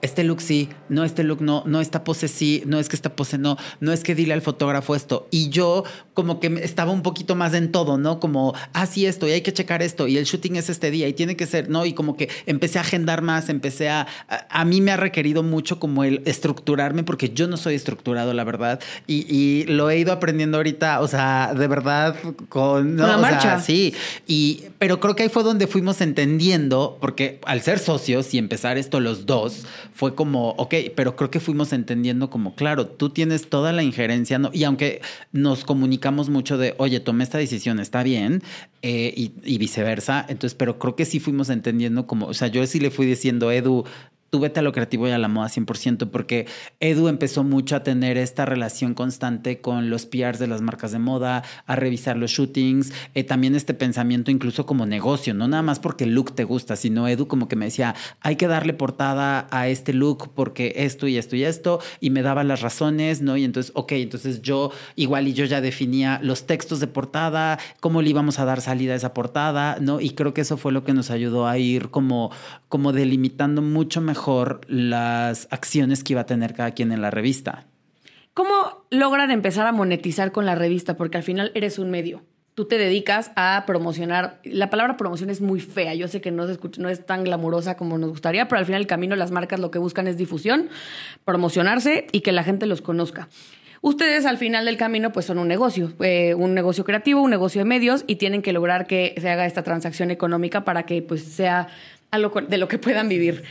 este 0.03 0.23
look 0.25 0.41
sí, 0.41 0.69
no, 0.89 1.05
este 1.05 1.23
look 1.23 1.41
no, 1.41 1.63
no, 1.65 1.79
esta 1.79 2.03
pose 2.03 2.27
sí, 2.27 2.61
no 2.65 2.77
es 2.77 2.89
que 2.89 2.95
esta 2.95 3.15
pose 3.15 3.37
no, 3.37 3.57
no 3.79 3.93
es 3.93 4.03
que 4.03 4.15
dile 4.15 4.33
al 4.33 4.41
fotógrafo 4.41 4.95
esto. 4.95 5.27
Y 5.31 5.49
yo 5.49 5.85
como 6.13 6.41
que 6.41 6.47
estaba 6.61 6.91
un 6.91 7.01
poquito 7.01 7.35
más 7.35 7.53
en 7.53 7.71
todo, 7.71 7.97
¿no? 7.97 8.19
Como, 8.19 8.53
ah, 8.73 8.85
sí, 8.85 9.05
esto, 9.05 9.27
y 9.27 9.31
hay 9.31 9.41
que 9.41 9.53
checar 9.53 9.81
esto, 9.81 10.07
y 10.07 10.17
el 10.17 10.25
shooting 10.25 10.57
es 10.57 10.69
este 10.69 10.91
día, 10.91 11.07
y 11.07 11.13
tiene 11.13 11.37
que 11.37 11.45
ser, 11.45 11.69
¿no? 11.69 11.85
Y 11.85 11.93
como 11.93 12.17
que 12.17 12.29
empecé 12.45 12.79
a 12.79 12.81
agendar 12.81 13.21
más, 13.21 13.47
empecé 13.47 13.89
a, 13.89 14.05
a, 14.27 14.65
mí 14.65 14.81
me 14.81 14.91
ha 14.91 14.97
requerido 14.97 15.41
mucho 15.41 15.79
como 15.79 16.03
el 16.03 16.21
estructurarme, 16.25 17.03
porque 17.03 17.29
yo 17.29 17.47
no 17.47 17.55
soy 17.55 17.75
estructurado, 17.75 18.33
la 18.33 18.43
verdad, 18.43 18.81
y, 19.07 19.63
lo 19.67 19.89
he 19.89 19.97
ido 19.97 20.11
aprendiendo 20.11 20.57
ahorita, 20.57 20.99
o 20.99 21.07
sea, 21.07 21.53
de 21.57 21.67
verdad, 21.67 22.15
con... 22.49 22.97
¿no? 22.97 23.17
marcha. 23.19 23.59
sí, 23.61 23.93
y, 24.27 24.65
pero 24.79 24.99
creo 24.99 25.15
que 25.15 25.23
ahí 25.23 25.29
fue 25.29 25.43
donde 25.43 25.67
fuimos 25.67 26.01
entendiendo, 26.01 26.97
porque 26.99 27.39
al 27.45 27.61
ser 27.61 27.79
socios 27.79 28.33
y 28.33 28.37
empezar 28.37 28.77
esto 28.77 28.99
los 28.99 29.25
dos, 29.25 29.65
fue 29.93 30.15
como, 30.15 30.49
ok, 30.51 30.75
pero 30.95 31.15
creo 31.15 31.29
que 31.29 31.39
fuimos 31.39 31.73
entendiendo 31.73 32.29
como, 32.29 32.55
claro, 32.55 32.87
tú 32.87 33.09
tienes 33.09 33.49
toda 33.49 33.71
la 33.71 33.83
injerencia, 33.83 34.39
¿no? 34.39 34.49
y 34.53 34.63
aunque 34.63 35.01
nos 35.31 35.63
comunicamos 35.63 36.29
mucho 36.29 36.57
de, 36.57 36.75
oye, 36.77 36.99
tomé 36.99 37.23
esta 37.23 37.37
decisión, 37.37 37.79
está 37.79 38.03
bien, 38.03 38.41
eh, 38.81 39.13
y, 39.15 39.33
y, 39.43 39.57
viceversa, 39.57 40.25
entonces, 40.27 40.55
pero 40.55 40.77
creo 40.77 40.95
que 40.95 41.05
sí 41.05 41.19
fuimos 41.19 41.49
entendiendo 41.49 42.05
como, 42.05 42.27
o 42.27 42.33
sea, 42.33 42.49
yo 42.49 42.65
sí 42.67 42.79
le 42.79 42.91
fui 42.91 43.05
diciendo, 43.05 43.51
Edu, 43.51 43.85
tú 44.33 44.39
vete 44.39 44.61
a 44.61 44.63
lo 44.63 44.71
creativo 44.71 45.07
y 45.07 45.11
a 45.11 45.19
la 45.19 45.27
moda 45.27 45.47
100%, 45.47 46.09
porque 46.09 46.47
Edu 46.79 47.07
empezó 47.07 47.43
mucho 47.43 47.75
a 47.75 47.83
tener 47.83 48.17
esta 48.17 48.47
relación 48.47 48.95
constante 48.95 49.61
con 49.61 49.91
los 49.91 50.07
PRs 50.07 50.39
de 50.39 50.47
las 50.47 50.59
marcas 50.59 50.91
de 50.91 50.97
moda, 50.97 51.43
a 51.67 51.75
revisar 51.75 52.17
los 52.17 52.31
shootings, 52.31 52.91
eh, 53.13 53.23
también 53.23 53.55
este 53.55 53.75
pensamiento 53.75 54.31
incluso 54.31 54.65
como 54.65 54.87
negocio, 54.87 55.35
no 55.35 55.47
nada 55.47 55.61
más 55.61 55.77
porque 55.77 56.05
el 56.05 56.15
look 56.15 56.33
te 56.33 56.45
gusta, 56.45 56.75
sino 56.75 57.07
Edu 57.07 57.27
como 57.27 57.47
que 57.47 57.55
me 57.55 57.65
decía, 57.65 57.93
hay 58.21 58.35
que 58.35 58.47
darle 58.47 58.73
portada 58.73 59.47
a 59.51 59.67
este 59.67 59.93
look 59.93 60.31
porque 60.33 60.73
esto 60.77 61.07
y 61.07 61.17
esto 61.17 61.35
y 61.35 61.43
esto, 61.43 61.79
y 61.99 62.09
me 62.09 62.23
daba 62.23 62.43
las 62.43 62.61
razones, 62.61 63.21
¿no? 63.21 63.37
Y 63.37 63.43
entonces, 63.43 63.71
ok, 63.75 63.91
entonces 63.91 64.41
yo 64.41 64.71
igual 64.95 65.27
y 65.27 65.33
yo 65.33 65.45
ya 65.45 65.61
definía 65.61 66.19
los 66.23 66.47
textos 66.47 66.79
de 66.79 66.87
portada, 66.87 67.59
cómo 67.79 68.01
le 68.01 68.09
íbamos 68.09 68.39
a 68.39 68.45
dar 68.45 68.61
salida 68.61 68.93
a 68.93 68.95
esa 68.95 69.13
portada, 69.13 69.77
¿no? 69.79 70.01
Y 70.01 70.09
creo 70.15 70.33
que 70.33 70.41
eso 70.41 70.57
fue 70.57 70.71
lo 70.71 70.83
que 70.83 70.95
nos 70.95 71.11
ayudó 71.11 71.45
a 71.45 71.59
ir 71.59 71.91
como, 71.91 72.31
como 72.67 72.93
delimitando 72.93 73.61
mucho 73.61 74.01
mejor 74.01 74.22
las 74.67 75.47
acciones 75.51 76.03
que 76.03 76.13
iba 76.13 76.21
a 76.21 76.25
tener 76.25 76.53
cada 76.53 76.71
quien 76.71 76.91
en 76.91 77.01
la 77.01 77.11
revista. 77.11 77.65
¿Cómo 78.33 78.85
logran 78.89 79.29
empezar 79.31 79.67
a 79.67 79.71
monetizar 79.71 80.31
con 80.31 80.45
la 80.45 80.55
revista? 80.55 80.97
Porque 80.97 81.17
al 81.17 81.23
final 81.23 81.51
eres 81.53 81.77
un 81.77 81.91
medio. 81.91 82.23
Tú 82.55 82.65
te 82.65 82.77
dedicas 82.77 83.31
a 83.35 83.63
promocionar. 83.65 84.39
La 84.43 84.69
palabra 84.69 84.97
promoción 84.97 85.29
es 85.29 85.41
muy 85.41 85.59
fea. 85.59 85.93
Yo 85.95 86.07
sé 86.07 86.21
que 86.21 86.31
no, 86.31 86.45
se 86.45 86.53
escucha, 86.53 86.81
no 86.81 86.89
es 86.89 87.05
tan 87.05 87.23
glamurosa 87.23 87.77
como 87.77 87.97
nos 87.97 88.11
gustaría, 88.11 88.47
pero 88.47 88.59
al 88.59 88.65
final 88.65 88.81
el 88.81 88.87
camino 88.87 89.15
las 89.15 89.31
marcas 89.31 89.59
lo 89.59 89.71
que 89.71 89.79
buscan 89.79 90.07
es 90.07 90.17
difusión, 90.17 90.69
promocionarse 91.25 92.07
y 92.11 92.21
que 92.21 92.31
la 92.31 92.43
gente 92.43 92.65
los 92.65 92.81
conozca. 92.81 93.27
Ustedes 93.81 94.25
al 94.25 94.37
final 94.37 94.65
del 94.65 94.77
camino 94.77 95.11
pues 95.11 95.25
son 95.25 95.39
un 95.39 95.47
negocio, 95.47 95.91
eh, 95.99 96.35
un 96.35 96.53
negocio 96.53 96.85
creativo, 96.85 97.21
un 97.21 97.29
negocio 97.29 97.59
de 97.59 97.65
medios 97.65 98.05
y 98.07 98.15
tienen 98.15 98.41
que 98.41 98.53
lograr 98.53 98.87
que 98.87 99.13
se 99.19 99.29
haga 99.29 99.45
esta 99.45 99.63
transacción 99.63 100.09
económica 100.09 100.63
para 100.63 100.83
que 100.83 101.01
pues 101.01 101.23
sea 101.23 101.67
algo 102.09 102.39
de 102.41 102.57
lo 102.57 102.67
que 102.67 102.77
puedan 102.77 103.09
vivir. 103.09 103.43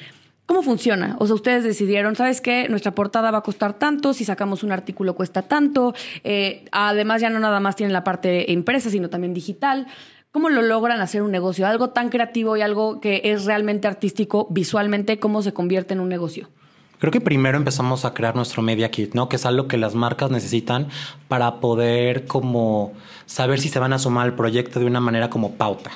¿Cómo 0.46 0.62
funciona? 0.62 1.16
O 1.18 1.26
sea, 1.26 1.34
ustedes 1.34 1.64
decidieron, 1.64 2.16
¿sabes 2.16 2.40
qué? 2.40 2.68
Nuestra 2.68 2.94
portada 2.94 3.30
va 3.30 3.38
a 3.38 3.42
costar 3.42 3.74
tanto, 3.74 4.12
si 4.12 4.24
sacamos 4.24 4.62
un 4.62 4.72
artículo 4.72 5.14
cuesta 5.14 5.42
tanto. 5.42 5.94
Eh, 6.24 6.64
además, 6.72 7.20
ya 7.20 7.30
no 7.30 7.38
nada 7.38 7.60
más 7.60 7.76
tienen 7.76 7.92
la 7.92 8.04
parte 8.04 8.50
impresa, 8.50 8.90
sino 8.90 9.08
también 9.08 9.34
digital. 9.34 9.86
¿Cómo 10.32 10.48
lo 10.48 10.62
logran 10.62 11.00
hacer 11.00 11.22
un 11.22 11.30
negocio? 11.30 11.66
Algo 11.66 11.90
tan 11.90 12.08
creativo 12.08 12.56
y 12.56 12.62
algo 12.62 13.00
que 13.00 13.20
es 13.24 13.44
realmente 13.44 13.86
artístico 13.86 14.48
visualmente, 14.50 15.18
¿cómo 15.20 15.42
se 15.42 15.52
convierte 15.52 15.94
en 15.94 16.00
un 16.00 16.08
negocio? 16.08 16.48
Creo 16.98 17.12
que 17.12 17.20
primero 17.20 17.56
empezamos 17.56 18.04
a 18.04 18.14
crear 18.14 18.34
nuestro 18.34 18.62
media 18.62 18.90
kit, 18.90 19.14
¿no? 19.14 19.28
Que 19.28 19.36
es 19.36 19.46
algo 19.46 19.68
que 19.68 19.76
las 19.76 19.94
marcas 19.94 20.30
necesitan 20.30 20.88
para 21.28 21.60
poder 21.60 22.26
como 22.26 22.92
saber 23.26 23.60
si 23.60 23.68
se 23.68 23.78
van 23.78 23.92
a 23.92 23.98
sumar 23.98 24.24
al 24.24 24.34
proyecto 24.34 24.80
de 24.80 24.86
una 24.86 25.00
manera 25.00 25.28
como 25.28 25.52
pauta 25.52 25.90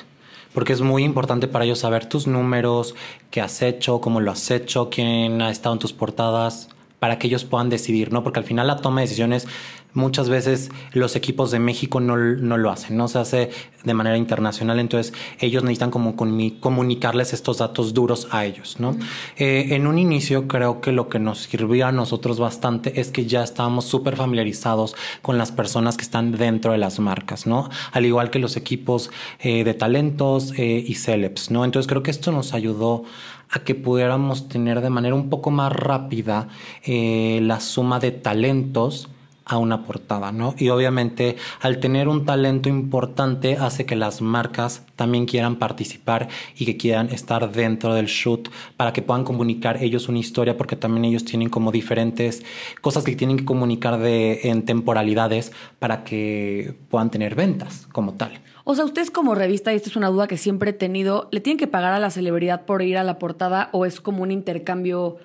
porque 0.53 0.73
es 0.73 0.81
muy 0.81 1.03
importante 1.03 1.47
para 1.47 1.65
ellos 1.65 1.79
saber 1.79 2.05
tus 2.07 2.27
números, 2.27 2.95
qué 3.31 3.41
has 3.41 3.61
hecho, 3.61 4.01
cómo 4.01 4.19
lo 4.19 4.31
has 4.31 4.51
hecho, 4.51 4.89
quién 4.89 5.41
ha 5.41 5.49
estado 5.49 5.73
en 5.73 5.79
tus 5.79 5.93
portadas, 5.93 6.69
para 6.99 7.19
que 7.19 7.27
ellos 7.27 7.45
puedan 7.45 7.69
decidir, 7.69 8.11
¿no? 8.11 8.23
Porque 8.23 8.39
al 8.39 8.45
final 8.45 8.67
la 8.67 8.77
toma 8.77 9.01
de 9.01 9.07
decisiones 9.07 9.47
muchas 9.93 10.29
veces 10.29 10.69
los 10.93 11.15
equipos 11.15 11.51
de 11.51 11.59
México 11.59 11.99
no, 11.99 12.15
lo 12.15 12.71
hacen, 12.71 12.97
no 12.97 13.07
se 13.07 13.19
hace 13.19 13.49
de 13.83 13.93
manera 13.93 14.17
internacional, 14.17 14.79
entonces 14.79 15.13
ellos 15.39 15.63
necesitan 15.63 15.91
como 15.91 16.15
comunicarles 16.15 17.33
estos 17.33 17.57
datos 17.57 17.93
duros 17.93 18.27
a 18.31 18.45
ellos, 18.45 18.79
¿no? 18.79 18.95
Eh, 19.37 19.67
en 19.71 19.87
un 19.87 19.97
inicio 19.97 20.47
creo 20.47 20.81
que 20.81 20.91
lo 20.91 21.09
que 21.09 21.19
nos 21.19 21.39
sirvió 21.39 21.87
a 21.87 21.91
nosotros 21.91 22.39
bastante 22.39 22.99
es 22.99 23.09
que 23.09 23.25
ya 23.25 23.43
estábamos 23.43 23.85
súper 23.85 24.15
familiarizados 24.15 24.95
con 25.21 25.37
las 25.37 25.51
personas 25.51 25.97
que 25.97 26.03
están 26.03 26.33
dentro 26.33 26.73
de 26.73 26.77
las 26.77 26.99
marcas, 26.99 27.47
¿no? 27.47 27.69
Al 27.91 28.05
igual 28.05 28.29
que 28.29 28.39
los 28.39 28.55
equipos 28.57 29.09
eh, 29.39 29.63
de 29.63 29.73
talentos 29.73 30.53
eh, 30.57 30.83
y 30.85 30.95
celebs, 30.95 31.49
¿no? 31.49 31.65
Entonces 31.65 31.87
creo 31.87 32.03
que 32.03 32.11
esto 32.11 32.31
nos 32.31 32.53
ayudó 32.53 33.03
a 33.49 33.59
que 33.59 33.75
pudiéramos 33.75 34.49
tener 34.49 34.81
de 34.81 34.89
manera 34.89 35.15
un 35.15 35.29
poco 35.29 35.51
más 35.51 35.71
rápida 35.71 36.49
la 36.85 37.61
suma 37.61 37.97
de 37.99 38.11
talentos 38.11 39.07
a 39.47 39.57
una 39.57 39.83
portada, 39.83 40.31
¿no? 40.31 40.55
Y 40.57 40.69
obviamente 40.69 41.37
al 41.61 41.79
tener 41.79 42.07
un 42.07 42.25
talento 42.25 42.69
importante 42.69 43.57
hace 43.57 43.85
que 43.85 43.95
las 43.95 44.21
marcas 44.21 44.83
también 44.95 45.25
quieran 45.25 45.55
participar 45.55 46.27
y 46.57 46.65
que 46.65 46.77
quieran 46.77 47.09
estar 47.09 47.51
dentro 47.51 47.93
del 47.93 48.07
shoot 48.07 48.49
para 48.75 48.93
que 48.93 49.01
puedan 49.01 49.23
comunicar 49.23 49.81
ellos 49.81 50.09
una 50.09 50.19
historia 50.19 50.57
porque 50.57 50.75
también 50.75 51.05
ellos 51.05 51.25
tienen 51.25 51.49
como 51.49 51.71
diferentes 51.71 52.43
cosas 52.81 53.03
que 53.03 53.15
tienen 53.15 53.37
que 53.37 53.45
comunicar 53.45 53.99
de, 53.99 54.41
en 54.43 54.65
temporalidades 54.65 55.51
para 55.79 56.03
que 56.03 56.75
puedan 56.89 57.09
tener 57.09 57.35
ventas 57.35 57.87
como 57.91 58.13
tal. 58.13 58.41
O 58.65 58.75
sea, 58.75 58.83
ustedes 58.83 59.11
como 59.11 59.33
revista, 59.33 59.71
y 59.71 59.77
esta 59.77 59.89
es 59.89 59.95
una 59.95 60.09
duda 60.09 60.27
que 60.27 60.35
siempre 60.35 60.71
he 60.71 60.73
tenido, 60.73 61.29
¿le 61.31 61.39
tienen 61.39 61.57
que 61.57 61.67
pagar 61.67 61.93
a 61.93 61.99
la 61.99 62.09
celebridad 62.09 62.65
por 62.65 62.81
ir 62.81 62.97
a 62.97 63.03
la 63.05 63.17
portada 63.17 63.69
o 63.71 63.85
es 63.85 64.01
como 64.01 64.23
un 64.23 64.31
intercambio? 64.31 65.19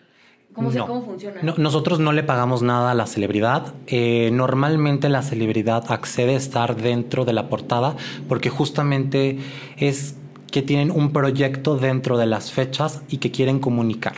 ¿Cómo, 0.52 0.70
¿Cómo 0.86 1.02
funciona? 1.02 1.40
nosotros 1.56 1.98
no 1.98 2.12
le 2.12 2.22
pagamos 2.22 2.62
nada 2.62 2.90
a 2.90 2.94
la 2.94 3.06
celebridad. 3.06 3.74
Eh, 3.86 4.30
normalmente 4.32 5.08
la 5.08 5.22
celebridad 5.22 5.90
accede 5.90 6.34
a 6.34 6.36
estar 6.36 6.76
dentro 6.76 7.24
de 7.24 7.32
la 7.32 7.48
portada 7.48 7.96
porque 8.28 8.50
justamente 8.50 9.38
es 9.78 10.16
que 10.50 10.62
tienen 10.62 10.90
un 10.90 11.12
proyecto 11.12 11.76
dentro 11.76 12.18
de 12.18 12.26
las 12.26 12.52
fechas 12.52 13.02
y 13.08 13.16
que 13.16 13.30
quieren 13.30 13.58
comunicar. 13.58 14.14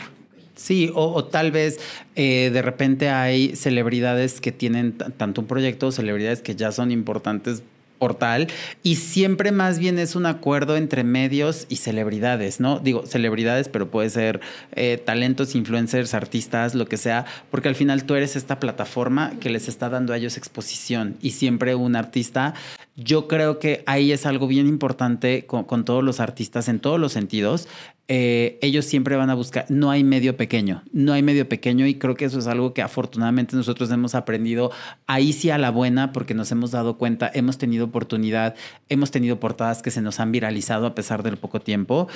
Sí, 0.55 0.89
o, 0.93 1.23
tal 1.25 1.51
vez 1.51 1.79
eh, 2.15 2.49
de 2.53 2.61
repente 2.61 3.09
hay 3.09 3.55
celebridades 3.55 4.39
que 4.39 4.53
tienen 4.53 4.93
tanto 4.93 5.41
un 5.41 5.47
proyecto, 5.47 5.91
celebridades 5.91 6.41
que 6.41 6.55
ya 6.55 6.71
son 6.71 6.91
importantes 6.91 7.63
portal 7.97 8.47
y 8.83 8.95
siempre 8.95 9.51
más 9.51 9.79
bien 9.79 9.99
es 9.99 10.15
un 10.15 10.25
acuerdo 10.25 10.77
entre 10.77 11.03
medios 11.03 11.65
y 11.69 11.77
celebridades, 11.77 12.59
¿no? 12.59 12.79
Digo, 12.79 13.05
celebridades, 13.05 13.69
pero 13.69 13.89
puede 13.89 14.09
ser 14.09 14.41
eh, 14.73 15.01
talentos, 15.03 15.55
influencers, 15.55 16.13
artistas, 16.13 16.75
lo 16.75 16.87
que 16.87 16.97
sea, 16.97 17.25
porque 17.51 17.69
al 17.69 17.75
final 17.75 18.05
tú 18.05 18.15
eres 18.15 18.35
esta 18.35 18.59
plataforma 18.59 19.33
que 19.39 19.49
les 19.49 19.67
está 19.67 19.89
dando 19.89 20.13
a 20.13 20.17
ellos 20.17 20.37
exposición 20.37 21.17
y 21.21 21.31
siempre 21.31 21.75
un 21.75 21.95
artista. 21.95 22.53
Yo 22.95 23.27
creo 23.27 23.59
que 23.59 23.83
ahí 23.87 24.11
es 24.11 24.25
algo 24.25 24.47
bien 24.47 24.67
importante 24.67 25.45
con 25.45 25.83
todos 25.83 26.03
los 26.03 26.19
artistas 26.19 26.69
en 26.69 26.79
todos 26.79 26.99
los 26.99 27.11
sentidos. 27.11 27.67
Eh, 28.07 28.59
ellos 28.61 28.85
siempre 28.85 29.15
van 29.15 29.31
a 29.31 29.33
buscar, 29.33 29.65
no 29.69 29.89
hay 29.89 30.03
medio 30.03 30.37
pequeño, 30.37 30.83
no 30.93 31.13
hay 31.13 31.23
medio 31.23 31.49
pequeño 31.49 31.87
y 31.87 31.95
creo 31.95 32.13
que 32.13 32.25
eso 32.25 32.37
es 32.37 32.45
algo 32.45 32.71
que 32.71 32.83
afortunadamente 32.83 33.55
nosotros 33.55 33.89
hemos 33.89 34.13
aprendido 34.13 34.71
ahí 35.07 35.33
sí 35.33 35.49
a 35.49 35.57
la 35.57 35.71
buena 35.71 36.13
porque 36.13 36.35
nos 36.35 36.51
hemos 36.51 36.69
dado 36.69 36.99
cuenta, 36.99 37.31
hemos 37.33 37.57
tenido 37.57 37.85
oportunidad, 37.85 38.53
hemos 38.89 39.09
tenido 39.09 39.39
portadas 39.39 39.81
que 39.81 39.89
se 39.89 40.03
nos 40.03 40.19
han 40.19 40.31
viralizado 40.31 40.85
a 40.85 40.93
pesar 40.93 41.23
del 41.23 41.37
poco 41.37 41.61
tiempo 41.61 42.07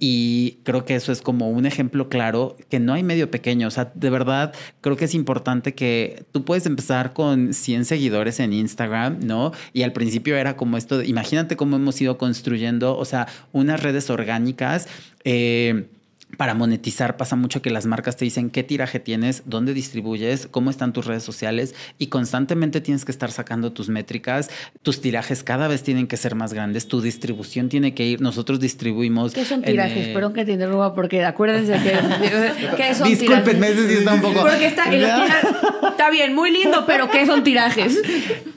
y 0.00 0.58
creo 0.64 0.84
que 0.84 0.96
eso 0.96 1.12
es 1.12 1.22
como 1.22 1.48
un 1.48 1.64
ejemplo 1.64 2.08
claro 2.08 2.56
que 2.68 2.80
no 2.80 2.94
hay 2.94 3.04
medio 3.04 3.30
pequeño, 3.30 3.68
o 3.68 3.70
sea, 3.70 3.92
de 3.94 4.10
verdad 4.10 4.52
creo 4.80 4.96
que 4.96 5.04
es 5.04 5.14
importante 5.14 5.74
que 5.74 6.24
tú 6.32 6.44
puedes 6.44 6.66
empezar 6.66 7.12
con 7.12 7.54
100 7.54 7.84
seguidores 7.84 8.40
en 8.40 8.52
Instagram, 8.52 9.20
¿no? 9.20 9.52
Y 9.72 9.82
al 9.82 9.92
principio 9.92 10.36
era 10.36 10.56
como 10.56 10.76
esto, 10.76 11.04
imagínate 11.04 11.54
cómo 11.54 11.76
hemos 11.76 12.00
ido 12.00 12.18
construyendo, 12.18 12.98
o 12.98 13.04
sea, 13.04 13.28
unas 13.52 13.80
redes 13.80 14.10
orgánicas 14.10 14.88
eh, 15.26 15.88
para 16.36 16.54
monetizar 16.54 17.16
pasa 17.16 17.36
mucho 17.36 17.62
que 17.62 17.70
las 17.70 17.86
marcas 17.86 18.16
te 18.16 18.24
dicen 18.24 18.50
qué 18.50 18.62
tiraje 18.62 19.00
tienes, 19.00 19.42
dónde 19.46 19.74
distribuyes, 19.74 20.48
cómo 20.50 20.70
están 20.70 20.92
tus 20.92 21.06
redes 21.06 21.22
sociales 21.22 21.74
y 21.98 22.08
constantemente 22.08 22.80
tienes 22.80 23.04
que 23.04 23.12
estar 23.12 23.30
sacando 23.30 23.72
tus 23.72 23.88
métricas, 23.88 24.50
tus 24.82 25.00
tirajes 25.00 25.42
cada 25.42 25.68
vez 25.68 25.82
tienen 25.82 26.06
que 26.06 26.16
ser 26.16 26.34
más 26.34 26.52
grandes, 26.52 26.88
tu 26.88 27.00
distribución 27.00 27.68
tiene 27.68 27.94
que 27.94 28.04
ir, 28.06 28.20
nosotros 28.20 28.60
distribuimos... 28.60 29.32
¿Qué 29.32 29.44
son 29.44 29.62
tirajes? 29.62 30.08
Perdón 30.08 30.32
que 30.32 30.44
te 30.44 30.52
interrumpa 30.52 30.94
porque 30.94 31.24
acuérdense 31.24 31.72
que... 31.74 31.96
¿qué 32.76 32.94
son 32.94 33.08
Disculpenme, 33.08 33.68
ese 33.68 33.88
sí 33.88 33.94
está 33.98 34.14
un 34.14 34.20
poco... 34.20 34.40
Porque 34.40 34.66
está, 34.66 34.84
está 34.92 36.10
bien, 36.10 36.34
muy 36.34 36.50
lindo, 36.50 36.84
pero 36.86 37.10
¿qué 37.10 37.26
son 37.26 37.42
tirajes? 37.42 37.98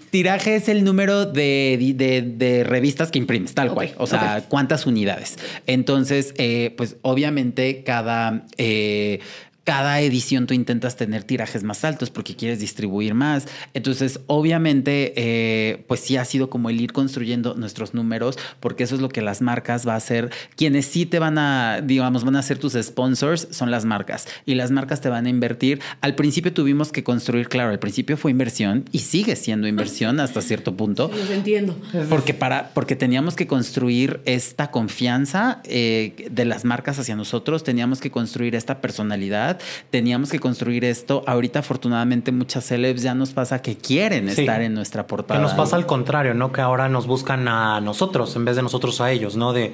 Tiraje 0.10 0.56
es 0.56 0.70
el 0.70 0.84
número 0.84 1.26
de, 1.26 2.66
revistas 2.68 3.12
que 3.12 3.20
imprimes, 3.20 3.54
tal 3.54 3.74
cual. 3.74 3.94
O 3.98 4.08
sea, 4.08 4.44
cuántas 4.48 4.86
unidades. 4.86 5.38
Entonces, 5.68 6.34
eh, 6.38 6.74
pues 6.78 6.98
obviamente 7.04 7.68
cada... 7.76 8.45
Eh, 8.57 9.20
cada 9.70 10.01
edición 10.01 10.47
tú 10.47 10.55
intentas 10.55 10.95
tener 10.95 11.24
tirajes 11.24 11.61
más 11.61 11.86
altos 11.86 12.09
porque 12.09 12.36
quieres 12.36 12.59
distribuir 12.59 13.13
más. 13.13 13.45
Entonces, 13.76 14.20
obviamente, 14.26 15.13
eh, 15.15 15.86
pues 15.88 15.99
sí 15.99 16.17
ha 16.17 16.26
sido 16.26 16.49
como 16.49 16.72
el 16.72 16.82
ir 16.82 16.91
construyendo 16.91 17.53
nuestros 17.53 17.93
números, 17.93 18.39
porque 18.61 18.86
eso 18.86 18.95
es 18.95 19.01
lo 19.01 19.09
que 19.09 19.22
las 19.22 19.43
marcas 19.43 19.88
va 19.88 19.93
a 19.93 19.97
hacer. 19.97 20.32
Quienes 20.55 20.88
sí 20.88 21.05
te 21.05 21.20
van 21.20 21.38
a, 21.38 21.82
digamos, 21.84 22.24
van 22.24 22.36
a 22.36 22.41
ser 22.41 22.57
tus 22.57 22.74
sponsors 22.74 23.47
son 23.51 23.70
las 23.70 23.86
marcas 23.86 24.28
y 24.47 24.55
las 24.55 24.72
marcas 24.72 25.01
te 25.01 25.09
van 25.09 25.28
a 25.28 25.30
invertir. 25.30 25.82
Al 26.01 26.15
principio 26.15 26.51
tuvimos 26.51 26.91
que 26.91 27.03
construir, 27.03 27.47
claro, 27.47 27.70
al 27.70 27.78
principio 27.78 28.17
fue 28.17 28.32
inversión 28.32 28.86
y 28.91 28.97
sigue 28.97 29.36
siendo 29.36 29.67
inversión 29.67 30.20
hasta 30.20 30.41
cierto 30.41 30.76
punto. 30.76 31.11
Sí, 31.13 31.32
entiendo. 31.32 31.78
Porque, 32.09 32.34
para, 32.34 32.72
porque 32.74 32.95
teníamos 32.95 33.36
que 33.36 33.45
construir 33.45 34.20
esta 34.26 34.72
confianza 34.72 35.61
eh, 35.65 36.28
de 36.32 36.45
las 36.45 36.65
marcas 36.65 36.97
hacia 36.97 37.15
nosotros, 37.15 37.63
teníamos 37.63 38.01
que 38.01 38.09
construir 38.09 38.55
esta 38.55 38.82
personalidad, 38.82 39.59
teníamos 39.89 40.32
que 40.32 40.39
construir 40.39 40.86
esto. 40.86 41.24
Ahorita, 41.28 41.60
afortunadamente, 41.60 42.32
muchas 42.32 42.66
celebs 42.66 43.01
ya 43.01 43.14
nos 43.14 43.32
pasa 43.32 43.62
que 43.62 43.78
quieren 43.78 44.30
estar 44.30 44.62
en 44.62 44.74
nuestra 44.74 45.07
portada. 45.07 45.39
Que 45.39 45.43
nos 45.43 45.53
pasa 45.53 45.76
al 45.76 45.86
contrario, 45.86 46.34
¿no? 46.34 46.51
Que 46.51 46.62
ahora 46.62 46.89
nos 46.89 47.07
buscan 47.07 47.47
a 47.47 47.82
nosotros 47.82 48.36
en 48.36 48.45
vez 48.45 48.55
de 48.55 48.62
nosotros 48.62 49.01
a 49.01 49.12
ellos, 49.12 49.36
¿no? 49.36 49.53
De 49.53 49.74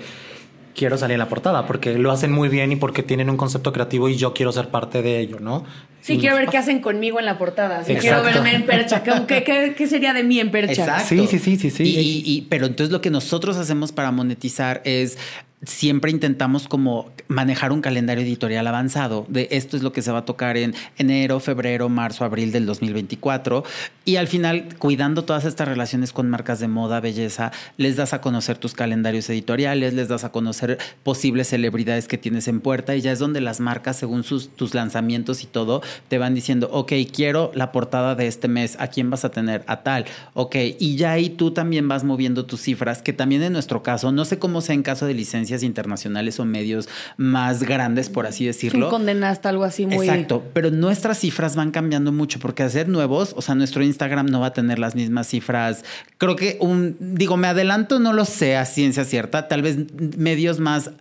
quiero 0.76 0.98
salir 0.98 1.14
en 1.14 1.20
la 1.20 1.30
portada 1.30 1.66
porque 1.66 1.98
lo 1.98 2.12
hacen 2.12 2.32
muy 2.32 2.50
bien 2.50 2.72
y 2.72 2.76
porque 2.76 3.02
tienen 3.02 3.30
un 3.30 3.38
concepto 3.38 3.74
creativo 3.74 4.10
y 4.10 4.18
yo 4.18 4.34
quiero 4.34 4.52
ser 4.52 4.70
parte 4.70 5.02
de 5.02 5.20
ello, 5.20 5.40
¿no? 5.40 5.64
Sí, 6.02 6.20
quiero 6.20 6.36
ver 6.36 6.50
qué 6.50 6.60
hacen 6.60 6.82
conmigo 6.82 7.18
en 7.20 7.26
la 7.26 7.40
portada. 7.40 7.84
Sí, 7.84 7.96
quiero 7.96 8.22
verme 8.22 8.54
en 8.54 8.68
percha. 8.68 9.02
¿Qué, 9.02 9.74
qué, 9.76 9.88
sería 9.88 10.14
de 10.14 10.24
mí 10.24 10.40
en 10.40 10.52
percha? 10.52 10.84
Exacto. 10.84 11.06
Sí, 11.08 11.26
sí, 11.26 11.40
sí, 11.40 11.58
sí, 11.58 11.72
sí. 11.72 12.24
y, 12.24 12.42
pero 12.44 12.68
entonces 12.68 12.92
lo 12.92 13.02
que 13.02 13.10
nosotros 13.10 13.58
hacemos 13.58 13.92
para 13.92 14.12
monetizar 14.12 14.84
es 14.86 15.18
siempre 15.64 16.12
intentamos 16.12 16.68
como 16.68 17.12
manejar 17.28 17.72
un 17.72 17.82
calendario 17.82 18.24
editorial 18.24 18.68
avanzado 18.68 19.26
de 19.30 19.48
esto 19.52 19.78
es 19.78 19.84
lo 19.84 19.92
que 19.92 20.02
se 20.02 20.12
va 20.12 20.20
a 20.20 20.26
tocar 20.26 20.58
en 20.58 20.76
enero, 20.98 21.40
febrero, 21.40 21.90
marzo, 21.90 22.24
abril 22.24 22.52
del 22.52 22.66
2024 22.66 23.64
y 24.04 24.18
al 24.18 24.28
final 24.28 24.76
cuidando 24.78 25.24
todas 25.24 25.46
estas 25.46 25.68
relaciones 25.68 26.14
con 26.14 26.30
marcas 26.30 26.60
de 26.60 26.68
moda, 26.68 27.00
belleza, 27.00 27.52
les 27.78 27.96
das 27.96 28.14
a 28.14 28.22
conocer 28.22 28.58
tus 28.58 28.74
calendarios 28.74 29.30
editoriales, 29.30 29.94
les 29.94 30.08
das 30.08 30.24
a 30.24 30.32
conocer 30.32 30.78
posibles 31.04 31.48
celebridades 31.48 32.08
que 32.08 32.18
tienes 32.18 32.48
en 32.48 32.60
puerta 32.62 32.96
y 32.96 33.02
ya 33.02 33.12
es 33.12 33.20
donde 33.20 33.42
las 33.42 33.60
marcas 33.60 33.98
según 33.98 34.24
sus, 34.24 34.50
tus 34.50 34.76
lanzamientos 34.76 35.44
y 35.44 35.48
todo 35.48 35.82
te 36.10 36.18
van 36.18 36.36
diciendo, 36.36 36.70
ok, 36.72 36.94
quiero 37.12 37.52
la 37.56 37.72
portada 37.72 38.14
de 38.16 38.28
este 38.28 38.48
mes, 38.48 38.78
¿a 38.80 38.88
quién 38.88 39.10
vas 39.10 39.26
a 39.26 39.30
tener? 39.30 39.64
A 39.68 39.82
tal, 39.82 40.06
ok, 40.34 40.56
y 40.80 40.96
ya 40.98 41.14
ahí 41.14 41.30
tú 41.30 41.52
también 41.52 41.88
vas 41.88 42.04
moviendo 42.04 42.46
tus 42.46 42.62
cifras, 42.62 43.02
que 43.02 43.14
también 43.14 43.42
en 43.42 43.54
nuestro 43.54 43.82
caso, 43.82 44.12
no 44.12 44.26
sé 44.26 44.38
cómo 44.38 44.62
sea 44.62 44.76
en 44.76 44.84
caso 44.84 45.06
de 45.06 45.14
licencia, 45.14 45.45
internacionales 45.64 46.40
o 46.40 46.46
medios 46.46 46.90
más 47.18 47.64
grandes, 47.64 48.10
por 48.10 48.26
así 48.28 48.46
decirlo. 48.46 48.90
condenaste 48.90 49.48
algo 49.48 49.64
así 49.64 49.86
muy. 49.86 50.08
Exacto, 50.08 50.44
pero 50.54 50.72
nuestras 50.72 51.20
cifras 51.20 51.56
van 51.56 51.72
cambiando 51.72 52.12
mucho 52.12 52.40
porque 52.40 52.64
hacer 52.64 52.88
nuevos, 52.88 53.34
o 53.38 53.42
sea, 53.42 53.56
nuestro 53.56 53.84
Instagram 53.84 54.28
no 54.28 54.40
va 54.40 54.48
a 54.48 54.54
tener 54.54 54.80
las 54.80 54.96
mismas 54.96 55.28
cifras. 55.28 55.84
Creo 56.18 56.36
que 56.36 56.58
un, 56.60 56.98
digo, 57.00 57.38
me 57.38 57.48
adelanto, 57.48 58.00
no 58.00 58.14
lo 58.14 58.26
sé 58.26 58.56
a 58.56 58.66
ciencia 58.66 59.06
cierta, 59.06 59.48
tal 59.48 59.62
vez 59.62 59.78
medios 60.18 60.60
más 60.60 60.92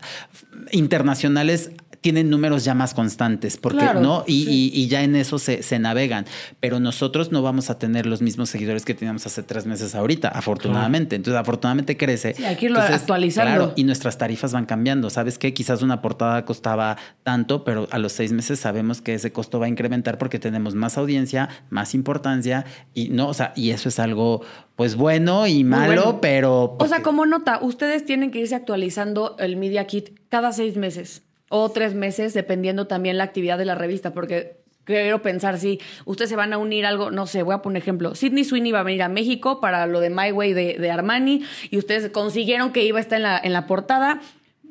internacionales 0.70 1.70
tienen 2.04 2.28
números 2.28 2.66
ya 2.66 2.74
más 2.74 2.92
constantes, 2.92 3.56
porque 3.56 3.94
no, 3.94 4.24
y, 4.26 4.86
ya 4.88 5.02
en 5.02 5.16
eso 5.16 5.38
se, 5.38 5.78
navegan. 5.78 6.26
Pero 6.60 6.78
nosotros 6.78 7.32
no 7.32 7.40
vamos 7.40 7.70
a 7.70 7.78
tener 7.78 8.04
los 8.04 8.20
mismos 8.20 8.50
seguidores 8.50 8.84
que 8.84 8.92
teníamos 8.92 9.24
hace 9.24 9.42
tres 9.42 9.64
meses 9.64 9.94
ahorita, 9.94 10.28
afortunadamente. 10.28 11.16
Entonces, 11.16 11.40
afortunadamente 11.40 11.96
crece. 11.96 12.34
Sí, 12.34 12.44
hay 12.44 12.56
que 12.56 12.66
irlo 12.66 12.78
actualizando. 12.78 13.72
y 13.74 13.84
nuestras 13.84 14.18
tarifas 14.18 14.52
van 14.52 14.66
cambiando. 14.66 15.08
¿Sabes 15.08 15.38
qué? 15.38 15.54
Quizás 15.54 15.80
una 15.80 16.02
portada 16.02 16.44
costaba 16.44 16.98
tanto, 17.22 17.64
pero 17.64 17.88
a 17.90 17.96
los 17.96 18.12
seis 18.12 18.32
meses 18.32 18.60
sabemos 18.60 19.00
que 19.00 19.14
ese 19.14 19.32
costo 19.32 19.58
va 19.58 19.64
a 19.64 19.70
incrementar 19.70 20.18
porque 20.18 20.38
tenemos 20.38 20.74
más 20.74 20.98
audiencia, 20.98 21.48
más 21.70 21.94
importancia, 21.94 22.66
y 22.92 23.08
no, 23.08 23.28
o 23.28 23.34
sea, 23.34 23.54
y 23.56 23.70
eso 23.70 23.88
es 23.88 23.98
algo 23.98 24.42
pues 24.76 24.96
bueno 24.96 25.46
y 25.46 25.64
malo, 25.64 26.18
pero. 26.20 26.76
O 26.78 26.86
sea, 26.86 27.00
como 27.00 27.24
nota, 27.24 27.60
ustedes 27.62 28.04
tienen 28.04 28.30
que 28.30 28.40
irse 28.40 28.54
actualizando 28.54 29.36
el 29.38 29.56
Media 29.56 29.86
Kit 29.86 30.10
cada 30.28 30.52
seis 30.52 30.76
meses 30.76 31.23
o 31.56 31.70
tres 31.70 31.94
meses, 31.94 32.34
dependiendo 32.34 32.88
también 32.88 33.16
la 33.16 33.22
actividad 33.22 33.58
de 33.58 33.64
la 33.64 33.76
revista, 33.76 34.12
porque 34.12 34.56
quiero 34.82 35.22
pensar 35.22 35.56
si 35.60 35.80
ustedes 36.04 36.28
se 36.28 36.34
van 36.34 36.52
a 36.52 36.58
unir 36.58 36.84
algo, 36.84 37.12
no 37.12 37.28
sé, 37.28 37.44
voy 37.44 37.54
a 37.54 37.62
poner 37.62 37.80
ejemplo, 37.80 38.16
Sidney 38.16 38.42
Sweeney 38.42 38.72
va 38.72 38.80
a 38.80 38.82
venir 38.82 39.04
a 39.04 39.08
México 39.08 39.60
para 39.60 39.86
lo 39.86 40.00
de 40.00 40.10
My 40.10 40.32
Way 40.32 40.52
de, 40.52 40.90
Armani 40.90 41.44
y 41.70 41.78
ustedes 41.78 42.10
consiguieron 42.10 42.72
que 42.72 42.82
iba 42.82 42.98
a 42.98 43.00
estar 43.00 43.18
en 43.18 43.22
la, 43.22 43.40
en 43.40 43.52
la 43.52 43.68
portada. 43.68 44.20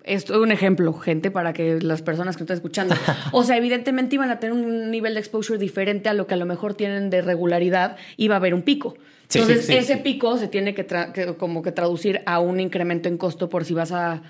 Esto 0.03 0.33
es 0.33 0.39
un 0.41 0.51
ejemplo, 0.51 0.91
gente, 0.91 1.31
para 1.31 1.53
que 1.53 1.79
las 1.79 2.01
personas 2.01 2.35
que 2.35 2.43
están 2.43 2.55
escuchando. 2.55 2.95
O 3.31 3.45
sea, 3.45 3.55
evidentemente 3.55 4.15
iban 4.15 4.29
a 4.29 4.39
tener 4.39 4.53
un 4.53 4.91
nivel 4.91 5.13
de 5.13 5.21
exposure 5.21 5.57
diferente 5.57 6.09
a 6.09 6.13
lo 6.13 6.27
que 6.27 6.33
a 6.33 6.37
lo 6.37 6.45
mejor 6.45 6.73
tienen 6.73 7.09
de 7.09 7.21
regularidad 7.21 7.95
y 8.17 8.27
va 8.27 8.35
a 8.35 8.39
haber 8.39 8.53
un 8.53 8.63
pico. 8.63 8.95
Entonces, 9.33 9.69
ese 9.69 9.95
pico 9.95 10.37
se 10.37 10.49
tiene 10.49 10.75
que, 10.75 10.85
que, 10.85 11.35
como 11.37 11.61
que 11.63 11.71
traducir 11.71 12.21
a 12.25 12.39
un 12.39 12.59
incremento 12.59 13.07
en 13.07 13.17
costo 13.17 13.47
por 13.47 13.63
si 13.63 13.73
vas 13.73 13.93
a 13.93 14.21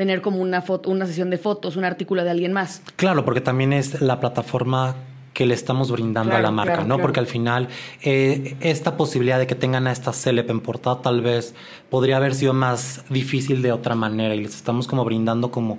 tener 0.00 0.22
como 0.22 0.38
una 0.38 0.62
foto, 0.62 0.88
una 0.88 1.04
sesión 1.04 1.28
de 1.28 1.36
fotos, 1.36 1.76
un 1.76 1.84
artículo 1.84 2.24
de 2.24 2.30
alguien 2.30 2.54
más. 2.54 2.80
Claro, 2.96 3.22
porque 3.26 3.42
también 3.42 3.74
es 3.74 4.00
la 4.00 4.18
plataforma 4.18 4.96
que 5.34 5.44
le 5.44 5.52
estamos 5.52 5.90
brindando 5.90 6.34
a 6.34 6.40
la 6.40 6.50
marca, 6.50 6.84
¿no? 6.84 6.98
Porque 6.98 7.20
al 7.20 7.26
final 7.26 7.68
eh, 8.00 8.56
esta 8.60 8.96
posibilidad 8.96 9.38
de 9.38 9.46
que 9.46 9.54
tengan 9.54 9.86
a 9.86 9.92
esta 9.92 10.14
celeb 10.14 10.50
en 10.50 10.60
portada 10.60 11.02
tal 11.02 11.20
vez 11.20 11.54
podría 11.90 12.16
haber 12.16 12.34
sido 12.34 12.54
más 12.54 13.04
difícil 13.10 13.60
de 13.60 13.72
otra 13.72 13.94
manera 13.94 14.34
y 14.34 14.42
les 14.42 14.56
estamos 14.56 14.88
como 14.88 15.04
brindando 15.04 15.50
como 15.50 15.78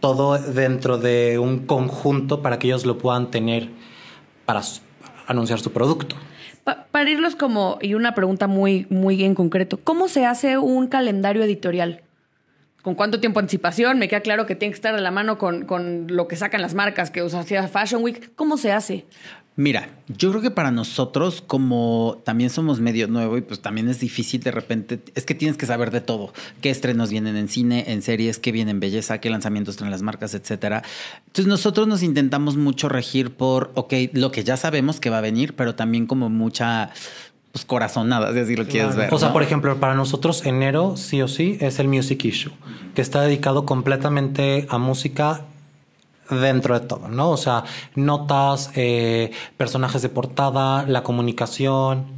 todo 0.00 0.36
dentro 0.36 0.98
de 0.98 1.38
un 1.38 1.60
conjunto 1.64 2.42
para 2.42 2.58
que 2.58 2.66
ellos 2.66 2.84
lo 2.84 2.98
puedan 2.98 3.30
tener 3.30 3.70
para 4.44 4.60
anunciar 5.26 5.58
su 5.60 5.72
producto. 5.72 6.16
para 6.64 7.08
irlos 7.08 7.34
como, 7.34 7.78
y 7.80 7.94
una 7.94 8.14
pregunta 8.14 8.46
muy, 8.46 8.86
muy 8.90 9.24
en 9.24 9.34
concreto, 9.34 9.80
¿cómo 9.82 10.08
se 10.08 10.26
hace 10.26 10.58
un 10.58 10.86
calendario 10.86 11.42
editorial? 11.42 12.02
Con 12.88 12.94
cuánto 12.94 13.20
tiempo 13.20 13.38
anticipación. 13.38 13.98
Me 13.98 14.08
queda 14.08 14.20
claro 14.20 14.46
que 14.46 14.54
tiene 14.54 14.72
que 14.72 14.76
estar 14.76 14.94
de 14.94 15.02
la 15.02 15.10
mano 15.10 15.36
con, 15.36 16.06
lo 16.08 16.26
que 16.26 16.36
sacan 16.36 16.62
las 16.62 16.72
marcas 16.72 17.10
que 17.10 17.22
usa 17.22 17.44
Fashion 17.44 18.02
Week. 18.02 18.30
¿Cómo 18.34 18.56
se 18.56 18.72
hace? 18.72 19.04
Mira, 19.56 19.90
yo 20.06 20.30
creo 20.30 20.40
que 20.40 20.50
para 20.50 20.70
nosotros, 20.70 21.42
como 21.44 22.22
también 22.24 22.48
somos 22.48 22.80
medio 22.80 23.08
nuevo 23.08 23.36
y 23.36 23.42
pues 23.42 23.60
también 23.60 23.88
es 23.88 24.00
difícil 24.00 24.40
de 24.40 24.52
repente, 24.52 25.00
es 25.14 25.26
que 25.26 25.34
tienes 25.34 25.58
que 25.58 25.66
saber 25.66 25.90
de 25.90 26.00
todo. 26.00 26.32
¿Qué 26.62 26.70
estrenos 26.70 27.10
vienen 27.10 27.36
en 27.36 27.48
cine, 27.48 27.84
en 27.88 28.00
series, 28.00 28.38
qué 28.38 28.52
viene 28.52 28.70
en 28.70 28.80
belleza, 28.80 29.20
qué 29.20 29.28
lanzamientos 29.28 29.76
traen 29.76 29.90
las 29.90 30.00
marcas, 30.00 30.32
etcétera? 30.32 30.82
Entonces 31.26 31.46
nosotros 31.46 31.88
nos 31.88 32.02
intentamos 32.02 32.56
mucho 32.56 32.88
regir 32.88 33.32
por, 33.32 33.72
ok, 33.74 33.92
lo 34.12 34.30
que 34.30 34.44
ya 34.44 34.56
sabemos 34.56 34.98
que 34.98 35.10
va 35.10 35.18
a 35.18 35.22
venir, 35.22 35.56
pero 35.56 35.74
también 35.74 36.06
como 36.06 36.30
mucha 36.30 36.90
pues, 37.58 37.66
corazonadas, 37.66 38.34
si 38.34 38.40
así 38.40 38.56
lo 38.56 38.66
quieres 38.66 38.96
ver. 38.96 39.12
O 39.12 39.18
sea, 39.18 39.32
por 39.32 39.42
ejemplo, 39.42 39.76
para 39.78 39.94
nosotros 39.94 40.46
enero 40.46 40.96
sí 40.96 41.22
o 41.22 41.28
sí 41.28 41.58
es 41.60 41.78
el 41.78 41.88
Music 41.88 42.24
Issue, 42.24 42.52
que 42.94 43.02
está 43.02 43.22
dedicado 43.22 43.64
completamente 43.66 44.66
a 44.68 44.78
música 44.78 45.42
dentro 46.30 46.78
de 46.78 46.86
todo, 46.86 47.08
¿no? 47.08 47.30
O 47.30 47.36
sea, 47.36 47.64
notas, 47.94 48.70
eh, 48.74 49.32
personajes 49.56 50.02
de 50.02 50.08
portada, 50.08 50.84
la 50.84 51.02
comunicación, 51.02 52.17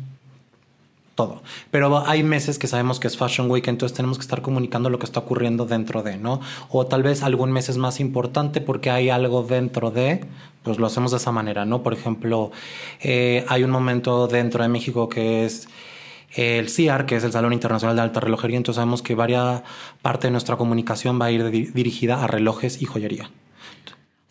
todo. 1.21 1.43
Pero 1.71 2.03
hay 2.07 2.23
meses 2.23 2.59
que 2.59 2.67
sabemos 2.67 2.99
que 2.99 3.07
es 3.07 3.19
Fashion 3.19 3.51
Week, 3.51 3.69
entonces 3.69 3.95
tenemos 3.95 4.17
que 4.17 4.23
estar 4.23 4.41
comunicando 4.41 4.89
lo 4.89 4.99
que 4.99 5.05
está 5.05 5.21
ocurriendo 5.21 5.67
dentro 5.67 6.03
de, 6.03 6.17
¿no? 6.17 6.41
O 6.71 6.87
tal 6.87 7.03
vez 7.03 7.23
algún 7.23 7.53
mes 7.53 7.69
es 7.69 7.77
más 7.77 8.01
importante 8.01 8.63
porque 8.63 8.89
hay 8.89 9.11
algo 9.11 9.43
dentro 9.43 9.91
de, 9.91 10.25
pues 10.63 10.79
lo 10.79 10.87
hacemos 10.87 11.11
de 11.11 11.19
esa 11.19 11.31
manera, 11.31 11.67
¿no? 11.67 11.83
Por 11.83 11.93
ejemplo, 11.93 12.53
eh, 13.03 13.45
hay 13.49 13.65
un 13.65 13.71
momento 13.71 14.29
dentro 14.29 14.63
de 14.63 14.71
México 14.71 15.11
que 15.11 15.45
es 15.45 15.69
el 16.35 16.71
CIAR, 16.71 17.05
que 17.05 17.17
es 17.17 17.25
el 17.25 17.33
Salón 17.33 17.53
Internacional 17.53 17.97
de 17.97 18.03
Alta 18.03 18.21
Relojería, 18.21 18.57
entonces 18.57 18.77
sabemos 18.77 19.03
que 19.03 19.15
varia 19.15 19.63
parte 20.01 20.29
de 20.29 20.31
nuestra 20.31 20.57
comunicación 20.57 21.21
va 21.21 21.27
a 21.27 21.31
ir 21.33 21.51
dirigida 21.51 22.25
a 22.25 22.29
relojes 22.29 22.81
y 22.81 22.87
joyería. 22.87 23.31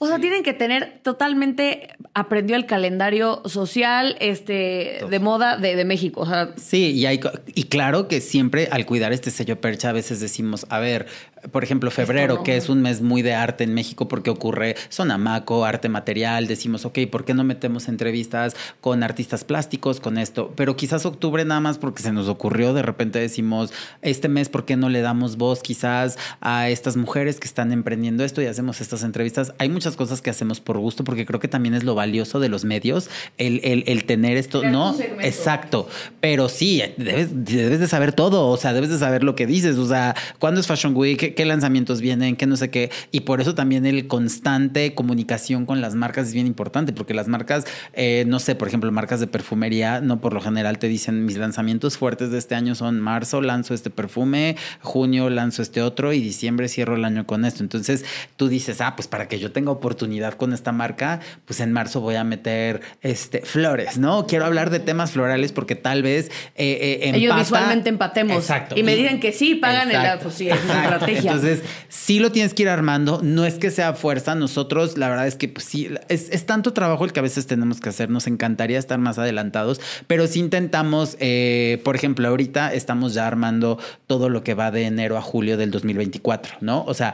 O 0.02 0.08
sea, 0.08 0.18
tienen 0.18 0.44
que 0.44 0.54
tener 0.54 1.02
totalmente 1.04 1.90
aprendió 2.14 2.56
el 2.56 2.66
calendario 2.66 3.42
social 3.46 4.16
este, 4.22 5.02
de 5.10 5.20
moda 5.20 5.58
de, 5.58 5.76
de, 5.76 5.84
México. 5.84 6.22
O 6.22 6.26
sea, 6.26 6.54
sí, 6.56 6.92
y, 6.92 7.06
hay, 7.06 7.20
y 7.54 7.66
claro 7.66 8.08
que 8.08 8.22
siempre 8.22 8.70
al 8.72 8.86
cuidar 8.86 9.12
este 9.12 9.30
sello 9.30 9.60
percha 9.60 9.90
a 9.90 9.92
veces 9.92 10.22
decimos, 10.22 10.66
a 10.70 10.80
ver, 10.80 11.08
por 11.52 11.64
ejemplo, 11.64 11.92
febrero, 11.92 12.44
que 12.44 12.58
es 12.58 12.70
un 12.70 12.82
mes 12.82 13.02
muy 13.02 13.22
de 13.22 13.34
arte 13.34 13.64
en 13.64 13.74
México 13.74 14.08
porque 14.08 14.30
ocurre 14.30 14.76
sonamaco, 14.90 15.66
arte 15.66 15.90
material, 15.90 16.48
decimos, 16.48 16.86
ok, 16.86 17.00
¿por 17.12 17.26
qué 17.26 17.34
no 17.34 17.44
metemos 17.44 17.88
entrevistas 17.88 18.56
con 18.82 19.04
artistas 19.04 19.44
plásticos, 19.44 20.00
con 20.00 20.18
esto? 20.18 20.54
Pero 20.56 20.76
quizás 20.76 21.06
octubre 21.06 21.44
nada 21.46 21.62
más 21.62 21.78
porque 21.78 22.04
se 22.04 22.12
nos 22.12 22.28
ocurrió, 22.28 22.74
de 22.74 22.82
repente 22.82 23.20
decimos, 23.20 23.72
este 24.02 24.28
mes, 24.28 24.50
¿por 24.50 24.66
qué 24.66 24.76
no 24.76 24.90
le 24.90 25.02
damos 25.02 25.38
voz 25.38 25.62
quizás 25.62 26.18
a 26.42 26.70
estas 26.70 26.98
mujeres 26.98 27.40
que 27.40 27.48
están 27.48 27.72
emprendiendo 27.72 28.24
esto 28.24 28.42
y 28.42 28.46
hacemos 28.46 28.82
estas 28.82 29.04
entrevistas? 29.04 29.54
Hay 29.60 29.70
muchas 29.70 29.89
muchas 29.90 29.98
cosas 29.98 30.22
que 30.22 30.30
hacemos 30.30 30.60
por 30.60 30.78
gusto, 30.78 31.04
porque 31.04 31.26
creo 31.26 31.40
que 31.40 31.48
también 31.48 31.74
es 31.74 31.84
lo 31.84 31.96
valioso 31.96 32.40
de 32.40 32.50
los 32.50 32.64
medios, 32.64 33.10
el, 33.38 33.60
el, 33.64 33.84
el 33.88 34.04
tener 34.04 34.38
esto, 34.38 34.64
¿no? 34.64 34.96
Exacto. 35.22 35.88
Pero 36.22 36.48
sí, 36.48 36.84
debes, 36.98 37.30
debes 37.32 37.80
de 37.80 37.88
saber 37.88 38.14
todo, 38.14 38.48
o 38.48 38.58
sea, 38.58 38.74
debes 38.74 38.90
de 38.90 39.00
saber 39.00 39.24
lo 39.24 39.36
que 39.36 39.48
dices, 39.48 39.78
o 39.78 39.88
sea, 39.88 40.16
cuándo 40.38 40.60
es 40.60 40.68
Fashion 40.68 40.96
Week, 40.96 41.34
qué, 41.34 41.46
lanzamientos 41.46 42.02
vienen, 42.02 42.36
qué 42.36 42.46
no 42.46 42.56
sé 42.56 42.70
qué. 42.70 42.92
Y 43.12 43.22
por 43.22 43.42
eso 43.42 43.56
también 43.56 43.86
el 43.86 44.08
constante 44.08 44.94
comunicación 44.94 45.66
con 45.66 45.82
las 45.82 45.96
marcas 45.96 46.28
es 46.28 46.34
bien 46.34 46.46
importante, 46.46 46.94
porque 46.94 47.14
las 47.14 47.28
marcas, 47.28 47.66
eh, 47.94 48.26
no 48.28 48.40
sé, 48.40 48.54
por 48.54 48.68
ejemplo, 48.68 48.92
marcas 48.92 49.20
de 49.20 49.28
perfumería, 49.28 50.02
no 50.02 50.22
por 50.22 50.34
lo 50.34 50.42
general 50.42 50.78
te 50.78 50.88
dicen 50.88 51.26
mis 51.26 51.38
lanzamientos 51.38 51.98
fuertes 51.98 52.30
de 52.30 52.38
este 52.38 52.54
año 52.54 52.76
son 52.76 53.00
marzo, 53.00 53.42
lanzo 53.42 53.74
este 53.74 53.90
perfume, 53.90 54.56
junio 54.82 55.30
lanzo 55.30 55.62
este 55.64 55.82
otro 55.82 56.14
y 56.14 56.22
diciembre 56.22 56.68
cierro 56.68 56.96
el 56.96 57.06
año 57.06 57.26
con 57.26 57.46
esto. 57.46 57.64
Entonces 57.64 58.06
tú 58.38 58.50
dices, 58.50 58.82
ah, 58.82 58.96
pues 58.96 59.08
para 59.08 59.28
que 59.28 59.40
yo 59.40 59.52
tenga 59.52 59.72
oportunidad 59.80 60.34
con 60.36 60.54
esta 60.54 60.72
marca, 60.72 61.20
pues 61.46 61.60
en 61.60 61.72
marzo 61.72 62.02
voy 62.02 62.16
a 62.16 62.24
meter 62.24 62.82
este, 63.02 63.42
flores, 63.42 63.98
¿no? 63.98 64.28
Quiero 64.28 64.46
hablar 64.46 64.70
de 64.70 64.80
temas 64.80 65.12
florales 65.12 65.52
porque 65.52 65.76
tal 65.76 66.04
vez 66.04 66.30
eh, 66.56 67.00
eh 67.02 67.12
Ellos 67.16 67.36
visualmente 67.36 67.90
empatemos. 67.90 68.38
Exacto. 68.38 68.78
Y 68.78 68.84
me 68.84 68.96
digan 68.96 69.20
que 69.20 69.32
sí, 69.32 69.56
pagan 69.56 69.92
el... 69.92 70.20
Pues 70.20 70.36
sí, 70.36 70.50
es 70.50 70.58
estrategia. 70.58 71.32
Entonces, 71.32 71.62
sí 71.88 72.20
lo 72.20 72.32
tienes 72.32 72.54
que 72.54 72.64
ir 72.64 72.70
armando. 72.70 73.20
No 73.24 73.46
es 73.46 73.56
que 73.56 73.72
sea 73.72 73.94
fuerza. 73.94 74.36
Nosotros, 74.36 74.98
la 74.98 75.10
verdad 75.10 75.28
es 75.28 75.36
que 75.36 75.48
pues, 75.48 75.66
sí, 75.66 75.90
es, 76.08 76.30
es 76.30 76.46
tanto 76.46 76.74
trabajo 76.74 77.06
el 77.06 77.14
que 77.14 77.20
a 77.20 77.24
veces 77.24 77.48
tenemos 77.48 77.80
que 77.80 77.90
hacer. 77.90 78.10
Nos 78.10 78.28
encantaría 78.28 78.80
estar 78.80 79.00
más 79.00 79.18
adelantados, 79.18 79.82
pero 80.08 80.28
si 80.28 80.40
intentamos, 80.40 81.18
eh, 81.20 81.82
por 81.84 81.96
ejemplo, 81.96 82.28
ahorita 82.28 82.74
estamos 82.74 83.14
ya 83.14 83.28
armando 83.28 83.80
todo 84.08 84.30
lo 84.30 84.44
que 84.44 84.54
va 84.54 84.72
de 84.72 84.84
enero 84.84 85.18
a 85.18 85.22
julio 85.22 85.58
del 85.58 85.72
2024, 85.72 86.58
¿no? 86.62 86.84
O 86.86 86.94
sea, 86.94 87.14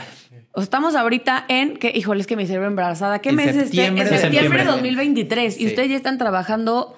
estamos 0.62 0.95
ahorita 0.95 1.45
en, 1.47 1.78
que, 1.78 1.91
híjole, 1.93 2.22
es 2.22 2.28
que 2.28 2.36
me 2.36 2.45
cerebro 2.45 2.68
embarazada. 2.68 3.20
¿Qué 3.20 3.32
mes 3.32 3.56
es 3.56 3.72
este? 3.72 3.86
En 3.86 4.08
septiembre 4.08 4.60
de 4.60 4.66
2023. 4.66 5.60
Y 5.60 5.68
ustedes 5.68 5.89
ya 5.89 5.95
están 5.95 6.18
trabajando 6.18 6.95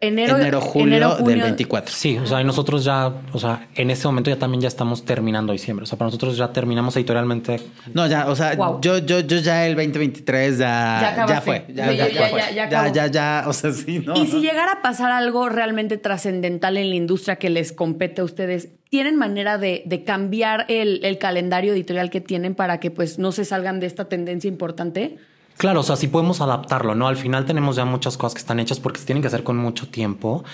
enero, 0.00 0.38
enero, 0.38 0.60
julio 0.60 1.16
del 1.16 1.40
24. 1.40 1.92
Sí, 1.94 2.18
o 2.18 2.26
sea, 2.26 2.40
y 2.40 2.44
nosotros 2.44 2.84
ya, 2.84 3.12
o 3.32 3.38
sea, 3.38 3.68
en 3.74 3.90
ese 3.90 4.06
momento 4.06 4.30
ya 4.30 4.38
también 4.38 4.60
ya 4.60 4.68
estamos 4.68 5.04
terminando 5.04 5.52
diciembre. 5.52 5.84
O 5.84 5.86
sea, 5.86 5.98
para 5.98 6.08
nosotros 6.08 6.36
ya 6.36 6.52
terminamos 6.52 6.96
editorialmente. 6.96 7.60
No, 7.94 8.06
ya, 8.06 8.28
o 8.28 8.36
sea, 8.36 8.54
yo, 8.80 8.98
yo, 8.98 9.20
yo 9.20 9.38
ya 9.38 9.66
el 9.66 9.74
2023 9.74 10.58
ya, 10.58 11.26
ya, 11.28 11.40
fue. 11.40 11.64
Ya, 11.68 11.92
ya, 11.92 12.08
ya, 12.08 12.68
ya, 12.68 12.92
ya, 12.92 13.06
ya, 13.06 13.44
o 13.46 13.52
sea, 13.52 13.72
sí, 13.72 14.00
¿no? 14.00 14.16
Y 14.22 14.26
si 14.26 14.40
llegara 14.40 14.72
a 14.72 14.82
pasar 14.82 15.12
algo 15.12 15.48
realmente 15.48 15.98
trascendental 15.98 16.76
en 16.76 16.90
la 16.90 16.96
industria 16.96 17.36
que 17.36 17.50
les 17.50 17.72
compete 17.72 18.20
a 18.20 18.24
ustedes, 18.24 18.68
¿tienen 18.90 19.16
manera 19.16 19.58
de, 19.58 19.82
de 19.86 20.04
cambiar 20.04 20.66
el, 20.68 21.04
el 21.04 21.18
calendario 21.18 21.72
editorial 21.72 22.10
que 22.10 22.20
tienen 22.20 22.54
para 22.54 22.80
que 22.80 22.90
pues 22.90 23.18
no 23.18 23.32
se 23.32 23.44
salgan 23.44 23.80
de 23.80 23.86
esta 23.86 24.08
tendencia 24.08 24.48
importante? 24.48 25.18
Claro, 25.56 25.80
o 25.80 25.82
sea, 25.82 25.96
sí 25.96 26.08
podemos 26.08 26.40
adaptarlo, 26.40 26.94
¿no? 26.94 27.08
Al 27.08 27.16
final 27.16 27.44
tenemos 27.44 27.76
ya 27.76 27.84
muchas 27.84 28.16
cosas 28.16 28.34
que 28.34 28.40
están 28.40 28.60
hechas 28.60 28.78
porque 28.80 29.00
se 29.00 29.06
tienen 29.06 29.22
que 29.22 29.28
hacer 29.28 29.42
con 29.42 29.56
mucho 29.56 29.88
tiempo. 29.88 30.44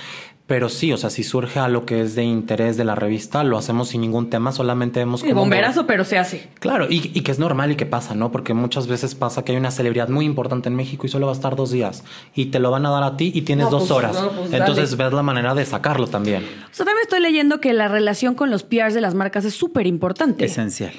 Pero 0.47 0.69
sí, 0.69 0.93
o 0.93 0.97
sea, 0.97 1.09
si 1.09 1.23
surge 1.23 1.61
algo 1.61 1.87
que 1.87 2.03
es 2.03 2.15
de 2.15 2.25
interés 2.25 2.77
de 2.77 2.85
la 2.85 2.95
revista, 2.95 3.45
lo 3.45 3.57
hacemos 3.57 3.89
sin 3.89 4.01
ningún 4.01 4.29
tema, 4.29 4.51
solamente 4.53 4.99
vemos 5.01 5.23
como... 5.23 5.35
bomberazo, 5.35 5.87
pero 5.87 6.05
se 6.05 6.19
hace. 6.19 6.49
Claro, 6.59 6.89
y, 6.91 7.11
y, 7.15 7.23
que 7.23 7.31
es 7.31 7.39
normal 7.39 7.71
y 7.71 7.77
que 7.77 7.87
pasa, 7.87 8.15
¿no? 8.15 8.33
Porque 8.33 8.53
muchas 8.53 8.89
veces 8.89 9.15
pasa 9.15 9.45
que 9.45 9.53
hay 9.53 9.59
una 9.59 9.71
celebridad 9.71 10.09
muy 10.09 10.27
importante 10.27 10.69
en 10.69 10.75
México 10.75 11.07
y 11.07 11.09
solo 11.09 11.27
va 11.27 11.33
a 11.33 11.37
estar 11.37 11.55
dos 11.55 11.71
días 11.71 12.03
y 12.35 12.47
te 12.47 12.59
lo 12.59 12.71
van 12.71 12.85
a 12.85 12.91
dar 12.91 13.05
a 13.05 13.17
ti 13.17 13.31
y 13.35 13.43
tienes 13.43 13.71
dos 13.71 13.85
pues, 13.85 13.93
horas. 13.93 14.17
Pues, 14.17 14.53
Entonces 14.53 14.97
ves 14.97 15.13
la 15.13 15.23
manera 15.23 15.55
de 15.55 15.65
sacarlo 15.65 16.09
también. 16.09 16.43
O 16.43 16.75
sea, 16.75 16.85
también 16.85 17.05
estoy 17.05 17.21
leyendo 17.21 17.61
que 17.61 17.73
la 17.73 17.89
relación 17.89 18.35
con 18.35 18.51
los 18.51 18.65
PRs 18.65 18.95
de 18.95 19.01
las 19.01 19.15
marcas 19.15 19.45
es 19.45 19.55
súper 19.55 19.87
importante. 19.87 20.45
Esencial. 20.45 20.93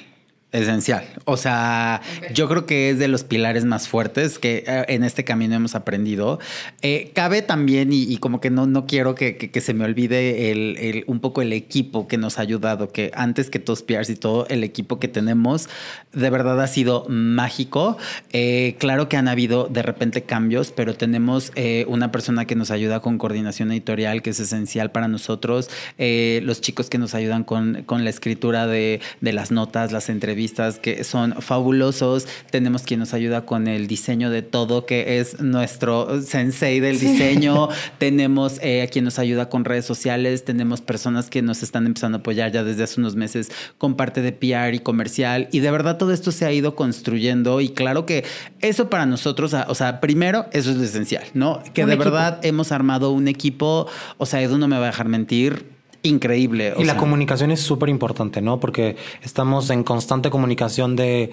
Esencial. 0.53 1.03
O 1.25 1.35
sea, 1.35 2.03
yo 2.31 2.47
creo 2.47 2.67
que 2.67 2.91
es 2.91 2.99
de 2.99 3.07
los 3.07 3.23
pilares 3.23 3.65
más 3.65 3.87
fuertes 3.87 4.37
que 4.37 4.63
eh, 4.67 4.85
en 4.87 5.03
este 5.03 5.23
camino 5.23 5.55
hemos 5.55 5.73
aprendido. 5.73 6.39
Eh, 6.83 7.09
cabe 7.15 7.41
también, 7.41 7.89
y, 7.91 8.15
como 8.17 8.39
que 8.39 8.51
no, 8.51 8.67
no 8.67 8.85
quiero 8.85 9.15
que, 9.15 9.49
se 9.59 9.73
me 9.73 9.83
olvide 9.83 10.51
el, 10.51 11.05
un 11.07 11.21
poco 11.21 11.41
el 11.41 11.53
equipo 11.53 12.07
que 12.07 12.19
nos 12.19 12.37
ha 12.37 12.43
ayudado, 12.43 12.89
que 12.89 13.09
antes 13.15 13.49
que 13.49 13.57
todos 13.57 13.81
PRs 13.81 14.11
y 14.11 14.15
todo, 14.15 14.45
el 14.47 14.63
equipo 14.63 14.99
que 14.99 15.07
tenemos 15.07 15.69
de 16.11 16.29
verdad 16.29 16.61
ha 16.61 16.67
sido 16.67 17.07
mágico. 17.09 17.97
Eh, 18.31 18.75
claro 18.77 19.09
que 19.09 19.17
han 19.17 19.27
habido 19.27 19.67
de 19.67 19.81
repente 19.81 20.21
cambios, 20.21 20.71
pero 20.71 20.93
tenemos 20.93 21.51
una 21.87 22.11
persona 22.11 22.45
que 22.45 22.53
nos 22.53 22.69
ayuda 22.69 22.99
con 22.99 23.17
coordinación 23.17 23.71
editorial, 23.71 24.21
que 24.21 24.29
es 24.29 24.39
esencial 24.39 24.91
para 24.91 25.07
nosotros. 25.07 25.71
los 25.97 26.61
chicos 26.61 26.91
que 26.91 26.99
nos 26.99 27.15
ayudan 27.15 27.43
con, 27.43 27.81
con 27.87 28.03
la 28.03 28.11
escritura 28.11 28.67
de, 28.67 29.01
de 29.21 29.33
las 29.33 29.49
notas, 29.49 29.91
las 29.91 30.09
entrevistas 30.09 30.42
que 30.81 31.03
son 31.03 31.41
fabulosos. 31.41 32.27
Tenemos 32.51 32.83
quien 32.83 32.99
nos 32.99 33.13
ayuda 33.13 33.45
con 33.45 33.67
el 33.67 33.87
diseño 33.87 34.29
de 34.29 34.41
todo, 34.41 34.85
que 34.85 35.19
es 35.19 35.39
nuestro 35.39 36.21
sensei 36.21 36.79
del 36.79 36.99
diseño. 36.99 37.69
Tenemos 37.97 38.59
eh, 38.61 38.81
a 38.81 38.87
quien 38.87 39.05
nos 39.05 39.19
ayuda 39.19 39.49
con 39.49 39.65
redes 39.65 39.85
sociales. 39.85 40.45
Tenemos 40.45 40.81
personas 40.81 41.29
que 41.29 41.41
nos 41.41 41.63
están 41.63 41.85
empezando 41.85 42.17
a 42.17 42.19
apoyar 42.19 42.51
ya 42.51 42.63
desde 42.63 42.83
hace 42.83 42.99
unos 42.99 43.15
meses 43.15 43.51
con 43.77 43.95
parte 43.95 44.21
de 44.21 44.31
PR 44.31 44.73
y 44.73 44.79
comercial. 44.79 45.47
Y 45.51 45.59
de 45.59 45.71
verdad 45.71 45.97
todo 45.97 46.13
esto 46.13 46.31
se 46.31 46.45
ha 46.45 46.51
ido 46.51 46.75
construyendo. 46.75 47.61
Y 47.61 47.69
claro 47.69 48.05
que 48.05 48.25
eso 48.61 48.89
para 48.89 49.05
nosotros, 49.05 49.53
o 49.53 49.75
sea, 49.75 49.99
primero, 49.99 50.45
eso 50.51 50.71
es 50.71 50.77
lo 50.77 50.83
esencial, 50.83 51.23
¿no? 51.33 51.61
Que 51.73 51.85
de 51.85 51.95
verdad 51.95 52.39
hemos 52.43 52.71
armado 52.71 53.11
un 53.11 53.27
equipo. 53.27 53.87
O 54.17 54.25
sea, 54.25 54.41
Edu 54.41 54.57
no 54.57 54.67
me 54.67 54.77
va 54.77 54.83
a 54.83 54.87
dejar 54.87 55.07
mentir 55.07 55.72
increíble. 56.03 56.73
y 56.77 56.83
la 56.83 56.97
comunicación 56.97 57.51
es 57.51 57.61
súper 57.61 57.89
importante, 57.89 58.41
¿no? 58.41 58.59
Porque 58.59 58.97
estamos 59.23 59.69
en 59.69 59.83
constante 59.83 60.29
comunicación 60.29 60.95
de, 60.95 61.31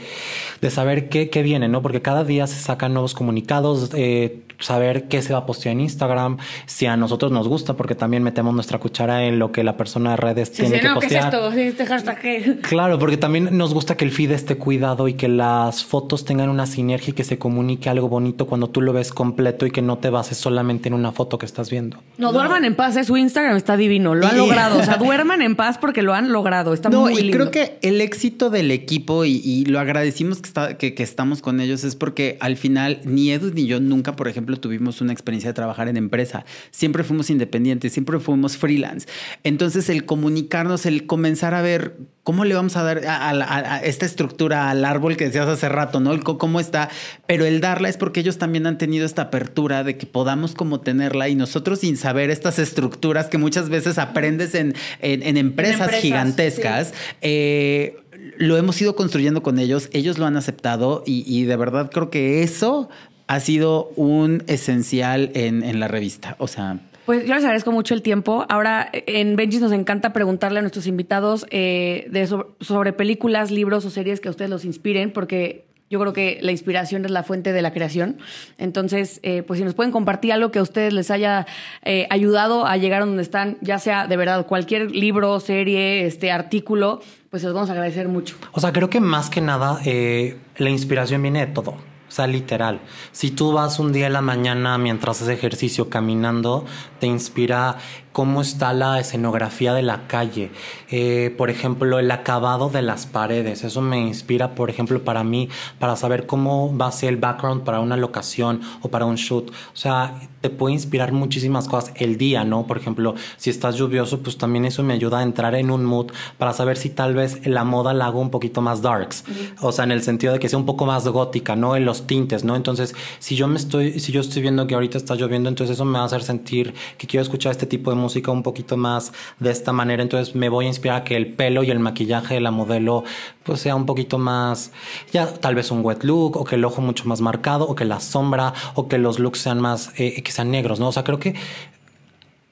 de 0.61 0.71
saber 0.71 1.09
qué, 1.09 1.29
qué, 1.29 1.43
viene, 1.43 1.69
¿no? 1.69 1.83
Porque 1.83 2.01
cada 2.01 2.25
día 2.25 2.47
se 2.47 2.61
sacan 2.61 2.95
nuevos 2.95 3.15
comunicados, 3.15 3.91
eh, 3.95 4.41
saber 4.61 5.09
qué 5.09 5.23
se 5.23 5.33
va 5.33 5.41
a 5.41 5.47
postear 5.47 5.73
en 5.73 5.81
Instagram, 5.81 6.39
si 6.67 6.87
a 6.87 6.97
nosotros 6.97 7.33
nos 7.33 7.49
gusta, 7.49 7.75
porque 7.75 7.95
también 7.95 8.23
metemos 8.23 8.55
nuestra 8.55 8.79
cuchara 8.79 9.25
en 9.25 9.39
lo 9.39 9.53
que 9.53 9.65
la 9.65 9.77
persona 9.77 10.13
de 10.13 10.17
redes 10.17 10.53
tiene 10.53 10.81
que 10.81 10.89
postear. 10.91 11.01
¿qué 11.01 11.17
es 11.19 11.25
esto? 11.25 11.53
Este 11.53 12.61
claro, 12.61 12.99
porque 12.99 13.17
también 13.17 13.57
nos 13.57 13.75
gusta 13.75 13.97
que 13.97 14.05
el 14.05 14.13
feed 14.13 14.33
esté 14.33 14.57
cuidado 14.57 15.09
y 15.09 15.15
que 15.15 15.29
las 15.29 15.85
fotos 15.85 16.25
tengan 16.25 16.49
una 16.49 16.67
sinergia 16.67 17.11
y 17.11 17.15
que 17.15 17.25
se 17.25 17.39
comunique 17.39 17.89
algo 17.89 18.09
bonito 18.09 18.47
cuando 18.47 18.69
tú 18.69 18.81
lo 18.81 18.93
ves 18.93 19.13
completo 19.13 19.67
y 19.67 19.71
que 19.71 19.83
no 19.83 19.99
te 19.99 20.11
bases 20.11 20.39
solamente 20.39 20.89
en 20.89 20.95
una 20.95 21.13
foto 21.13 21.39
que 21.39 21.47
estás 21.47 21.71
viendo. 21.71 21.99
No, 22.19 22.33
duerman 22.33 22.65
en 22.65 22.77
paz, 22.77 22.97
¿eh? 22.97 23.05
su 23.05 23.17
Instagram 23.17 23.57
está 23.57 23.77
divino, 23.77 24.15
lo 24.15 24.27
han 24.27 24.37
logrado, 24.37 24.60
o 24.69 24.83
sea, 24.83 24.97
duerman 24.99 25.43
en 25.43 25.57
paz 25.57 25.79
porque 25.79 26.03
lo 26.03 26.15
han 26.15 26.33
logrado, 26.33 26.73
está 26.73 26.89
no, 26.89 27.11
y 27.11 27.31
creo 27.31 27.51
que 27.51 27.79
el 27.83 28.01
éxito 28.01 28.51
del 28.51 28.71
equipo 28.71 29.25
y, 29.25 29.65
lo 29.67 29.79
agradecimos 29.79 30.41
que, 30.41 30.49
está, 30.49 30.79
que, 30.79 30.95
que 30.95 31.03
estamos 31.03 31.43
con 31.43 31.61
ellos 31.61 31.85
es 31.85 31.97
porque 31.97 32.37
al 32.41 32.57
final 32.57 33.01
ni 33.05 33.31
Edu 33.31 33.53
ni 33.53 33.67
yo 33.67 33.81
nunca, 33.81 34.17
por 34.17 34.29
ejemplo, 34.29 34.57
tuvimos 34.59 35.01
una 35.01 35.13
experiencia 35.13 35.51
de 35.51 35.55
trabajar 35.55 35.89
en 35.89 35.97
empresa. 35.97 36.45
Siempre 36.71 37.05
fuimos 37.05 37.31
independientes, 37.31 37.93
siempre 37.93 38.19
fuimos 38.21 38.57
freelance. 38.57 39.07
Entonces, 39.45 39.89
el 39.89 40.05
comunicarnos, 40.05 40.87
el 40.87 41.07
comenzar 41.07 41.55
a 41.55 41.63
ver 41.63 41.97
cómo 42.23 42.45
le 42.45 42.55
vamos 42.55 42.77
a 42.77 42.83
dar 42.83 43.01
a, 43.07 43.81
esta 43.85 44.07
estructura 44.07 44.71
al 44.71 44.85
árbol 44.85 45.17
que 45.17 45.25
decías 45.25 45.49
hace 45.49 45.69
rato, 45.69 46.01
¿no? 46.01 46.19
cómo 46.21 46.61
está. 46.61 46.91
Pero 47.27 47.45
el 47.45 47.61
darla 47.61 47.89
es 47.89 47.97
porque 47.97 48.21
ellos 48.21 48.39
también 48.39 48.67
han 48.67 48.79
tenido 48.79 49.07
esta 49.07 49.23
apertura 49.23 49.85
de 49.85 49.97
que 49.97 50.07
podamos 50.07 50.55
como 50.55 50.81
tenerla 50.81 51.29
y 51.29 51.35
nosotros 51.35 51.81
sin 51.81 51.97
saber 51.97 52.31
estas 52.31 52.59
estructuras 52.59 53.27
que 53.27 53.39
muchas 53.39 53.69
veces 53.69 53.99
aprendes 53.99 54.55
en, 54.55 54.75
en, 55.01 55.37
empresas, 55.37 55.91
gigantescas. 55.93 56.93
Eh, 57.21 57.97
lo 58.37 58.57
hemos 58.57 58.81
ido 58.81 58.97
construyendo 58.97 59.43
con 59.43 59.59
ellos, 59.59 59.89
ellos 59.93 60.19
lo 60.19 60.27
han 60.27 60.37
aceptado 60.37 61.03
y, 61.07 61.25
y, 61.27 61.45
de 61.45 61.57
verdad 61.57 61.91
creo 61.91 62.11
que 62.11 62.43
eso 62.43 62.89
ha 63.31 63.39
sido 63.39 63.93
un 63.95 64.43
esencial 64.49 65.31
en, 65.35 65.79
la 65.79 65.87
revista. 65.89 66.35
O 66.39 66.49
sea. 66.49 66.81
Pues 67.07 67.27
yo 67.27 67.35
les 67.35 67.45
agradezco 67.45 67.73
mucho 67.73 67.95
el 67.95 68.03
tiempo. 68.03 68.45
Ahora 68.49 68.91
en 68.93 69.37
Benjis 69.37 69.61
nos 69.61 69.73
encanta 69.73 70.13
preguntarle 70.13 70.59
a 70.59 70.63
nuestros 70.63 70.87
invitados 70.87 71.47
eh, 71.51 72.07
de 72.11 72.27
sobre, 72.61 72.93
películas, 72.93 73.51
libros 73.51 73.85
o 73.85 73.91
series 73.91 74.21
que 74.21 74.29
a 74.29 74.31
ustedes 74.31 74.51
los 74.51 74.65
inspiren, 74.65 75.13
porque 75.13 75.65
yo 75.89 75.99
creo 75.99 76.13
que 76.13 76.39
la 76.41 76.53
inspiración 76.53 77.05
es 77.05 77.11
la 77.11 77.25
fuente 77.25 77.53
de 77.53 77.63
la 77.63 77.73
creación. 77.73 78.19
Entonces, 78.59 79.19
eh, 79.23 79.43
pues 79.43 79.59
si 79.59 79.65
nos 79.65 79.75
pueden 79.75 79.91
compartir 79.91 80.33
algo 80.33 80.53
que 80.53 80.61
a 80.61 80.63
ustedes 80.63 80.93
les 80.93 81.11
haya 81.11 81.47
eh, 81.85 82.07
ayudado 82.11 82.67
a 82.67 82.77
llegar 82.77 83.03
a 83.03 83.07
donde 83.07 83.23
están, 83.23 83.57
ya 83.61 83.79
sea 83.79 84.07
de 84.07 84.17
verdad 84.17 84.47
cualquier 84.47 84.93
libro, 84.93 85.41
serie, 85.41 86.07
este 86.07 86.31
artículo, 86.31 87.01
pues 87.31 87.43
les 87.43 87.53
vamos 87.53 87.71
a 87.71 87.73
agradecer 87.73 88.07
mucho. 88.07 88.37
O 88.53 88.61
sea, 88.61 88.73
creo 88.73 88.89
que 88.89 89.01
más 89.01 89.31
que 89.31 89.41
nada 89.41 89.81
la 89.83 90.71
inspiración 90.71 91.23
viene 91.23 91.47
de 91.47 91.53
todo. 91.53 91.90
O 92.11 92.13
sea, 92.13 92.27
literal. 92.27 92.81
Si 93.13 93.31
tú 93.31 93.53
vas 93.53 93.79
un 93.79 93.93
día 93.93 94.09
en 94.09 94.15
la 94.15 94.21
mañana 94.21 94.77
mientras 94.79 95.23
haces 95.23 95.39
ejercicio 95.39 95.89
caminando, 95.89 96.65
te 96.99 97.07
inspira 97.07 97.79
cómo 98.21 98.43
está 98.43 98.75
la 98.75 99.01
escenografía 99.01 99.73
de 99.73 99.81
la 99.81 100.07
calle, 100.07 100.51
eh, 100.91 101.35
por 101.39 101.49
ejemplo, 101.49 101.99
el 101.99 102.11
acabado 102.11 102.69
de 102.69 102.83
las 102.83 103.07
paredes. 103.07 103.65
Eso 103.65 103.81
me 103.81 103.99
inspira, 103.99 104.55
por 104.55 104.69
ejemplo, 104.69 105.03
para 105.03 105.25
mí, 105.25 105.49
para 105.79 105.97
saber 105.97 106.27
cómo 106.27 106.77
va 106.77 106.89
a 106.89 106.93
ser 106.93 107.09
el 107.09 107.17
background 107.17 107.63
para 107.63 107.81
una 107.81 107.97
locación 107.97 108.61
o 108.83 108.91
para 108.91 109.07
un 109.07 109.15
shoot. 109.15 109.49
O 109.49 109.55
sea, 109.73 110.21
te 110.43 110.51
puede 110.51 110.75
inspirar 110.75 111.13
muchísimas 111.13 111.67
cosas 111.67 111.95
el 111.97 112.19
día, 112.19 112.45
¿no? 112.45 112.67
Por 112.67 112.77
ejemplo, 112.77 113.15
si 113.39 113.49
estás 113.49 113.77
lluvioso, 113.77 114.21
pues 114.21 114.37
también 114.37 114.67
eso 114.67 114.83
me 114.83 114.93
ayuda 114.93 115.21
a 115.21 115.23
entrar 115.23 115.55
en 115.55 115.71
un 115.71 115.87
mood 115.87 116.13
para 116.37 116.53
saber 116.53 116.77
si 116.77 116.91
tal 116.91 117.15
vez 117.15 117.47
la 117.47 117.65
moda 117.65 117.95
la 117.95 118.05
hago 118.05 118.21
un 118.21 118.31
poquito 118.31 118.61
más 118.61 118.83
darks. 118.83 119.25
O 119.63 119.73
sea, 119.73 119.85
en 119.85 119.93
el 119.93 120.03
sentido 120.03 120.35
de 120.35 120.39
que 120.39 120.51
sea 120.51 120.59
un 120.59 120.67
poco 120.67 120.85
más 120.85 121.09
gótica, 121.09 121.57
¿no? 121.57 121.75
En 121.75 121.87
los 121.87 122.07
tintes, 122.07 122.45
¿no? 122.45 122.55
Entonces, 122.55 122.95
si 123.19 123.35
yo 123.35 123.49
me 123.49 123.57
estoy, 123.57 123.99
si 123.99 124.13
yo 124.13 124.21
estoy 124.21 124.43
viendo 124.43 124.67
que 124.67 124.75
ahorita 124.75 124.99
está 124.99 125.15
lloviendo, 125.15 125.49
entonces 125.49 125.75
eso 125.75 125.87
me 125.87 125.95
va 125.95 126.03
a 126.03 126.07
hacer 126.07 126.23
sentir 126.23 126.75
que 126.99 127.07
quiero 127.07 127.23
escuchar 127.23 127.53
este 127.53 127.65
tipo 127.65 127.91
de 127.91 127.97
música 127.97 128.10
un 128.29 128.43
poquito 128.43 128.77
más 128.77 129.13
de 129.39 129.51
esta 129.51 129.73
manera. 129.73 130.03
Entonces 130.03 130.35
me 130.35 130.49
voy 130.49 130.67
a 130.67 130.69
inspirar 130.69 131.03
a 131.03 131.05
que 131.05 131.17
el 131.17 131.33
pelo 131.33 131.63
y 131.63 131.71
el 131.71 131.79
maquillaje 131.79 132.35
de 132.35 132.41
la 132.41 132.51
modelo 132.51 133.05
pues 133.43 133.61
sea 133.61 133.75
un 133.75 133.87
poquito 133.87 134.19
más, 134.19 134.73
ya 135.13 135.27
tal 135.27 135.55
vez 135.55 135.71
un 135.71 135.85
wet 135.85 136.05
look, 136.05 136.37
o 136.37 136.45
que 136.45 136.57
el 136.57 136.65
ojo 136.65 136.83
mucho 136.83 137.05
más 137.07 137.21
marcado, 137.21 137.67
o 137.67 137.75
que 137.75 137.85
la 137.85 138.01
sombra, 138.01 138.53
o 138.75 138.89
que 138.89 138.99
los 138.99 139.19
looks 139.19 139.41
sean 139.41 139.61
más, 139.61 139.93
eh, 139.97 140.23
que 140.23 140.33
sean 140.33 140.51
negros, 140.51 140.79
¿no? 140.81 140.89
O 140.89 140.93
sea, 140.93 141.05
creo 141.05 141.19
que 141.19 141.35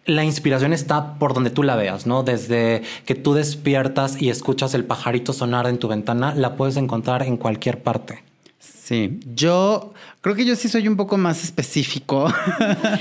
la 0.06 0.24
inspiración 0.24 0.72
está 0.72 1.18
por 1.18 1.34
donde 1.34 1.50
tú 1.50 1.62
la 1.62 1.76
veas, 1.76 2.06
¿no? 2.06 2.22
Desde 2.22 2.82
que 3.04 3.14
tú 3.14 3.34
despiertas 3.34 4.20
y 4.20 4.30
escuchas 4.30 4.72
el 4.74 4.84
pajarito 4.84 5.32
sonar 5.34 5.66
en 5.66 5.78
tu 5.78 5.86
ventana, 5.86 6.34
la 6.34 6.56
puedes 6.56 6.76
encontrar 6.78 7.22
en 7.22 7.36
cualquier 7.36 7.82
parte. 7.82 8.22
Sí, 8.89 9.20
yo 9.34 9.93
creo 10.22 10.34
que 10.34 10.47
yo 10.47 10.57
sí 10.57 10.66
soy 10.70 10.89
un 10.89 10.97
poco 10.97 11.18
más 11.18 11.45
específico. 11.45 12.32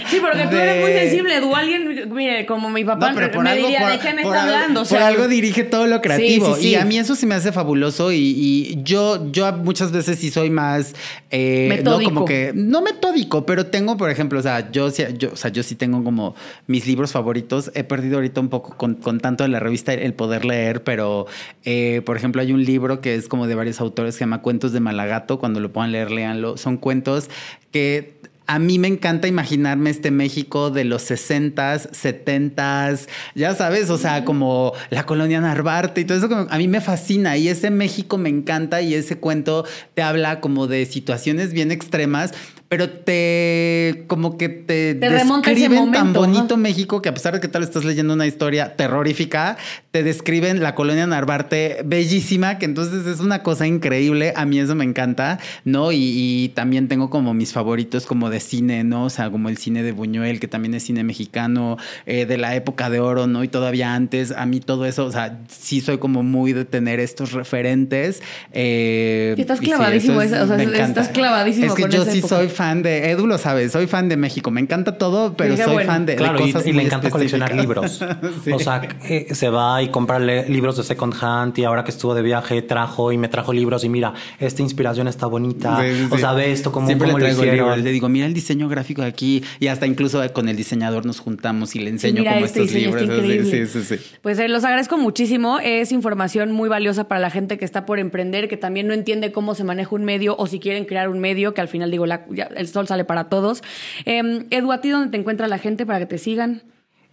Sí, 0.09 0.17
porque 0.21 0.47
tú 0.49 0.55
eres 0.55 0.81
muy 0.81 0.91
sensible. 0.91 1.39
Tú 1.39 1.55
alguien, 1.55 2.13
mire, 2.13 2.45
como 2.45 2.69
mi 2.69 2.83
papá 2.83 3.13
me 3.13 3.55
diría, 3.55 3.89
¿de 3.89 3.99
qué 3.99 4.13
me 4.13 4.21
está 4.21 4.43
hablando? 4.43 4.81
O 4.81 4.85
sea, 4.85 4.99
por 4.99 5.07
algo 5.07 5.27
dirige 5.29 5.63
todo 5.63 5.87
lo 5.87 6.01
creativo. 6.01 6.57
Y 6.57 6.75
a 6.75 6.83
mí 6.83 6.97
eso 6.97 7.15
sí 7.15 7.25
me 7.25 7.35
hace 7.35 7.53
fabuloso. 7.53 8.11
Y, 8.11 8.79
yo, 8.83 9.31
yo 9.31 9.51
muchas 9.53 9.93
veces 9.93 10.19
sí 10.19 10.29
soy 10.29 10.49
más. 10.49 10.93
Eh, 11.31 11.67
metódico. 11.69 12.11
No, 12.11 12.15
como 12.15 12.25
que. 12.25 12.51
No 12.53 12.81
metódico, 12.81 13.45
pero 13.45 13.67
tengo, 13.67 13.95
por 13.95 14.09
ejemplo, 14.09 14.39
o 14.39 14.41
sea, 14.41 14.69
yo, 14.71 14.89
yo, 14.89 15.31
o 15.31 15.35
sea, 15.37 15.51
yo 15.51 15.63
sí 15.63 15.75
tengo 15.75 16.03
como 16.03 16.35
mis 16.67 16.85
libros 16.85 17.13
favoritos. 17.13 17.71
He 17.75 17.85
perdido 17.85 18.17
ahorita 18.17 18.41
un 18.41 18.49
poco 18.49 18.75
con, 18.75 19.19
tanto 19.19 19.43
de 19.43 19.49
la 19.49 19.59
revista 19.59 19.93
el 19.93 20.13
poder 20.13 20.43
leer, 20.43 20.83
pero 20.83 21.27
eh, 21.63 22.01
por 22.05 22.17
ejemplo, 22.17 22.41
hay 22.41 22.51
un 22.51 22.63
libro 22.63 22.99
que 22.99 23.15
es 23.15 23.29
como 23.29 23.47
de 23.47 23.55
varios 23.55 23.79
autores 23.79 24.15
que 24.15 24.19
se 24.19 24.23
llama 24.25 24.41
Cuentos 24.41 24.73
de 24.73 24.81
Malagato. 24.81 25.39
Cuando 25.39 25.59
lo 25.59 25.71
puedan 25.77 25.91
leer, 25.91 26.09
léanlo. 26.09 26.57
Son 26.57 26.77
cuentos 26.77 27.29
que 27.71 28.15
a 28.47 28.59
mí 28.59 28.79
me 28.79 28.87
encanta 28.87 29.27
imaginarme 29.27 29.89
este 29.89 30.09
México 30.09 30.71
de 30.71 30.85
los 30.85 31.11
60s, 31.11 31.91
70s, 31.91 33.07
ya 33.35 33.53
sabes, 33.53 33.89
o 33.89 33.97
sea, 33.97 34.23
como 34.23 34.73
la 34.89 35.05
colonia 35.05 35.41
Narvarte 35.41 36.01
y 36.01 36.05
todo 36.05 36.17
eso, 36.17 36.47
a 36.49 36.57
mí 36.57 36.67
me 36.67 36.81
fascina 36.81 37.37
y 37.37 37.49
ese 37.49 37.69
México 37.69 38.17
me 38.17 38.29
encanta 38.29 38.81
y 38.81 38.93
ese 38.93 39.17
cuento 39.17 39.65
te 39.93 40.01
habla 40.01 40.39
como 40.39 40.67
de 40.67 40.85
situaciones 40.85 41.51
bien 41.51 41.71
extremas, 41.71 42.33
pero 42.69 42.89
te 42.89 44.05
como 44.07 44.37
que 44.37 44.49
te, 44.49 44.95
te 44.95 45.09
describen 45.09 45.91
tan 45.91 46.11
bonito 46.11 46.57
México 46.57 47.01
que 47.01 47.09
a 47.09 47.13
pesar 47.13 47.33
de 47.33 47.39
que 47.39 47.47
tal 47.47 47.63
estás 47.63 47.85
leyendo 47.85 48.13
una 48.13 48.27
historia 48.27 48.75
terrorífica, 48.75 49.57
te 49.91 50.03
describen 50.03 50.61
la 50.61 50.75
colonia 50.75 51.07
Narvarte 51.07 51.81
bellísima, 51.85 52.59
que 52.59 52.65
entonces 52.65 53.07
es 53.07 53.19
una 53.19 53.41
cosa 53.41 53.65
increíble, 53.67 54.33
a 54.35 54.45
mí 54.45 54.59
eso 54.59 54.75
me 54.75 54.83
encanta, 54.83 55.39
¿no? 55.63 55.91
Y, 55.91 56.51
también 56.55 56.87
tengo 56.87 57.09
como 57.09 57.33
mis 57.33 57.51
favoritos 57.51 58.05
como 58.05 58.29
de 58.29 58.36
cine, 58.39 58.83
¿no? 58.83 59.05
O 59.05 59.09
sea, 59.09 59.29
como 59.29 59.49
el 59.49 59.57
cine 59.57 59.83
de 59.83 59.91
Buñuel, 59.91 60.39
que 60.39 60.47
también 60.47 60.73
es 60.73 60.83
cine 60.83 61.03
mexicano, 61.03 61.77
eh, 62.05 62.25
de 62.25 62.37
la 62.37 62.55
época 62.55 62.89
de 62.89 62.99
oro, 62.99 63.27
¿no? 63.27 63.43
Y 63.43 63.47
todavía 63.47 63.93
antes, 63.93 64.31
a 64.31 64.45
mí 64.45 64.59
todo 64.59 64.85
eso, 64.85 65.05
o 65.05 65.11
sea, 65.11 65.39
sí 65.47 65.81
soy 65.81 65.97
como 65.97 66.23
muy 66.23 66.53
de 66.53 66.65
tener 66.65 66.99
estos 66.99 67.31
referentes. 67.31 68.21
Eh, 68.51 69.35
estás 69.37 69.59
clavadísimo, 69.59 70.19
o 70.19 70.25
sea, 70.25 70.43
estás 70.43 71.09
clavadísimo. 71.09 71.67
Es 71.67 71.73
que 71.73 71.89
yo 71.89 72.05
sí 72.05 72.21
soy 72.21 72.49
fan 72.49 72.83
de, 72.83 73.11
Edu 73.11 73.27
lo 73.27 73.37
sabe, 73.37 73.69
soy 73.69 73.87
fan 73.87 74.09
de 74.09 74.17
México. 74.17 74.51
Me 74.51 74.61
encanta 74.61 74.97
todo, 74.97 75.35
pero 75.35 75.57
soy 75.57 75.83
fan 75.85 76.05
de, 76.05 76.15
claro, 76.15 76.39
cosas 76.39 76.65
y, 76.65 76.69
y 76.69 76.73
le 76.73 76.83
encanta 76.83 77.09
coleccionar 77.09 77.55
libros. 77.55 78.03
O 78.53 78.59
sea, 78.59 78.81
eh, 79.03 79.27
se 79.33 79.49
va 79.49 79.81
y 79.81 79.89
compra 79.89 80.19
libros 80.19 80.77
de 80.77 80.83
second 80.83 81.13
hand 81.19 81.57
y 81.57 81.63
ahora 81.63 81.83
que 81.83 81.91
estuvo 81.91 82.15
de 82.15 82.21
viaje 82.21 82.61
trajo 82.61 83.11
y 83.11 83.17
me 83.17 83.27
trajo 83.27 83.53
libros 83.53 83.83
y 83.83 83.89
mira, 83.89 84.13
esta 84.39 84.61
inspiración 84.61 85.07
está 85.07 85.27
bonita. 85.27 85.79
o 86.09 86.17
sea, 86.17 86.33
ve 86.33 86.51
esto 86.51 86.71
como, 86.71 86.87
Siempre 86.87 87.07
le 87.07 87.13
traigo 87.15 87.43
lo 87.43 87.47
hicieron. 87.47 87.83
Le 87.83 87.91
digo, 87.91 88.09
mira 88.09 88.26
el 88.27 88.33
diseño 88.33 88.69
gráfico 88.69 89.01
de 89.01 89.07
aquí 89.07 89.43
y 89.59 89.67
hasta 89.67 89.87
incluso 89.87 90.21
con 90.33 90.49
el 90.49 90.55
diseñador 90.55 91.05
nos 91.05 91.19
juntamos 91.19 91.75
y 91.75 91.79
le 91.79 91.89
enseño 91.89 92.23
como 92.23 92.45
este 92.45 92.63
estos 92.63 92.73
libros. 92.73 93.47
Sí, 93.49 93.65
sí, 93.67 93.83
sí. 93.83 93.95
Pues 94.21 94.37
eh, 94.39 94.47
los 94.47 94.63
agradezco 94.63 94.97
muchísimo. 94.97 95.59
Es 95.59 95.91
información 95.91 96.51
muy 96.51 96.69
valiosa 96.69 97.07
para 97.07 97.19
la 97.19 97.29
gente 97.29 97.57
que 97.57 97.65
está 97.65 97.85
por 97.85 97.99
emprender, 97.99 98.47
que 98.47 98.57
también 98.57 98.87
no 98.87 98.93
entiende 98.93 99.31
cómo 99.31 99.55
se 99.55 99.63
maneja 99.63 99.95
un 99.95 100.05
medio 100.05 100.35
o 100.37 100.47
si 100.47 100.59
quieren 100.59 100.85
crear 100.85 101.09
un 101.09 101.19
medio, 101.19 101.53
que 101.53 101.61
al 101.61 101.67
final 101.67 101.91
digo, 101.91 102.05
la, 102.05 102.25
el 102.55 102.67
sol 102.67 102.87
sale 102.87 103.05
para 103.05 103.29
todos. 103.29 103.63
Eh, 104.05 104.45
Edu, 104.51 104.71
¿a 104.71 104.81
ti 104.81 104.89
dónde 104.89 105.09
te 105.09 105.17
encuentra 105.17 105.47
la 105.47 105.57
gente 105.57 105.85
para 105.85 105.99
que 105.99 106.05
te 106.05 106.17
sigan? 106.17 106.63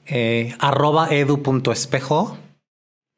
Eh, 0.07 0.55
arroba 0.59 1.09
edu.espejo 1.11 2.37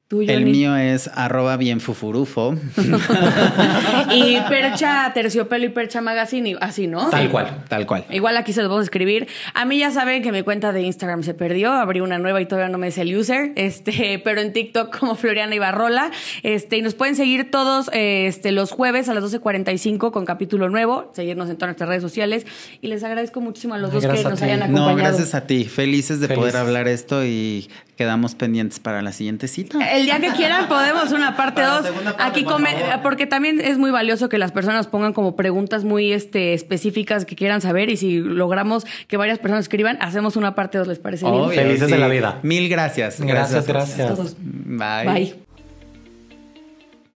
el 0.09 0.47
mío 0.47 0.77
es 0.77 1.11
arroba 1.13 1.57
bien 1.57 1.81
fufurufo. 1.81 2.55
y 4.15 4.39
Percha 4.49 5.11
Terciopelo 5.13 5.65
y 5.65 5.69
Percha 5.71 6.01
Magazine, 6.01 6.57
así, 6.61 6.87
¿no? 6.87 7.11
Tal 7.11 7.29
cual, 7.29 7.65
tal 7.69 7.87
cual. 7.87 8.05
Igual 8.11 8.37
aquí 8.37 8.53
se 8.53 8.61
los 8.61 8.71
vamos 8.71 8.83
a 8.83 8.85
escribir. 8.85 9.27
A 9.53 9.65
mí 9.65 9.79
ya 9.79 9.91
saben 9.91 10.23
que 10.23 10.31
mi 10.31 10.43
cuenta 10.43 10.71
de 10.73 10.83
Instagram 10.83 11.25
se 11.25 11.35
perdió, 11.35 11.73
abrí 11.73 12.01
una 12.01 12.19
nueva 12.19 12.41
y 12.41 12.47
todavía 12.47 12.69
no 12.71 12.79
me 12.79 12.87
es 12.87 12.99
el 12.99 13.17
user, 13.17 13.51
este, 13.57 14.21
pero 14.25 14.41
en 14.41 14.53
TikTok 14.53 14.97
como 14.97 15.17
Floriana 15.17 15.57
Ibarrola. 15.57 16.13
Este, 16.45 16.77
y 16.77 16.83
nos 16.83 16.95
pueden 16.95 17.17
seguir 17.17 17.51
todos 17.51 17.91
este, 17.93 18.53
los 18.53 18.71
jueves 18.71 19.09
a 19.09 19.15
las 19.15 19.25
12.45 19.25 20.13
con 20.13 20.25
capítulo 20.25 20.69
nuevo, 20.69 21.11
seguirnos 21.15 21.51
en 21.51 21.57
todas 21.57 21.71
nuestras 21.71 21.89
redes 21.89 22.03
sociales. 22.03 22.47
Y 22.81 22.87
les 22.87 23.03
agradezco 23.03 23.41
muchísimo 23.41 23.75
a 23.75 23.79
los 23.79 23.91
dos 23.91 24.07
que 24.07 24.23
nos 24.23 24.41
hayan 24.41 24.63
acompañado. 24.63 24.91
No, 24.91 24.97
gracias 24.97 25.35
a 25.35 25.49
ti. 25.49 25.65
Felices 25.65 26.21
de 26.21 26.29
poder 26.29 26.57
hablar 26.57 26.87
esto 26.87 27.25
y 27.25 27.69
quedamos 27.97 28.35
pendientes 28.35 28.79
para 28.79 29.03
la 29.03 29.11
siguiente 29.13 29.49
cita. 29.49 29.79
El 29.97 30.05
día 30.05 30.21
que 30.21 30.31
quieran 30.37 30.69
podemos 30.69 31.13
una 31.13 31.37
parte 31.37 31.63
2. 31.63 31.87
Aquí 32.19 32.45
come, 32.45 32.69
porque 33.03 33.27
también 33.27 33.61
es 33.61 33.79
muy 33.79 33.91
valioso 33.91 34.29
que 34.29 34.39
las 34.39 34.53
personas 34.53 34.87
pongan 34.87 35.13
como 35.13 35.37
preguntas 35.37 35.85
muy 35.85 36.13
este, 36.13 36.55
específicas 36.55 37.25
que 37.25 37.37
quieran 37.37 37.61
saber 37.61 37.91
y 37.91 37.97
si 37.97 38.19
logramos 38.19 38.87
que 39.09 39.17
varias 39.17 39.39
personas 39.39 39.65
escriban, 39.65 39.99
hacemos 40.01 40.37
una 40.37 40.55
parte 40.55 40.79
2, 40.79 40.89
¿les 40.89 40.99
parece 40.99 41.31
bien? 41.31 41.51
Felices 41.51 41.91
de 41.91 41.99
la 41.99 42.09
vida. 42.09 42.39
Mil 42.43 42.69
gracias. 42.69 43.21
Gracias, 43.21 43.67
gracias. 43.67 44.37
Bye. 44.39 45.07
Bye. 45.07 45.46